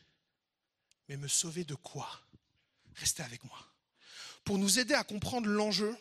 Mais 1.07 1.18
me 1.18 1.28
sauver 1.28 1.63
de 1.63 1.76
quoi? 1.76 2.07
Restez 2.95 3.24
avec 3.24 3.43
moi. 3.43 3.65
Pour 4.43 4.57
nous 4.57 4.80
aider 4.80 4.93
à 4.93 5.03
comprendre 5.03 5.47
l'enjeu, 5.47 5.95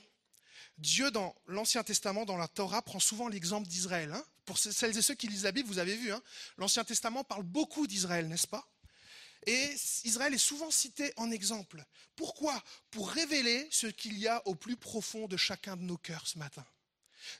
Dieu, 0.78 1.10
dans 1.10 1.34
l'Ancien 1.46 1.82
Testament, 1.84 2.24
dans 2.24 2.36
la 2.36 2.48
Torah, 2.48 2.82
prend 2.82 3.00
souvent 3.00 3.28
l'exemple 3.28 3.68
d'Israël. 3.68 4.12
Hein. 4.12 4.24
Pour 4.44 4.58
celles 4.58 4.96
et 4.96 5.02
ceux 5.02 5.14
qui 5.14 5.26
lisent 5.26 5.44
la 5.44 5.52
Bible, 5.52 5.68
vous 5.68 5.78
avez 5.78 5.96
vu, 5.96 6.12
hein, 6.12 6.22
l'Ancien 6.56 6.84
Testament 6.84 7.24
parle 7.24 7.42
beaucoup 7.42 7.86
d'Israël, 7.86 8.28
n'est-ce 8.28 8.46
pas? 8.46 8.68
Et 9.46 9.74
Israël 10.04 10.34
est 10.34 10.38
souvent 10.38 10.70
cité 10.70 11.12
en 11.16 11.30
exemple. 11.30 11.84
Pourquoi? 12.16 12.60
Pour 12.90 13.10
révéler 13.10 13.68
ce 13.70 13.86
qu'il 13.86 14.18
y 14.18 14.26
a 14.26 14.42
au 14.46 14.54
plus 14.54 14.76
profond 14.76 15.28
de 15.28 15.36
chacun 15.36 15.76
de 15.76 15.82
nos 15.82 15.96
cœurs 15.96 16.26
ce 16.26 16.38
matin. 16.38 16.64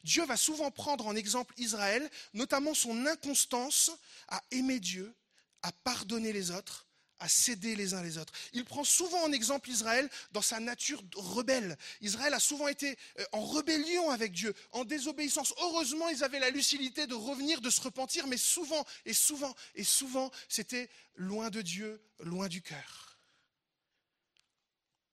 Dieu 0.05 0.25
va 0.25 0.37
souvent 0.37 0.71
prendre 0.71 1.07
en 1.07 1.17
exemple 1.17 1.55
Israël, 1.59 2.09
notamment 2.35 2.75
son 2.75 3.07
inconstance 3.07 3.91
à 4.29 4.43
aimer 4.51 4.81
Dieu, 4.81 5.15
à 5.63 5.73
pardonner 5.73 6.33
les 6.33 6.51
autres, 6.51 6.86
à 7.19 7.29
céder 7.29 7.77
les 7.77 7.95
uns 7.95 8.03
les 8.03 8.19
autres. 8.19 8.33
Il 8.53 8.65
prend 8.65 8.85
souvent 8.85 9.23
en 9.25 9.33
exemple 9.33 9.71
Israël 9.71 10.09
dans 10.33 10.43
sa 10.43 10.61
nature 10.61 11.03
rebelle. 11.15 11.77
Israël 12.01 12.35
a 12.35 12.41
souvent 12.41 12.69
été 12.69 12.97
euh, 13.19 13.25
en 13.33 13.45
rébellion 13.47 14.11
avec 14.11 14.33
Dieu, 14.33 14.55
en 14.73 14.85
désobéissance. 14.85 15.55
Heureusement, 15.59 16.09
ils 16.09 16.25
avaient 16.25 16.41
la 16.41 16.51
lucidité 16.51 17.07
de 17.07 17.15
revenir, 17.15 17.61
de 17.61 17.71
se 17.71 17.81
repentir, 17.81 18.27
mais 18.27 18.37
souvent 18.37 18.85
et 19.05 19.15
souvent 19.15 19.55
et 19.75 19.85
souvent, 19.85 20.31
c'était 20.49 20.91
loin 21.15 21.51
de 21.51 21.63
Dieu, 21.63 22.03
loin 22.21 22.49
du 22.49 22.63
cœur. 22.63 23.19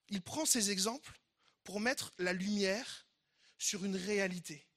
Il 0.10 0.22
prend 0.22 0.46
ces 0.46 0.72
exemples 0.72 1.20
pour 1.64 1.80
mettre 1.80 2.12
la 2.18 2.34
lumière 2.34 3.08
sur 3.58 3.86
une 3.86 3.96
réalité, 3.96 4.68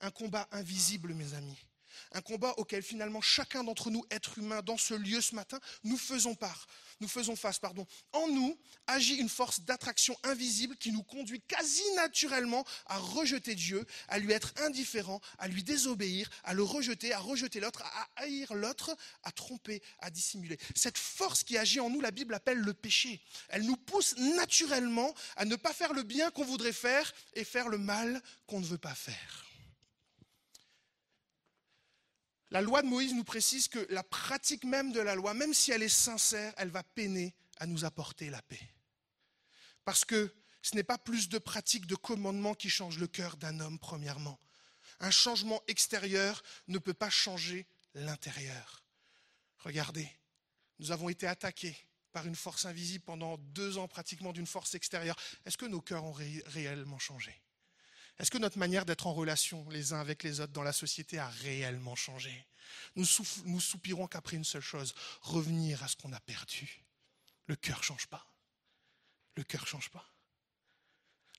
un 0.00 0.10
combat 0.10 0.48
invisible, 0.50 1.14
mes 1.14 1.34
amis 1.34 1.58
un 2.14 2.22
combat 2.22 2.54
auquel 2.56 2.82
finalement 2.82 3.20
chacun 3.20 3.64
d'entre 3.64 3.90
nous, 3.90 4.04
êtres 4.10 4.38
humains, 4.38 4.62
dans 4.62 4.78
ce 4.78 4.94
lieu 4.94 5.20
ce 5.20 5.34
matin, 5.34 5.60
nous 5.82 5.98
faisons 5.98 6.34
part. 6.34 6.66
Nous 7.00 7.08
faisons 7.08 7.36
face, 7.36 7.58
pardon. 7.58 7.86
En 8.12 8.28
nous 8.28 8.56
agit 8.86 9.16
une 9.16 9.28
force 9.28 9.60
d'attraction 9.60 10.16
invisible 10.22 10.76
qui 10.76 10.92
nous 10.92 11.02
conduit 11.02 11.40
quasi 11.42 11.82
naturellement 11.96 12.64
à 12.86 12.98
rejeter 12.98 13.54
Dieu, 13.54 13.84
à 14.08 14.18
lui 14.18 14.32
être 14.32 14.54
indifférent, 14.58 15.20
à 15.38 15.48
lui 15.48 15.64
désobéir, 15.64 16.30
à 16.44 16.54
le 16.54 16.62
rejeter, 16.62 17.12
à 17.12 17.18
rejeter 17.18 17.60
l'autre, 17.60 17.82
à 17.82 18.22
haïr 18.22 18.54
l'autre, 18.54 18.96
à 19.24 19.32
tromper, 19.32 19.82
à 19.98 20.10
dissimuler. 20.10 20.58
Cette 20.74 20.98
force 20.98 21.42
qui 21.42 21.58
agit 21.58 21.80
en 21.80 21.90
nous, 21.90 22.00
la 22.00 22.12
Bible 22.12 22.34
appelle 22.34 22.58
le 22.58 22.74
péché. 22.74 23.20
Elle 23.48 23.64
nous 23.64 23.76
pousse 23.76 24.16
naturellement 24.16 25.12
à 25.36 25.44
ne 25.44 25.56
pas 25.56 25.72
faire 25.72 25.92
le 25.92 26.04
bien 26.04 26.30
qu'on 26.30 26.44
voudrait 26.44 26.72
faire 26.72 27.12
et 27.34 27.44
faire 27.44 27.68
le 27.68 27.78
mal 27.78 28.22
qu'on 28.46 28.60
ne 28.60 28.66
veut 28.66 28.78
pas 28.78 28.94
faire. 28.94 29.53
La 32.54 32.60
loi 32.60 32.82
de 32.82 32.86
Moïse 32.86 33.12
nous 33.14 33.24
précise 33.24 33.66
que 33.66 33.84
la 33.90 34.04
pratique 34.04 34.62
même 34.62 34.92
de 34.92 35.00
la 35.00 35.16
loi, 35.16 35.34
même 35.34 35.52
si 35.52 35.72
elle 35.72 35.82
est 35.82 35.88
sincère, 35.88 36.54
elle 36.56 36.70
va 36.70 36.84
peiner 36.84 37.34
à 37.56 37.66
nous 37.66 37.84
apporter 37.84 38.30
la 38.30 38.40
paix. 38.42 38.60
Parce 39.84 40.04
que 40.04 40.32
ce 40.62 40.76
n'est 40.76 40.84
pas 40.84 40.96
plus 40.96 41.28
de 41.28 41.38
pratique 41.38 41.88
de 41.88 41.96
commandement 41.96 42.54
qui 42.54 42.70
change 42.70 42.98
le 42.98 43.08
cœur 43.08 43.36
d'un 43.38 43.58
homme, 43.58 43.80
premièrement. 43.80 44.38
Un 45.00 45.10
changement 45.10 45.60
extérieur 45.66 46.44
ne 46.68 46.78
peut 46.78 46.94
pas 46.94 47.10
changer 47.10 47.66
l'intérieur. 47.92 48.84
Regardez, 49.58 50.08
nous 50.78 50.92
avons 50.92 51.08
été 51.08 51.26
attaqués 51.26 51.76
par 52.12 52.24
une 52.24 52.36
force 52.36 52.66
invisible 52.66 53.02
pendant 53.04 53.36
deux 53.36 53.78
ans 53.78 53.88
pratiquement 53.88 54.32
d'une 54.32 54.46
force 54.46 54.76
extérieure. 54.76 55.16
Est-ce 55.44 55.58
que 55.58 55.66
nos 55.66 55.80
cœurs 55.80 56.04
ont 56.04 56.14
réellement 56.46 57.00
changé? 57.00 57.34
Est-ce 58.18 58.30
que 58.30 58.38
notre 58.38 58.58
manière 58.58 58.84
d'être 58.84 59.06
en 59.06 59.14
relation 59.14 59.68
les 59.70 59.92
uns 59.92 60.00
avec 60.00 60.22
les 60.22 60.40
autres 60.40 60.52
dans 60.52 60.62
la 60.62 60.72
société 60.72 61.18
a 61.18 61.28
réellement 61.28 61.96
changé? 61.96 62.46
Nous, 62.96 63.60
soupirons 63.60 64.06
qu'après 64.06 64.36
une 64.36 64.44
seule 64.44 64.62
chose, 64.62 64.94
revenir 65.20 65.82
à 65.82 65.88
ce 65.88 65.96
qu'on 65.96 66.12
a 66.12 66.20
perdu. 66.20 66.84
Le 67.46 67.56
cœur 67.56 67.78
ne 67.78 67.82
change 67.82 68.06
pas. 68.06 68.26
Le 69.36 69.42
cœur 69.42 69.62
ne 69.62 69.66
change 69.66 69.90
pas. 69.90 70.08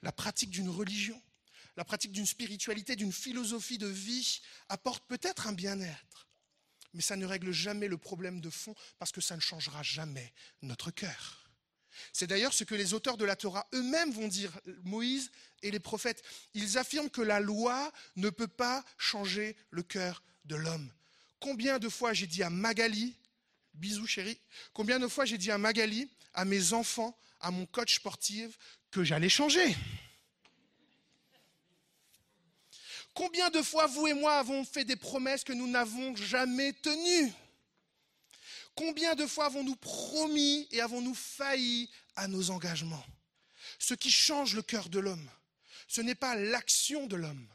La 0.01 0.11
pratique 0.11 0.49
d'une 0.49 0.69
religion, 0.69 1.19
la 1.78 1.86
pratique 1.86 2.11
d'une 2.11 2.26
spiritualité, 2.26 2.95
d'une 2.95 3.13
philosophie 3.13 3.78
de 3.78 3.88
vie 3.88 4.41
apporte 4.69 5.07
peut-être 5.07 5.47
un 5.47 5.53
bien-être, 5.53 6.28
mais 6.93 7.01
ça 7.01 7.15
ne 7.15 7.26
règle 7.26 7.51
jamais 7.51 7.88
le 7.88 7.97
problème 7.97 8.41
de 8.41 8.49
fond 8.49 8.76
parce 8.99 9.11
que 9.11 9.21
ça 9.21 9.36
ne 9.36 9.41
changera 9.41 9.82
jamais 9.82 10.34
notre 10.61 10.91
cœur. 10.91 11.45
C'est 12.14 12.28
d'ailleurs 12.28 12.54
ce 12.54 12.64
que 12.64 12.76
les 12.76 12.93
auteurs 12.93 13.18
de 13.18 13.26
la 13.26 13.36
Torah 13.36 13.68
eux-mêmes 13.74 14.12
vont 14.12 14.28
dire, 14.28 14.52
Moïse 14.84 15.32
et 15.62 15.72
les 15.72 15.80
prophètes. 15.80 16.24
Ils 16.54 16.78
affirment 16.78 17.10
que 17.10 17.22
la 17.22 17.39
loi 17.39 17.91
ne 18.16 18.30
peut 18.30 18.48
pas 18.48 18.84
changer 18.98 19.56
le 19.72 19.84
cœur 19.84 20.24
de 20.46 20.56
l'homme. 20.56 20.91
Combien 21.39 21.80
de 21.80 21.89
fois 21.89 22.14
j'ai 22.14 22.28
dit 22.28 22.43
à 22.43 22.50
Magali, 22.50 23.16
bisous 23.74 24.08
chérie, 24.08 24.39
combien 24.74 25.00
de 25.00 25.08
fois 25.08 25.26
j'ai 25.26 25.38
dit 25.38 25.52
à 25.52 25.58
Magali, 25.58 26.10
à 26.34 26.46
mes 26.46 26.74
enfants, 26.74 27.18
à 27.39 27.52
mon 27.52 27.66
coach 27.66 27.96
sportif, 27.96 28.58
que 28.91 29.04
j'allais 29.04 29.30
changer? 29.30 29.76
Combien 33.14 33.50
de 33.50 33.62
fois 33.62 33.88
vous 33.88 34.08
et 34.08 34.14
moi 34.14 34.34
avons 34.36 34.66
fait 34.66 34.84
des 34.84 34.98
promesses 34.98 35.43
que 35.43 35.54
nous 35.54 35.68
n'avons 35.68 36.16
jamais 36.16 36.74
tenues? 36.74 37.32
Combien 38.76 39.15
de 39.15 39.26
fois 39.26 39.45
avons-nous 39.45 39.76
promis 39.78 40.67
et 40.71 40.82
avons-nous 40.82 41.15
failli 41.15 41.89
à 42.15 42.28
nos 42.28 42.51
engagements? 42.51 43.05
Ce 43.80 43.93
qui 43.93 44.11
change 44.11 44.53
le 44.53 44.61
cœur 44.61 44.89
de 44.89 44.99
l'homme, 44.99 45.30
ce 45.88 46.01
n'est 46.01 46.15
pas 46.15 46.36
l'action 46.36 47.07
de 47.07 47.15
l'homme. 47.15 47.47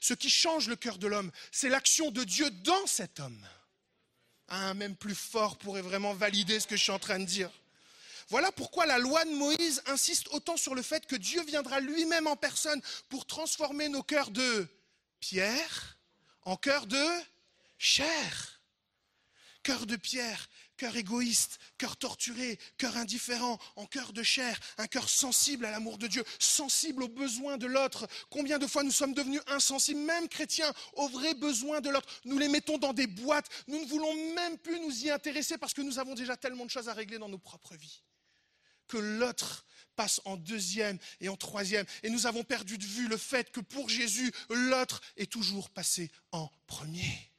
Ce 0.00 0.14
qui 0.14 0.30
change 0.30 0.68
le 0.68 0.76
cœur 0.76 0.98
de 0.98 1.06
l'homme, 1.06 1.30
c'est 1.52 1.68
l'action 1.68 2.10
de 2.10 2.24
Dieu 2.24 2.50
dans 2.50 2.86
cet 2.86 3.20
homme. 3.20 3.46
Un 4.48 4.74
même 4.74 4.96
plus 4.96 5.14
fort 5.14 5.58
pourrait 5.58 5.82
vraiment 5.82 6.14
valider 6.14 6.60
ce 6.60 6.66
que 6.66 6.76
je 6.76 6.82
suis 6.82 6.92
en 6.92 6.98
train 6.98 7.18
de 7.18 7.24
dire. 7.24 7.50
Voilà 8.28 8.50
pourquoi 8.52 8.86
la 8.86 8.98
loi 8.98 9.24
de 9.24 9.30
Moïse 9.30 9.82
insiste 9.86 10.28
autant 10.32 10.56
sur 10.56 10.74
le 10.74 10.82
fait 10.82 11.06
que 11.06 11.16
Dieu 11.16 11.42
viendra 11.44 11.80
lui-même 11.80 12.26
en 12.26 12.36
personne 12.36 12.80
pour 13.08 13.26
transformer 13.26 13.88
nos 13.88 14.02
cœurs 14.02 14.30
de 14.30 14.68
pierre 15.20 15.96
en 16.42 16.56
cœurs 16.56 16.86
de 16.86 17.06
chair. 17.78 18.60
Cœur 19.62 19.86
de 19.86 19.96
pierre, 19.96 20.48
cœur 20.76 20.96
égoïste, 20.96 21.58
cœur 21.78 21.96
torturé, 21.96 22.58
cœur 22.78 22.96
indifférent, 22.96 23.58
en 23.76 23.86
cœur 23.86 24.12
de 24.12 24.22
chair, 24.22 24.58
un 24.78 24.86
cœur 24.86 25.08
sensible 25.08 25.64
à 25.64 25.70
l'amour 25.70 25.98
de 25.98 26.06
Dieu, 26.06 26.24
sensible 26.38 27.02
aux 27.02 27.08
besoins 27.08 27.56
de 27.56 27.66
l'autre. 27.66 28.06
Combien 28.30 28.58
de 28.58 28.66
fois 28.66 28.82
nous 28.82 28.90
sommes 28.90 29.14
devenus 29.14 29.40
insensibles, 29.46 30.00
même 30.00 30.28
chrétiens, 30.28 30.72
aux 30.94 31.08
vrais 31.08 31.34
besoins 31.34 31.80
de 31.80 31.90
l'autre 31.90 32.08
Nous 32.24 32.38
les 32.38 32.48
mettons 32.48 32.78
dans 32.78 32.92
des 32.92 33.06
boîtes, 33.06 33.48
nous 33.66 33.80
ne 33.80 33.86
voulons 33.86 34.14
même 34.34 34.58
plus 34.58 34.80
nous 34.80 35.04
y 35.04 35.10
intéresser 35.10 35.58
parce 35.58 35.74
que 35.74 35.82
nous 35.82 35.98
avons 35.98 36.14
déjà 36.14 36.36
tellement 36.36 36.64
de 36.64 36.70
choses 36.70 36.88
à 36.88 36.94
régler 36.94 37.18
dans 37.18 37.28
nos 37.28 37.38
propres 37.38 37.74
vies. 37.74 38.02
Que 38.86 38.98
l'autre 38.98 39.66
passe 39.96 40.20
en 40.26 40.36
deuxième 40.36 40.98
et 41.20 41.28
en 41.28 41.36
troisième. 41.36 41.86
Et 42.02 42.10
nous 42.10 42.26
avons 42.26 42.44
perdu 42.44 42.78
de 42.78 42.84
vue 42.84 43.08
le 43.08 43.16
fait 43.16 43.50
que 43.50 43.60
pour 43.60 43.88
Jésus, 43.88 44.30
l'autre 44.50 45.00
est 45.16 45.30
toujours 45.30 45.70
passé 45.70 46.10
en 46.32 46.48
premier. 46.66 47.32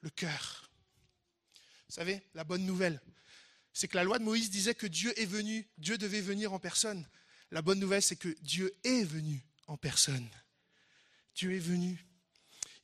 Le 0.00 0.10
cœur 0.10 0.70
savez, 1.94 2.22
la 2.34 2.44
bonne 2.44 2.66
nouvelle, 2.66 3.00
c'est 3.72 3.88
que 3.88 3.96
la 3.96 4.04
loi 4.04 4.18
de 4.18 4.24
Moïse 4.24 4.50
disait 4.50 4.74
que 4.74 4.86
Dieu 4.86 5.18
est 5.18 5.26
venu, 5.26 5.68
Dieu 5.78 5.98
devait 5.98 6.20
venir 6.20 6.52
en 6.52 6.58
personne. 6.58 7.06
La 7.50 7.62
bonne 7.62 7.78
nouvelle, 7.78 8.02
c'est 8.02 8.16
que 8.16 8.36
Dieu 8.40 8.76
est 8.84 9.04
venu 9.04 9.44
en 9.66 9.76
personne. 9.76 10.28
Dieu 11.34 11.54
est 11.54 11.60
venu. 11.60 12.04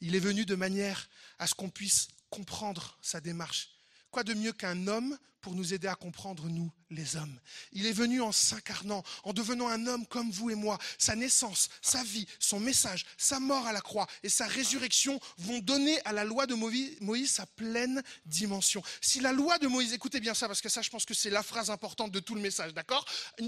Il 0.00 0.14
est 0.14 0.20
venu 0.20 0.44
de 0.44 0.54
manière 0.54 1.08
à 1.38 1.46
ce 1.46 1.54
qu'on 1.54 1.70
puisse 1.70 2.08
comprendre 2.28 2.98
sa 3.02 3.20
démarche. 3.20 3.70
Quoi 4.10 4.24
de 4.24 4.34
mieux 4.34 4.52
qu'un 4.52 4.86
homme 4.86 5.18
pour 5.40 5.54
nous 5.54 5.74
aider 5.74 5.88
à 5.88 5.94
comprendre, 5.94 6.48
nous, 6.48 6.70
les 6.90 7.16
hommes. 7.16 7.38
Il 7.72 7.86
est 7.86 7.92
venu 7.92 8.20
en 8.20 8.32
s'incarnant, 8.32 9.02
en 9.24 9.32
devenant 9.32 9.68
un 9.68 9.86
homme 9.86 10.06
comme 10.06 10.30
vous 10.30 10.50
et 10.50 10.54
moi. 10.54 10.78
Sa 10.98 11.14
naissance, 11.14 11.68
sa 11.82 12.02
vie, 12.02 12.26
son 12.38 12.60
message, 12.60 13.06
sa 13.16 13.40
mort 13.40 13.66
à 13.66 13.72
la 13.72 13.80
croix 13.80 14.06
et 14.22 14.28
sa 14.28 14.46
résurrection 14.46 15.20
vont 15.38 15.60
donner 15.60 16.00
à 16.04 16.12
la 16.12 16.24
loi 16.24 16.46
de 16.46 16.54
Moïse 16.54 17.30
sa 17.30 17.46
pleine 17.46 18.02
dimension. 18.26 18.82
Si 19.00 19.20
la 19.20 19.32
loi 19.32 19.58
de 19.58 19.68
Moïse, 19.68 19.92
écoutez 19.92 20.20
bien 20.20 20.34
ça, 20.34 20.48
parce 20.48 20.60
que 20.60 20.68
ça, 20.68 20.82
je 20.82 20.90
pense 20.90 21.04
que 21.04 21.14
c'est 21.14 21.30
la 21.30 21.42
phrase 21.42 21.70
importante 21.70 22.10
de 22.10 22.20
tout 22.20 22.34
le 22.34 22.40
message, 22.40 22.74
d'accord? 22.74 23.04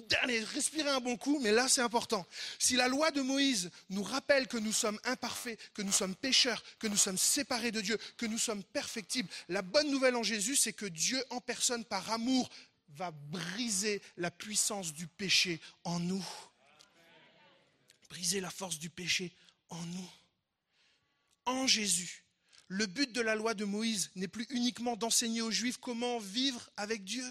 Dernière, 0.09 0.47
respirez 0.49 0.91
un 0.91 1.01
bon 1.01 1.17
coup, 1.17 1.41
mais 1.43 1.51
là, 1.51 1.69
c'est 1.69 1.83
important. 1.83 2.27
Si 2.59 2.77
la 2.77 2.89
loi 2.89 3.11
de 3.11 3.23
Moïse 3.23 3.71
nous 3.91 4.03
rappelle 4.03 4.47
que 4.47 4.57
nous 4.57 4.73
sommes 4.73 4.99
imparfaits, 5.05 5.59
que 5.75 5.83
nous 5.83 5.93
sommes 5.93 6.15
pécheurs, 6.15 6.63
que 6.79 6.87
nous 6.87 6.97
sommes 6.97 7.19
séparés 7.19 7.73
de 7.73 7.81
Dieu, 7.81 7.99
que 8.17 8.27
nous 8.27 8.39
sommes 8.39 8.63
perfectibles, 8.63 9.29
la 9.49 9.63
bonne 9.63 9.91
nouvelle 9.91 10.17
en 10.17 10.23
Jésus, 10.23 10.57
c'est 10.57 10.73
que 10.73 10.87
Dieu 10.87 11.23
en 11.31 11.41
personne 11.41 11.82
par 11.85 12.11
amour, 12.11 12.49
va 12.89 13.11
briser 13.11 14.03
la 14.17 14.31
puissance 14.31 14.93
du 14.93 15.07
péché 15.07 15.61
en 15.85 15.99
nous. 15.99 16.27
Briser 18.11 18.41
la 18.41 18.51
force 18.51 18.79
du 18.79 18.91
péché 18.91 19.33
en 19.71 19.81
nous. 19.87 20.11
En 21.47 21.67
Jésus. 21.67 22.25
Le 22.69 22.87
but 22.87 23.13
de 23.13 23.21
la 23.21 23.35
loi 23.35 23.55
de 23.55 23.65
Moïse 23.65 24.11
n'est 24.15 24.29
plus 24.29 24.47
uniquement 24.51 24.97
d'enseigner 24.97 25.43
aux 25.43 25.51
Juifs 25.51 25.79
comment 25.79 26.19
vivre 26.19 26.71
avec 26.77 27.05
Dieu. 27.05 27.25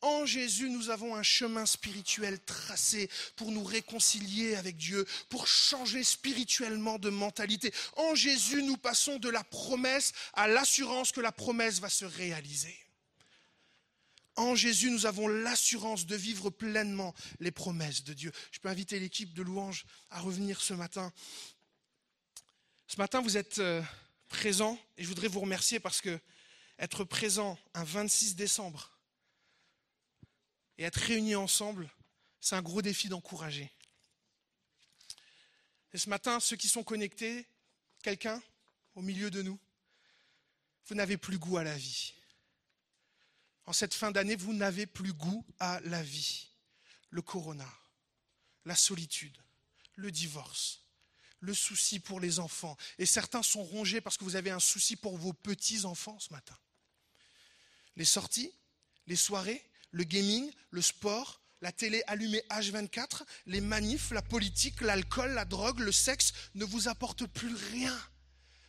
En 0.00 0.26
Jésus, 0.26 0.68
nous 0.68 0.90
avons 0.90 1.14
un 1.14 1.22
chemin 1.22 1.66
spirituel 1.66 2.38
tracé 2.40 3.10
pour 3.36 3.50
nous 3.50 3.64
réconcilier 3.64 4.54
avec 4.56 4.76
Dieu, 4.76 5.06
pour 5.28 5.46
changer 5.46 6.04
spirituellement 6.04 6.98
de 6.98 7.10
mentalité. 7.10 7.72
En 7.96 8.14
Jésus, 8.14 8.62
nous 8.62 8.76
passons 8.76 9.18
de 9.18 9.30
la 9.30 9.42
promesse 9.42 10.12
à 10.34 10.46
l'assurance 10.48 11.12
que 11.12 11.20
la 11.20 11.32
promesse 11.32 11.80
va 11.80 11.88
se 11.88 12.04
réaliser. 12.04 12.83
En 14.36 14.56
Jésus, 14.56 14.90
nous 14.90 15.06
avons 15.06 15.28
l'assurance 15.28 16.06
de 16.06 16.16
vivre 16.16 16.50
pleinement 16.50 17.14
les 17.38 17.52
promesses 17.52 18.02
de 18.02 18.12
Dieu. 18.14 18.32
Je 18.50 18.58
peux 18.58 18.68
inviter 18.68 18.98
l'équipe 18.98 19.32
de 19.32 19.42
louanges 19.42 19.86
à 20.10 20.20
revenir 20.20 20.60
ce 20.60 20.74
matin. 20.74 21.12
Ce 22.88 22.96
matin, 22.96 23.20
vous 23.20 23.36
êtes 23.36 23.58
euh, 23.60 23.82
présents 24.28 24.78
et 24.96 25.04
je 25.04 25.08
voudrais 25.08 25.28
vous 25.28 25.40
remercier 25.40 25.78
parce 25.78 26.00
que 26.00 26.18
être 26.78 27.04
présent 27.04 27.58
un 27.74 27.84
26 27.84 28.34
décembre 28.34 28.90
Et 30.78 30.82
être 30.82 30.96
réunis 30.96 31.36
ensemble, 31.36 31.88
c'est 32.40 32.56
un 32.56 32.62
gros 32.62 32.82
défi 32.82 33.08
d'encourager. 33.08 33.70
Et 35.92 35.98
ce 35.98 36.10
matin, 36.10 36.40
ceux 36.40 36.56
qui 36.56 36.68
sont 36.68 36.82
connectés, 36.82 37.46
quelqu'un 38.02 38.42
au 38.96 39.02
milieu 39.02 39.30
de 39.30 39.42
nous, 39.42 39.58
vous 40.86 40.96
n'avez 40.96 41.16
plus 41.16 41.38
goût 41.38 41.56
à 41.56 41.64
la 41.64 41.76
vie. 41.76 42.12
En 43.66 43.72
cette 43.72 43.94
fin 43.94 44.10
d'année, 44.10 44.36
vous 44.36 44.52
n'avez 44.52 44.86
plus 44.86 45.12
goût 45.12 45.44
à 45.58 45.80
la 45.84 46.02
vie. 46.02 46.48
Le 47.10 47.22
corona, 47.22 47.68
la 48.64 48.74
solitude, 48.74 49.36
le 49.94 50.10
divorce, 50.10 50.82
le 51.40 51.54
souci 51.54 52.00
pour 52.00 52.20
les 52.20 52.40
enfants. 52.40 52.76
Et 52.98 53.06
certains 53.06 53.42
sont 53.42 53.62
rongés 53.62 54.00
parce 54.00 54.16
que 54.16 54.24
vous 54.24 54.36
avez 54.36 54.50
un 54.50 54.60
souci 54.60 54.96
pour 54.96 55.16
vos 55.16 55.32
petits-enfants 55.32 56.18
ce 56.18 56.32
matin. 56.32 56.56
Les 57.96 58.04
sorties, 58.04 58.52
les 59.06 59.16
soirées, 59.16 59.64
le 59.92 60.04
gaming, 60.04 60.50
le 60.70 60.82
sport, 60.82 61.40
la 61.60 61.72
télé 61.72 62.02
allumée 62.06 62.42
H24, 62.50 63.22
les 63.46 63.60
manifs, 63.60 64.10
la 64.10 64.22
politique, 64.22 64.80
l'alcool, 64.80 65.32
la 65.32 65.44
drogue, 65.44 65.78
le 65.78 65.92
sexe 65.92 66.32
ne 66.54 66.64
vous 66.64 66.88
apportent 66.88 67.26
plus 67.26 67.54
rien. 67.54 67.96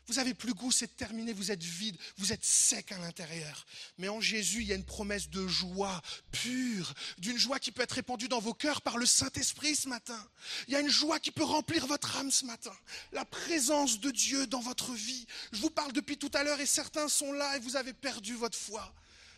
Vous 0.08 0.20
avez 0.20 0.34
plus 0.34 0.53
goût, 0.53 0.72
c'est 0.72 0.95
terminé, 0.95 1.34
vous 1.34 1.51
êtes 1.51 1.64
vide, 1.64 1.97
vous 2.18 2.32
êtes 2.32 2.43
sec 2.43 2.91
à 2.91 2.97
l'intérieur. 2.99 3.66
Mais 3.97 4.08
en 4.08 4.22
Jésus, 4.22 4.62
il 4.62 4.68
y 4.68 4.72
a 4.72 4.76
une 4.76 4.86
promesse 4.86 5.30
de 5.30 5.47
joie 5.47 6.01
pure, 6.32 6.93
d'une 7.18 7.38
joie 7.38 7.60
qui 7.60 7.72
peut 7.72 7.82
être 7.82 7.93
répandue 7.93 8.28
dans 8.28 8.39
vos 8.39 8.53
cœurs 8.53 8.82
par 8.82 8.97
le 8.97 9.06
Saint-Esprit 9.06 9.76
ce 9.76 9.89
matin. 9.89 10.20
Il 10.68 10.74
y 10.74 10.78
a 10.78 10.80
une 10.80 10.89
joie 10.89 11.20
qui 11.20 11.32
peut 11.32 11.43
remplir 11.43 11.88
votre 11.88 12.18
âme 12.18 12.32
ce 12.32 12.45
matin. 12.45 12.76
La 13.14 13.26
présence 13.26 13.99
de 13.99 14.12
Dieu 14.12 14.45
dans 14.47 14.62
votre 14.62 14.93
vie. 14.93 15.26
Je 15.51 15.62
vous 15.62 15.72
parle 15.72 15.91
depuis 15.91 16.18
tout 16.18 16.32
à 16.34 16.43
l'heure 16.43 16.60
et 16.60 16.66
certains 16.66 17.10
sont 17.10 17.32
là 17.32 17.58
et 17.58 17.60
vous 17.60 17.76
avez 17.76 17.93
perdu 17.93 18.36
votre 18.36 18.58
foi. 18.58 18.93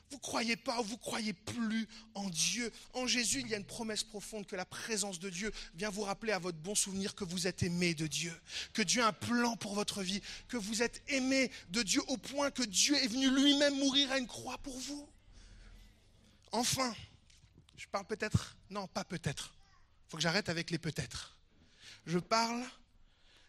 Vous 0.09 0.19
croyez 0.19 0.55
pas 0.55 0.79
ou 0.79 0.83
vous 0.83 0.97
croyez 0.97 1.33
plus 1.33 1.87
en 2.13 2.29
Dieu. 2.29 2.71
En 2.93 3.07
Jésus, 3.07 3.41
il 3.41 3.47
y 3.47 3.53
a 3.53 3.57
une 3.57 3.65
promesse 3.65 4.03
profonde 4.03 4.45
que 4.45 4.55
la 4.55 4.65
présence 4.65 5.19
de 5.19 5.29
Dieu 5.29 5.51
vient 5.75 5.89
vous 5.89 6.03
rappeler 6.03 6.31
à 6.31 6.39
votre 6.39 6.57
bon 6.57 6.75
souvenir 6.75 7.13
que 7.13 7.25
vous 7.25 7.45
êtes 7.45 7.63
aimé 7.63 7.93
de 7.93 8.07
Dieu, 8.07 8.33
que 8.73 8.81
Dieu 8.81 9.03
a 9.03 9.07
un 9.07 9.13
plan 9.13 9.57
pour 9.57 9.73
votre 9.75 10.03
vie, 10.03 10.21
que 10.47 10.55
vous 10.55 10.81
êtes 10.81 11.03
aimé 11.09 11.51
de 11.69 11.83
Dieu 11.83 12.01
au 12.07 12.17
point 12.17 12.51
que 12.51 12.63
Dieu 12.63 12.95
est 12.95 13.07
venu 13.07 13.29
lui-même 13.29 13.77
mourir 13.77 14.11
à 14.11 14.17
une 14.17 14.27
croix 14.27 14.57
pour 14.59 14.77
vous. 14.79 15.09
Enfin, 16.53 16.95
je 17.75 17.85
parle 17.87 18.05
peut-être, 18.05 18.55
non, 18.69 18.87
pas 18.87 19.03
peut-être. 19.03 19.53
Il 20.07 20.11
faut 20.11 20.17
que 20.17 20.23
j'arrête 20.23 20.47
avec 20.47 20.71
les 20.71 20.77
peut-être. 20.77 21.37
Je 22.05 22.19
parle 22.19 22.63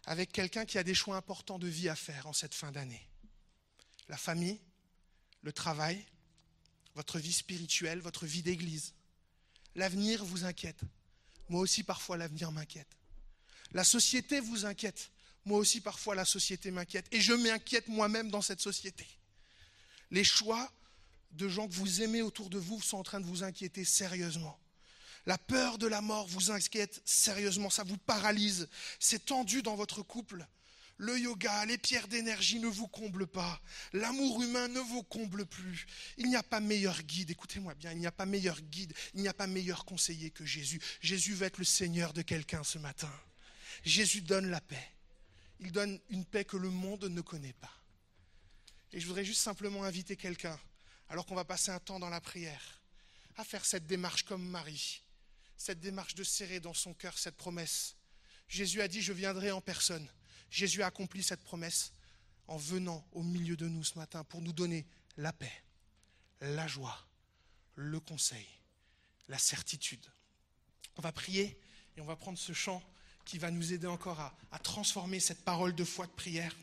avec 0.06 0.32
quelqu'un 0.32 0.64
qui 0.64 0.78
a 0.78 0.82
des 0.82 0.94
choix 0.94 1.16
importants 1.16 1.58
de 1.58 1.68
vie 1.68 1.88
à 1.88 1.94
faire 1.94 2.26
en 2.26 2.32
cette 2.32 2.54
fin 2.54 2.72
d'année. 2.72 3.08
La 4.08 4.16
famille, 4.16 4.60
le 5.42 5.52
travail, 5.52 6.04
votre 6.98 7.20
vie 7.20 7.32
spirituelle, 7.32 8.00
votre 8.00 8.26
vie 8.26 8.42
d'église. 8.42 8.92
L'avenir 9.76 10.24
vous 10.24 10.44
inquiète. 10.44 10.80
Moi 11.48 11.60
aussi, 11.60 11.84
parfois, 11.84 12.16
l'avenir 12.16 12.50
m'inquiète. 12.50 12.88
La 13.70 13.84
société 13.84 14.40
vous 14.40 14.66
inquiète. 14.66 15.12
Moi 15.44 15.58
aussi, 15.58 15.80
parfois, 15.80 16.16
la 16.16 16.24
société 16.24 16.72
m'inquiète. 16.72 17.06
Et 17.12 17.20
je 17.20 17.34
m'inquiète 17.34 17.86
moi-même 17.86 18.32
dans 18.32 18.42
cette 18.42 18.60
société. 18.60 19.06
Les 20.10 20.24
choix 20.24 20.72
de 21.30 21.48
gens 21.48 21.68
que 21.68 21.74
vous 21.74 22.02
aimez 22.02 22.20
autour 22.20 22.50
de 22.50 22.58
vous 22.58 22.82
sont 22.82 22.96
en 22.96 23.04
train 23.04 23.20
de 23.20 23.26
vous 23.26 23.44
inquiéter 23.44 23.84
sérieusement. 23.84 24.58
La 25.24 25.38
peur 25.38 25.78
de 25.78 25.86
la 25.86 26.00
mort 26.00 26.26
vous 26.26 26.50
inquiète 26.50 27.00
sérieusement, 27.04 27.70
ça 27.70 27.84
vous 27.84 27.98
paralyse. 27.98 28.68
C'est 28.98 29.26
tendu 29.26 29.62
dans 29.62 29.76
votre 29.76 30.02
couple. 30.02 30.44
Le 30.98 31.16
yoga, 31.16 31.64
les 31.64 31.78
pierres 31.78 32.08
d'énergie 32.08 32.58
ne 32.58 32.66
vous 32.66 32.88
comblent 32.88 33.28
pas. 33.28 33.60
L'amour 33.92 34.42
humain 34.42 34.66
ne 34.66 34.80
vous 34.80 35.04
comble 35.04 35.46
plus. 35.46 35.86
Il 36.16 36.28
n'y 36.28 36.34
a 36.34 36.42
pas 36.42 36.58
meilleur 36.58 37.02
guide, 37.02 37.30
écoutez-moi 37.30 37.74
bien, 37.74 37.92
il 37.92 37.98
n'y 37.98 38.06
a 38.06 38.12
pas 38.12 38.26
meilleur 38.26 38.60
guide, 38.60 38.92
il 39.14 39.22
n'y 39.22 39.28
a 39.28 39.34
pas 39.34 39.46
meilleur 39.46 39.84
conseiller 39.84 40.30
que 40.30 40.44
Jésus. 40.44 40.80
Jésus 41.00 41.34
va 41.34 41.46
être 41.46 41.58
le 41.58 41.64
Seigneur 41.64 42.12
de 42.12 42.22
quelqu'un 42.22 42.64
ce 42.64 42.78
matin. 42.78 43.12
Jésus 43.84 44.22
donne 44.22 44.50
la 44.50 44.60
paix. 44.60 44.88
Il 45.60 45.70
donne 45.70 46.00
une 46.10 46.24
paix 46.24 46.44
que 46.44 46.56
le 46.56 46.70
monde 46.70 47.04
ne 47.04 47.20
connaît 47.20 47.54
pas. 47.54 47.72
Et 48.92 48.98
je 48.98 49.06
voudrais 49.06 49.24
juste 49.24 49.42
simplement 49.42 49.84
inviter 49.84 50.16
quelqu'un, 50.16 50.58
alors 51.08 51.26
qu'on 51.26 51.34
va 51.36 51.44
passer 51.44 51.70
un 51.70 51.78
temps 51.78 52.00
dans 52.00 52.10
la 52.10 52.20
prière, 52.20 52.80
à 53.36 53.44
faire 53.44 53.64
cette 53.64 53.86
démarche 53.86 54.24
comme 54.24 54.44
Marie, 54.44 55.02
cette 55.56 55.78
démarche 55.78 56.16
de 56.16 56.24
serrer 56.24 56.58
dans 56.58 56.74
son 56.74 56.92
cœur 56.92 57.18
cette 57.18 57.36
promesse. 57.36 57.94
Jésus 58.48 58.80
a 58.80 58.88
dit, 58.88 59.02
je 59.02 59.12
viendrai 59.12 59.52
en 59.52 59.60
personne. 59.60 60.08
Jésus 60.50 60.82
a 60.82 60.86
accompli 60.86 61.22
cette 61.22 61.42
promesse 61.42 61.92
en 62.46 62.56
venant 62.56 63.06
au 63.12 63.22
milieu 63.22 63.56
de 63.56 63.68
nous 63.68 63.84
ce 63.84 63.98
matin 63.98 64.24
pour 64.24 64.40
nous 64.40 64.52
donner 64.52 64.86
la 65.16 65.32
paix, 65.32 65.52
la 66.40 66.66
joie, 66.66 67.06
le 67.74 68.00
conseil, 68.00 68.46
la 69.28 69.38
certitude. 69.38 70.04
On 70.96 71.02
va 71.02 71.12
prier 71.12 71.58
et 71.96 72.00
on 72.00 72.06
va 72.06 72.16
prendre 72.16 72.38
ce 72.38 72.52
chant 72.52 72.82
qui 73.24 73.38
va 73.38 73.50
nous 73.50 73.72
aider 73.72 73.86
encore 73.86 74.20
à, 74.20 74.34
à 74.50 74.58
transformer 74.58 75.20
cette 75.20 75.44
parole 75.44 75.74
de 75.74 75.84
foi 75.84 76.06
de 76.06 76.12
prière. 76.12 76.56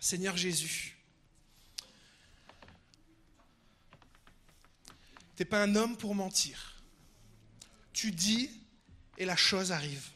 Seigneur 0.00 0.36
Jésus, 0.36 0.98
tu 5.36 5.42
n'es 5.42 5.44
pas 5.44 5.62
un 5.62 5.76
homme 5.76 5.96
pour 5.96 6.14
mentir. 6.14 6.82
Tu 7.92 8.10
dis 8.10 8.50
et 9.18 9.24
la 9.24 9.36
chose 9.36 9.70
arrive. 9.70 10.10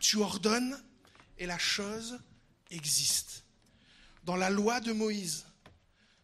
Tu 0.00 0.16
ordonnes 0.16 0.82
et 1.38 1.46
la 1.46 1.58
chose 1.58 2.18
existe. 2.70 3.44
Dans 4.24 4.36
la 4.36 4.50
loi 4.50 4.80
de 4.80 4.92
Moïse, 4.92 5.46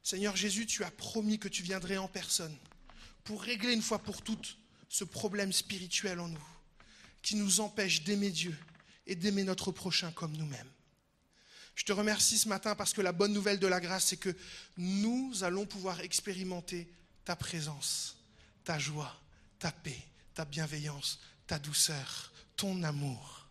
Seigneur 0.03 0.37
Jésus, 0.37 0.67
tu 0.67 0.85
as 0.85 0.91
promis 0.91 1.39
que 1.39 1.49
tu 1.49 1.63
viendrais 1.63 1.97
en 1.97 2.09
personne 2.09 2.55
pour 3.25 3.43
régler 3.43 3.73
une 3.73 3.83
fois 3.83 3.99
pour 3.99 4.23
toutes 4.23 4.59
ce 4.89 5.05
problème 5.05 5.53
spirituel 5.53 6.21
en 6.21 6.29
nous 6.29 6.49
qui 7.23 7.37
nous 7.37 7.61
empêche 7.61 8.05
d'aimer 8.05 8.31
Dieu 8.31 8.57
et 9.07 9.15
d'aimer 9.15 9.45
notre 9.45 9.73
prochain 9.73 10.13
comme 10.13 10.37
nous-mêmes. 10.37 10.71
Je 11.75 11.85
te 11.85 11.93
remercie 11.93 12.39
ce 12.39 12.49
matin 12.49 12.75
parce 12.75 12.93
que 12.93 13.01
la 13.01 13.13
bonne 13.13 13.33
nouvelle 13.33 13.59
de 13.59 13.67
la 13.67 13.81
grâce, 13.81 14.05
c'est 14.07 14.17
que 14.17 14.37
nous 14.77 15.43
allons 15.43 15.67
pouvoir 15.67 16.01
expérimenter 16.01 16.89
ta 17.25 17.35
présence, 17.35 18.17
ta 18.65 18.79
joie, 18.79 19.19
ta 19.59 19.73
paix, 19.73 20.01
ta 20.35 20.45
bienveillance, 20.45 21.19
ta 21.47 21.59
douceur, 21.59 22.33
ton 22.57 22.83
amour. 22.83 23.44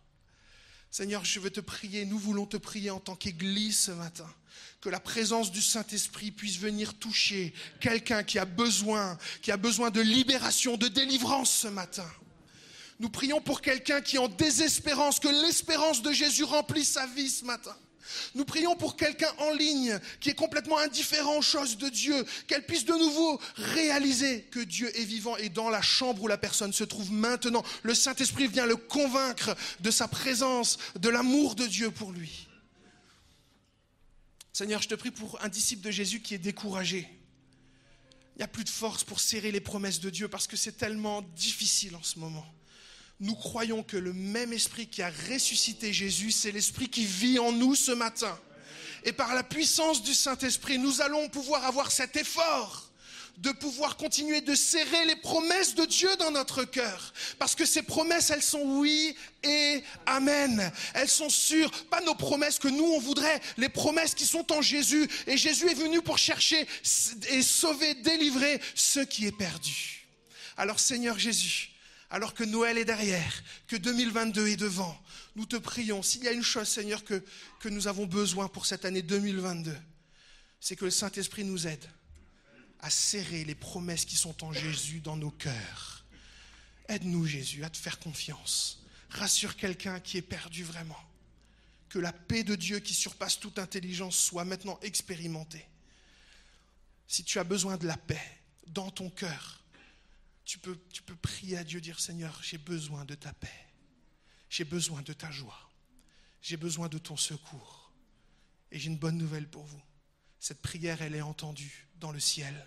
Seigneur, 0.96 1.24
je 1.24 1.40
veux 1.40 1.50
te 1.50 1.58
prier, 1.58 2.06
nous 2.06 2.20
voulons 2.20 2.46
te 2.46 2.56
prier 2.56 2.90
en 2.90 3.00
tant 3.00 3.16
qu'Église 3.16 3.76
ce 3.76 3.90
matin, 3.90 4.32
que 4.80 4.88
la 4.88 5.00
présence 5.00 5.50
du 5.50 5.60
Saint-Esprit 5.60 6.30
puisse 6.30 6.56
venir 6.56 6.94
toucher 6.94 7.52
quelqu'un 7.80 8.22
qui 8.22 8.38
a 8.38 8.44
besoin, 8.44 9.18
qui 9.42 9.50
a 9.50 9.56
besoin 9.56 9.90
de 9.90 10.00
libération, 10.00 10.76
de 10.76 10.86
délivrance 10.86 11.50
ce 11.50 11.66
matin. 11.66 12.08
Nous 13.00 13.08
prions 13.08 13.40
pour 13.40 13.60
quelqu'un 13.60 14.02
qui 14.02 14.14
est 14.14 14.20
en 14.20 14.28
désespérance, 14.28 15.18
que 15.18 15.26
l'espérance 15.26 16.00
de 16.00 16.12
Jésus 16.12 16.44
remplisse 16.44 16.92
sa 16.92 17.08
vie 17.08 17.28
ce 17.28 17.44
matin. 17.44 17.76
Nous 18.34 18.44
prions 18.44 18.76
pour 18.76 18.96
quelqu'un 18.96 19.32
en 19.38 19.52
ligne 19.52 19.98
qui 20.20 20.30
est 20.30 20.34
complètement 20.34 20.78
indifférent 20.78 21.38
aux 21.38 21.42
choses 21.42 21.78
de 21.78 21.88
Dieu, 21.88 22.24
qu'elle 22.46 22.64
puisse 22.64 22.84
de 22.84 22.92
nouveau 22.92 23.40
réaliser 23.56 24.42
que 24.50 24.60
Dieu 24.60 24.90
est 24.98 25.04
vivant 25.04 25.36
et 25.36 25.48
dans 25.48 25.70
la 25.70 25.82
chambre 25.82 26.22
où 26.22 26.28
la 26.28 26.38
personne 26.38 26.72
se 26.72 26.84
trouve 26.84 27.12
maintenant, 27.12 27.64
le 27.82 27.94
Saint-Esprit 27.94 28.48
vient 28.48 28.66
le 28.66 28.76
convaincre 28.76 29.56
de 29.80 29.90
sa 29.90 30.08
présence, 30.08 30.78
de 30.96 31.08
l'amour 31.08 31.54
de 31.54 31.66
Dieu 31.66 31.90
pour 31.90 32.12
lui. 32.12 32.48
Seigneur, 34.52 34.82
je 34.82 34.88
te 34.88 34.94
prie 34.94 35.10
pour 35.10 35.42
un 35.42 35.48
disciple 35.48 35.82
de 35.82 35.90
Jésus 35.90 36.20
qui 36.20 36.34
est 36.34 36.38
découragé. 36.38 37.08
Il 38.36 38.38
n'y 38.38 38.44
a 38.44 38.48
plus 38.48 38.64
de 38.64 38.68
force 38.68 39.04
pour 39.04 39.20
serrer 39.20 39.50
les 39.50 39.60
promesses 39.60 40.00
de 40.00 40.10
Dieu 40.10 40.28
parce 40.28 40.46
que 40.46 40.56
c'est 40.56 40.76
tellement 40.76 41.22
difficile 41.22 41.96
en 41.96 42.02
ce 42.02 42.18
moment 42.18 42.46
nous 43.20 43.34
croyons 43.34 43.82
que 43.82 43.96
le 43.96 44.12
même 44.12 44.52
esprit 44.52 44.86
qui 44.86 45.02
a 45.02 45.12
ressuscité 45.30 45.92
Jésus, 45.92 46.32
c'est 46.32 46.52
l'esprit 46.52 46.88
qui 46.88 47.04
vit 47.04 47.38
en 47.38 47.52
nous 47.52 47.74
ce 47.74 47.92
matin. 47.92 48.38
Et 49.04 49.12
par 49.12 49.34
la 49.34 49.42
puissance 49.42 50.02
du 50.02 50.14
Saint-Esprit, 50.14 50.78
nous 50.78 51.00
allons 51.00 51.28
pouvoir 51.28 51.64
avoir 51.64 51.90
cet 51.92 52.16
effort 52.16 52.90
de 53.38 53.50
pouvoir 53.50 53.96
continuer 53.96 54.40
de 54.40 54.54
serrer 54.54 55.04
les 55.06 55.16
promesses 55.16 55.74
de 55.74 55.84
Dieu 55.84 56.08
dans 56.16 56.30
notre 56.30 56.64
cœur. 56.64 57.12
Parce 57.38 57.54
que 57.54 57.64
ces 57.64 57.82
promesses, 57.82 58.30
elles 58.30 58.42
sont 58.42 58.62
oui 58.62 59.16
et 59.42 59.82
amen. 60.06 60.72
Elles 60.94 61.08
sont 61.08 61.28
sûres, 61.28 61.70
pas 61.90 62.00
nos 62.02 62.14
promesses 62.14 62.58
que 62.58 62.68
nous 62.68 62.84
on 62.84 63.00
voudrait, 63.00 63.40
les 63.56 63.68
promesses 63.68 64.14
qui 64.14 64.24
sont 64.24 64.52
en 64.52 64.62
Jésus. 64.62 65.08
Et 65.26 65.36
Jésus 65.36 65.68
est 65.68 65.74
venu 65.74 66.00
pour 66.00 66.18
chercher 66.18 66.66
et 67.30 67.42
sauver, 67.42 67.94
délivrer 67.94 68.60
ceux 68.74 69.04
qui 69.04 69.26
est 69.26 69.36
perdu. 69.36 70.06
Alors 70.56 70.78
Seigneur 70.78 71.18
Jésus, 71.18 71.73
alors 72.14 72.32
que 72.32 72.44
Noël 72.44 72.78
est 72.78 72.84
derrière, 72.84 73.42
que 73.66 73.74
2022 73.74 74.46
est 74.46 74.56
devant. 74.56 74.96
Nous 75.34 75.46
te 75.46 75.56
prions, 75.56 76.00
s'il 76.00 76.22
y 76.22 76.28
a 76.28 76.30
une 76.32 76.44
chose, 76.44 76.68
Seigneur, 76.68 77.02
que, 77.02 77.24
nous 77.64 77.88
avons 77.88 78.06
besoin 78.06 78.46
pour 78.46 78.66
cette 78.66 78.84
année 78.84 79.02
2022, 79.02 79.76
c'est 80.60 80.76
que 80.76 80.84
le 80.84 80.92
Saint-Esprit 80.92 81.42
nous 81.42 81.66
aide 81.66 81.84
à 82.78 82.88
serrer 82.88 83.44
les 83.44 83.56
promesses 83.56 84.04
qui 84.04 84.14
sont 84.14 84.44
en 84.44 84.52
Jésus 84.52 85.00
dans 85.00 85.16
nos 85.16 85.32
cœurs. 85.32 86.04
Aide-nous, 86.88 87.26
Jésus, 87.26 87.64
à 87.64 87.70
te 87.70 87.76
faire 87.76 87.98
confiance. 87.98 88.84
Rassure 89.10 89.56
quelqu'un 89.56 89.98
qui 89.98 90.16
est 90.16 90.22
perdu 90.22 90.62
vraiment. 90.62 91.02
Que 91.88 91.98
la 91.98 92.12
paix 92.12 92.44
de 92.44 92.54
Dieu 92.54 92.78
qui 92.78 92.94
surpasse 92.94 93.40
toute 93.40 93.58
intelligence 93.58 94.16
soit 94.16 94.44
maintenant 94.44 94.78
expérimentée. 94.82 95.66
Si 97.08 97.24
tu 97.24 97.40
as 97.40 97.44
besoin 97.44 97.76
de 97.76 97.88
la 97.88 97.96
paix 97.96 98.22
dans 98.68 98.92
ton 98.92 99.10
cœur, 99.10 99.63
tu 100.44 100.58
peux, 100.58 100.76
prier 101.22 101.56
à 101.56 101.64
Dieu, 101.64 101.80
dire 101.80 102.00
Seigneur, 102.00 102.40
j'ai 102.42 102.58
besoin 102.58 103.04
de 103.04 103.14
ta 103.14 103.32
paix, 103.32 103.66
j'ai 104.50 104.64
besoin 104.64 105.02
de 105.02 105.12
ta 105.12 105.30
joie, 105.30 105.70
j'ai 106.42 106.56
besoin 106.56 106.88
de 106.88 106.98
ton 106.98 107.16
secours. 107.16 107.92
Et 108.70 108.78
j'ai 108.78 108.88
une 108.88 108.98
bonne 108.98 109.16
nouvelle 109.16 109.48
pour 109.48 109.62
vous. 109.64 109.80
Cette 110.40 110.60
prière, 110.60 111.00
elle 111.00 111.14
est 111.14 111.22
entendue 111.22 111.86
dans 112.00 112.10
le 112.10 112.18
ciel. 112.18 112.66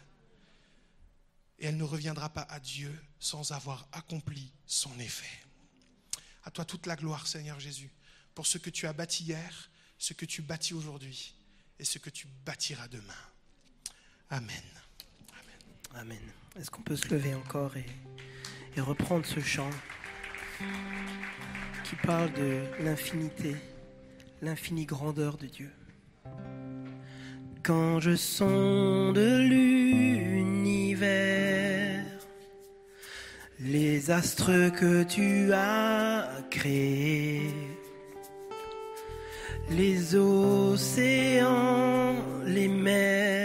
Et 1.59 1.65
elle 1.65 1.75
ne 1.75 1.84
reviendra 1.84 2.30
pas 2.30 2.43
à 2.43 2.59
Dieu 2.59 2.97
sans 3.19 3.51
avoir 3.51 3.88
accompli 3.91 4.53
son 4.65 4.97
effet. 4.99 5.45
À 6.43 6.51
toi 6.51 6.63
toute 6.63 6.86
la 6.86 6.95
gloire, 6.95 7.28
Seigneur 7.28 7.59
Jésus, 7.59 7.91
pour 8.34 8.47
ce 8.47 8.57
que 8.57 8.69
tu 8.69 8.88
as 8.88 8.93
bâti 8.93 9.25
hier, 9.25 9.69
ce 9.97 10.13
que 10.13 10.25
tu 10.25 10.41
bâtis 10.41 10.73
aujourd'hui 10.73 11.36
et 11.78 11.84
ce 11.84 11.99
que 11.99 12.09
tu 12.09 12.28
bâtiras 12.45 12.88
demain. 12.88 13.13
Amen. 14.30 14.63
Amen. 15.34 15.59
Amen. 15.93 16.34
Est-ce 16.59 16.71
qu'on 16.71 16.81
peut 16.81 16.95
se 16.95 17.13
lever 17.13 17.35
encore 17.35 17.77
et, 17.77 17.85
reprendre 18.81 19.23
ce 19.25 19.39
chant 19.39 19.69
qui 21.83 21.95
parle 21.97 22.33
de 22.33 22.61
l'infinité, 22.83 23.55
l'infinie 24.41 24.85
grandeur 24.85 25.37
de 25.37 25.45
Dieu? 25.45 25.69
Quand 27.63 27.99
je 27.99 28.15
sonde 28.15 29.19
l'univers, 29.19 31.05
les 33.59 34.09
astres 34.09 34.69
que 34.69 35.03
tu 35.03 35.53
as 35.53 36.27
créés, 36.49 37.51
les 39.69 40.15
océans, 40.15 42.15
les 42.45 42.67
mers, 42.67 43.36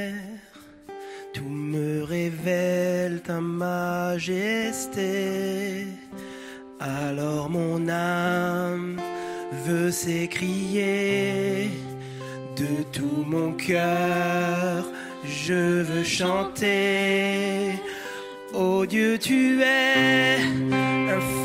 Alors 6.80 7.48
mon 7.48 7.88
âme 7.88 9.00
veut 9.64 9.90
s'écrier 9.90 11.70
de 12.56 12.82
tout 12.92 13.24
mon 13.26 13.52
cœur, 13.52 14.84
je 15.24 15.82
veux 15.82 16.04
chanter. 16.04 17.72
Oh 18.52 18.84
Dieu, 18.84 19.18
tu 19.18 19.62
es 19.62 20.40
infiniment 20.40 21.41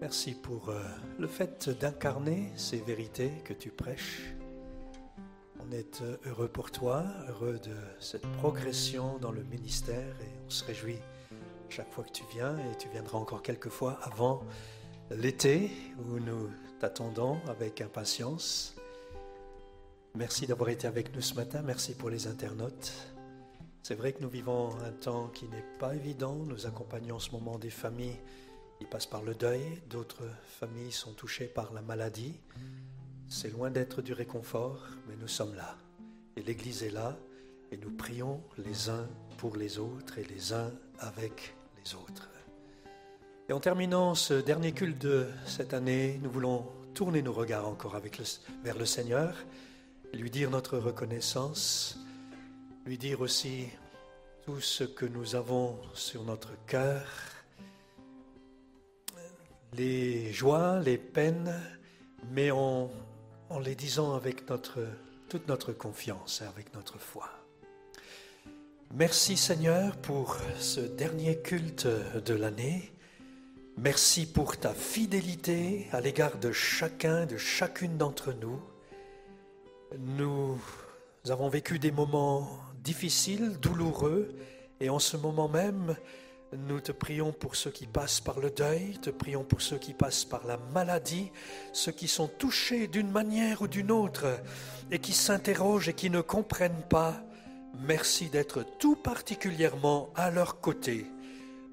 Merci 0.00 0.34
pour 0.34 0.68
euh, 0.68 0.80
le 1.18 1.26
fait 1.26 1.68
d'incarner 1.68 2.52
ces 2.54 2.78
vérités 2.78 3.32
que 3.44 3.52
tu 3.52 3.70
prêches. 3.70 4.34
On 5.58 5.72
est 5.72 6.00
euh, 6.02 6.16
heureux 6.26 6.46
pour 6.46 6.70
toi, 6.70 7.04
heureux 7.28 7.58
de 7.58 7.74
cette 7.98 8.26
progression 8.38 9.18
dans 9.18 9.32
le 9.32 9.42
ministère 9.42 10.14
et 10.20 10.30
on 10.46 10.50
se 10.50 10.64
réjouit 10.64 11.00
chaque 11.70 11.90
fois 11.90 12.04
que 12.04 12.12
tu 12.12 12.22
viens 12.32 12.56
et 12.58 12.76
tu 12.78 12.88
viendras 12.88 13.18
encore 13.18 13.42
quelques 13.42 13.68
fois 13.68 13.98
avant 14.02 14.44
l'été 15.10 15.70
où 15.98 16.20
nous 16.20 16.48
t'attendons 16.78 17.38
avec 17.48 17.80
impatience. 17.80 18.76
Merci 20.14 20.46
d'avoir 20.46 20.68
été 20.68 20.86
avec 20.86 21.12
nous 21.16 21.22
ce 21.22 21.34
matin, 21.34 21.62
merci 21.62 21.94
pour 21.94 22.10
les 22.10 22.28
internautes. 22.28 22.92
C'est 23.82 23.96
vrai 23.96 24.12
que 24.12 24.22
nous 24.22 24.28
vivons 24.28 24.70
un 24.84 24.92
temps 24.92 25.28
qui 25.28 25.46
n'est 25.46 25.64
pas 25.80 25.96
évident, 25.96 26.36
nous 26.36 26.66
accompagnons 26.66 27.16
en 27.16 27.18
ce 27.18 27.32
moment 27.32 27.58
des 27.58 27.70
familles 27.70 28.20
qui 28.82 28.88
passent 28.88 29.06
par 29.06 29.22
le 29.22 29.36
deuil, 29.36 29.80
d'autres 29.88 30.24
familles 30.58 30.90
sont 30.90 31.12
touchées 31.12 31.46
par 31.46 31.72
la 31.72 31.82
maladie. 31.82 32.34
C'est 33.28 33.50
loin 33.50 33.70
d'être 33.70 34.02
du 34.02 34.12
réconfort, 34.12 34.88
mais 35.06 35.14
nous 35.20 35.28
sommes 35.28 35.54
là. 35.54 35.76
Et 36.36 36.42
l'Église 36.42 36.82
est 36.82 36.90
là, 36.90 37.16
et 37.70 37.76
nous 37.76 37.92
prions 37.92 38.42
les 38.58 38.90
uns 38.90 39.06
pour 39.38 39.56
les 39.56 39.78
autres 39.78 40.18
et 40.18 40.24
les 40.24 40.52
uns 40.52 40.72
avec 40.98 41.54
les 41.76 41.94
autres. 41.94 42.28
Et 43.48 43.52
en 43.52 43.60
terminant 43.60 44.16
ce 44.16 44.34
dernier 44.34 44.72
culte 44.72 44.98
de 44.98 45.28
cette 45.46 45.74
année, 45.74 46.18
nous 46.20 46.30
voulons 46.30 46.66
tourner 46.92 47.22
nos 47.22 47.32
regards 47.32 47.68
encore 47.68 47.96
vers 48.64 48.78
le 48.78 48.84
Seigneur, 48.84 49.36
lui 50.12 50.30
dire 50.30 50.50
notre 50.50 50.76
reconnaissance, 50.78 52.00
lui 52.84 52.98
dire 52.98 53.20
aussi 53.20 53.68
tout 54.44 54.60
ce 54.60 54.82
que 54.82 55.06
nous 55.06 55.36
avons 55.36 55.78
sur 55.94 56.24
notre 56.24 56.50
cœur, 56.66 57.04
les 59.74 60.32
joies, 60.32 60.80
les 60.80 60.98
peines, 60.98 61.54
mais 62.30 62.50
en, 62.50 62.90
les 63.64 63.74
disant 63.74 64.14
avec 64.14 64.44
toute 65.28 65.48
notre 65.48 65.72
confiance 65.72 66.42
avec 66.42 66.74
notre 66.74 66.98
foi. 66.98 67.28
Merci 68.94 69.36
Seigneur 69.36 69.96
pour 69.96 70.36
ce 70.58 70.80
dernier 70.80 71.38
culte 71.38 71.86
de 71.86 72.34
l'année. 72.34 72.92
Merci 73.78 74.26
pour 74.26 74.58
ta 74.58 74.74
fidélité 74.74 75.86
à 75.92 76.00
l'égard 76.00 76.38
de 76.38 76.52
chacun, 76.52 77.24
de 77.24 77.38
chacune 77.38 77.96
d'entre 77.96 78.32
nous. 78.34 78.60
Nous 79.98 80.58
avons 81.28 81.48
vécu 81.48 81.78
des 81.78 81.90
moments 81.90 82.58
difficiles, 82.84 83.58
douloureux, 83.60 84.34
et 84.80 84.90
en 84.90 84.98
ce 84.98 85.16
moment 85.16 85.48
même, 85.48 85.96
nous 86.56 86.80
te 86.80 86.92
prions 86.92 87.32
pour 87.32 87.56
ceux 87.56 87.70
qui 87.70 87.86
passent 87.86 88.20
par 88.20 88.38
le 88.38 88.50
deuil, 88.50 88.98
te 89.00 89.10
prions 89.10 89.44
pour 89.44 89.62
ceux 89.62 89.78
qui 89.78 89.94
passent 89.94 90.24
par 90.24 90.46
la 90.46 90.58
maladie, 90.74 91.30
ceux 91.72 91.92
qui 91.92 92.08
sont 92.08 92.28
touchés 92.28 92.88
d'une 92.88 93.10
manière 93.10 93.62
ou 93.62 93.68
d'une 93.68 93.90
autre 93.90 94.26
et 94.90 94.98
qui 94.98 95.12
s'interrogent 95.12 95.88
et 95.88 95.94
qui 95.94 96.10
ne 96.10 96.20
comprennent 96.20 96.84
pas. 96.90 97.22
Merci 97.86 98.28
d'être 98.28 98.64
tout 98.78 98.96
particulièrement 98.96 100.10
à 100.14 100.30
leur 100.30 100.60
côté 100.60 101.06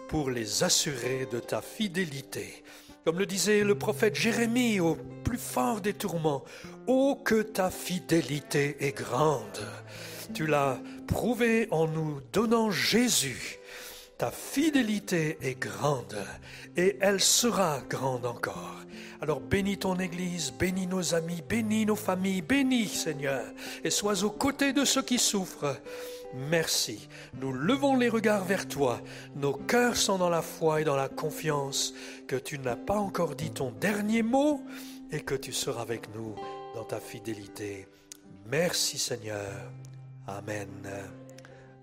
pour 0.07 0.29
les 0.29 0.63
assurer 0.63 1.27
de 1.31 1.39
ta 1.39 1.61
fidélité. 1.61 2.63
Comme 3.03 3.19
le 3.19 3.25
disait 3.25 3.63
le 3.63 3.77
prophète 3.77 4.15
Jérémie 4.15 4.79
au 4.79 4.95
plus 5.23 5.37
fort 5.37 5.81
des 5.81 5.93
tourments, 5.93 6.43
Oh 6.87 7.17
que 7.23 7.41
ta 7.41 7.69
fidélité 7.69 8.77
est 8.79 8.95
grande. 8.95 9.59
Tu 10.33 10.47
l'as 10.47 10.79
prouvé 11.07 11.67
en 11.71 11.87
nous 11.87 12.21
donnant 12.31 12.71
Jésus 12.71 13.58
ta 14.19 14.31
fidélité 14.31 15.37
est 15.41 15.57
grande 15.57 16.21
et 16.75 16.97
elle 16.99 17.21
sera 17.21 17.79
grande 17.89 18.25
encore. 18.25 18.75
Alors 19.21 19.39
bénis 19.39 19.77
ton 19.77 19.95
Église, 19.95 20.51
bénis 20.51 20.87
nos 20.87 21.15
amis, 21.15 21.41
bénis 21.41 21.85
nos 21.85 21.95
familles, 21.95 22.41
bénis 22.41 22.89
Seigneur, 22.89 23.45
et 23.81 23.89
sois 23.89 24.25
aux 24.25 24.29
côtés 24.29 24.73
de 24.73 24.83
ceux 24.83 25.01
qui 25.01 25.17
souffrent. 25.17 25.77
Merci. 26.33 27.07
Nous 27.39 27.53
levons 27.53 27.95
les 27.95 28.09
regards 28.09 28.43
vers 28.43 28.67
toi. 28.67 28.99
Nos 29.35 29.53
cœurs 29.53 29.95
sont 29.95 30.17
dans 30.17 30.29
la 30.29 30.41
foi 30.41 30.81
et 30.81 30.83
dans 30.83 30.97
la 30.97 31.09
confiance 31.09 31.93
que 32.27 32.35
tu 32.35 32.59
n'as 32.59 32.75
pas 32.75 32.97
encore 32.97 33.35
dit 33.35 33.51
ton 33.51 33.71
dernier 33.71 34.21
mot 34.21 34.61
et 35.11 35.21
que 35.21 35.35
tu 35.35 35.53
seras 35.53 35.81
avec 35.81 36.13
nous 36.13 36.35
dans 36.75 36.83
ta 36.83 36.99
fidélité. 36.99 37.87
Merci 38.47 38.97
Seigneur. 38.97 39.71
Amen. 40.27 40.67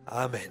Amen. 0.06 0.50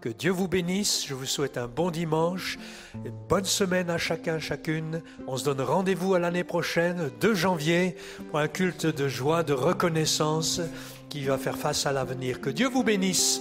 Que 0.00 0.08
Dieu 0.08 0.30
vous 0.30 0.48
bénisse. 0.48 1.06
Je 1.06 1.14
vous 1.14 1.26
souhaite 1.26 1.58
un 1.58 1.66
bon 1.66 1.90
dimanche. 1.90 2.58
Et 3.04 3.10
bonne 3.28 3.44
semaine 3.44 3.90
à 3.90 3.98
chacun, 3.98 4.38
chacune. 4.38 5.02
On 5.26 5.36
se 5.36 5.44
donne 5.44 5.60
rendez-vous 5.60 6.14
à 6.14 6.18
l'année 6.18 6.44
prochaine, 6.44 7.10
2 7.20 7.34
janvier, 7.34 7.96
pour 8.30 8.38
un 8.38 8.48
culte 8.48 8.86
de 8.86 9.08
joie, 9.08 9.42
de 9.42 9.52
reconnaissance 9.52 10.60
qui 11.08 11.24
va 11.24 11.38
faire 11.38 11.56
face 11.56 11.86
à 11.86 11.92
l'avenir. 11.92 12.40
Que 12.40 12.50
Dieu 12.50 12.68
vous 12.68 12.82
bénisse. 12.82 13.40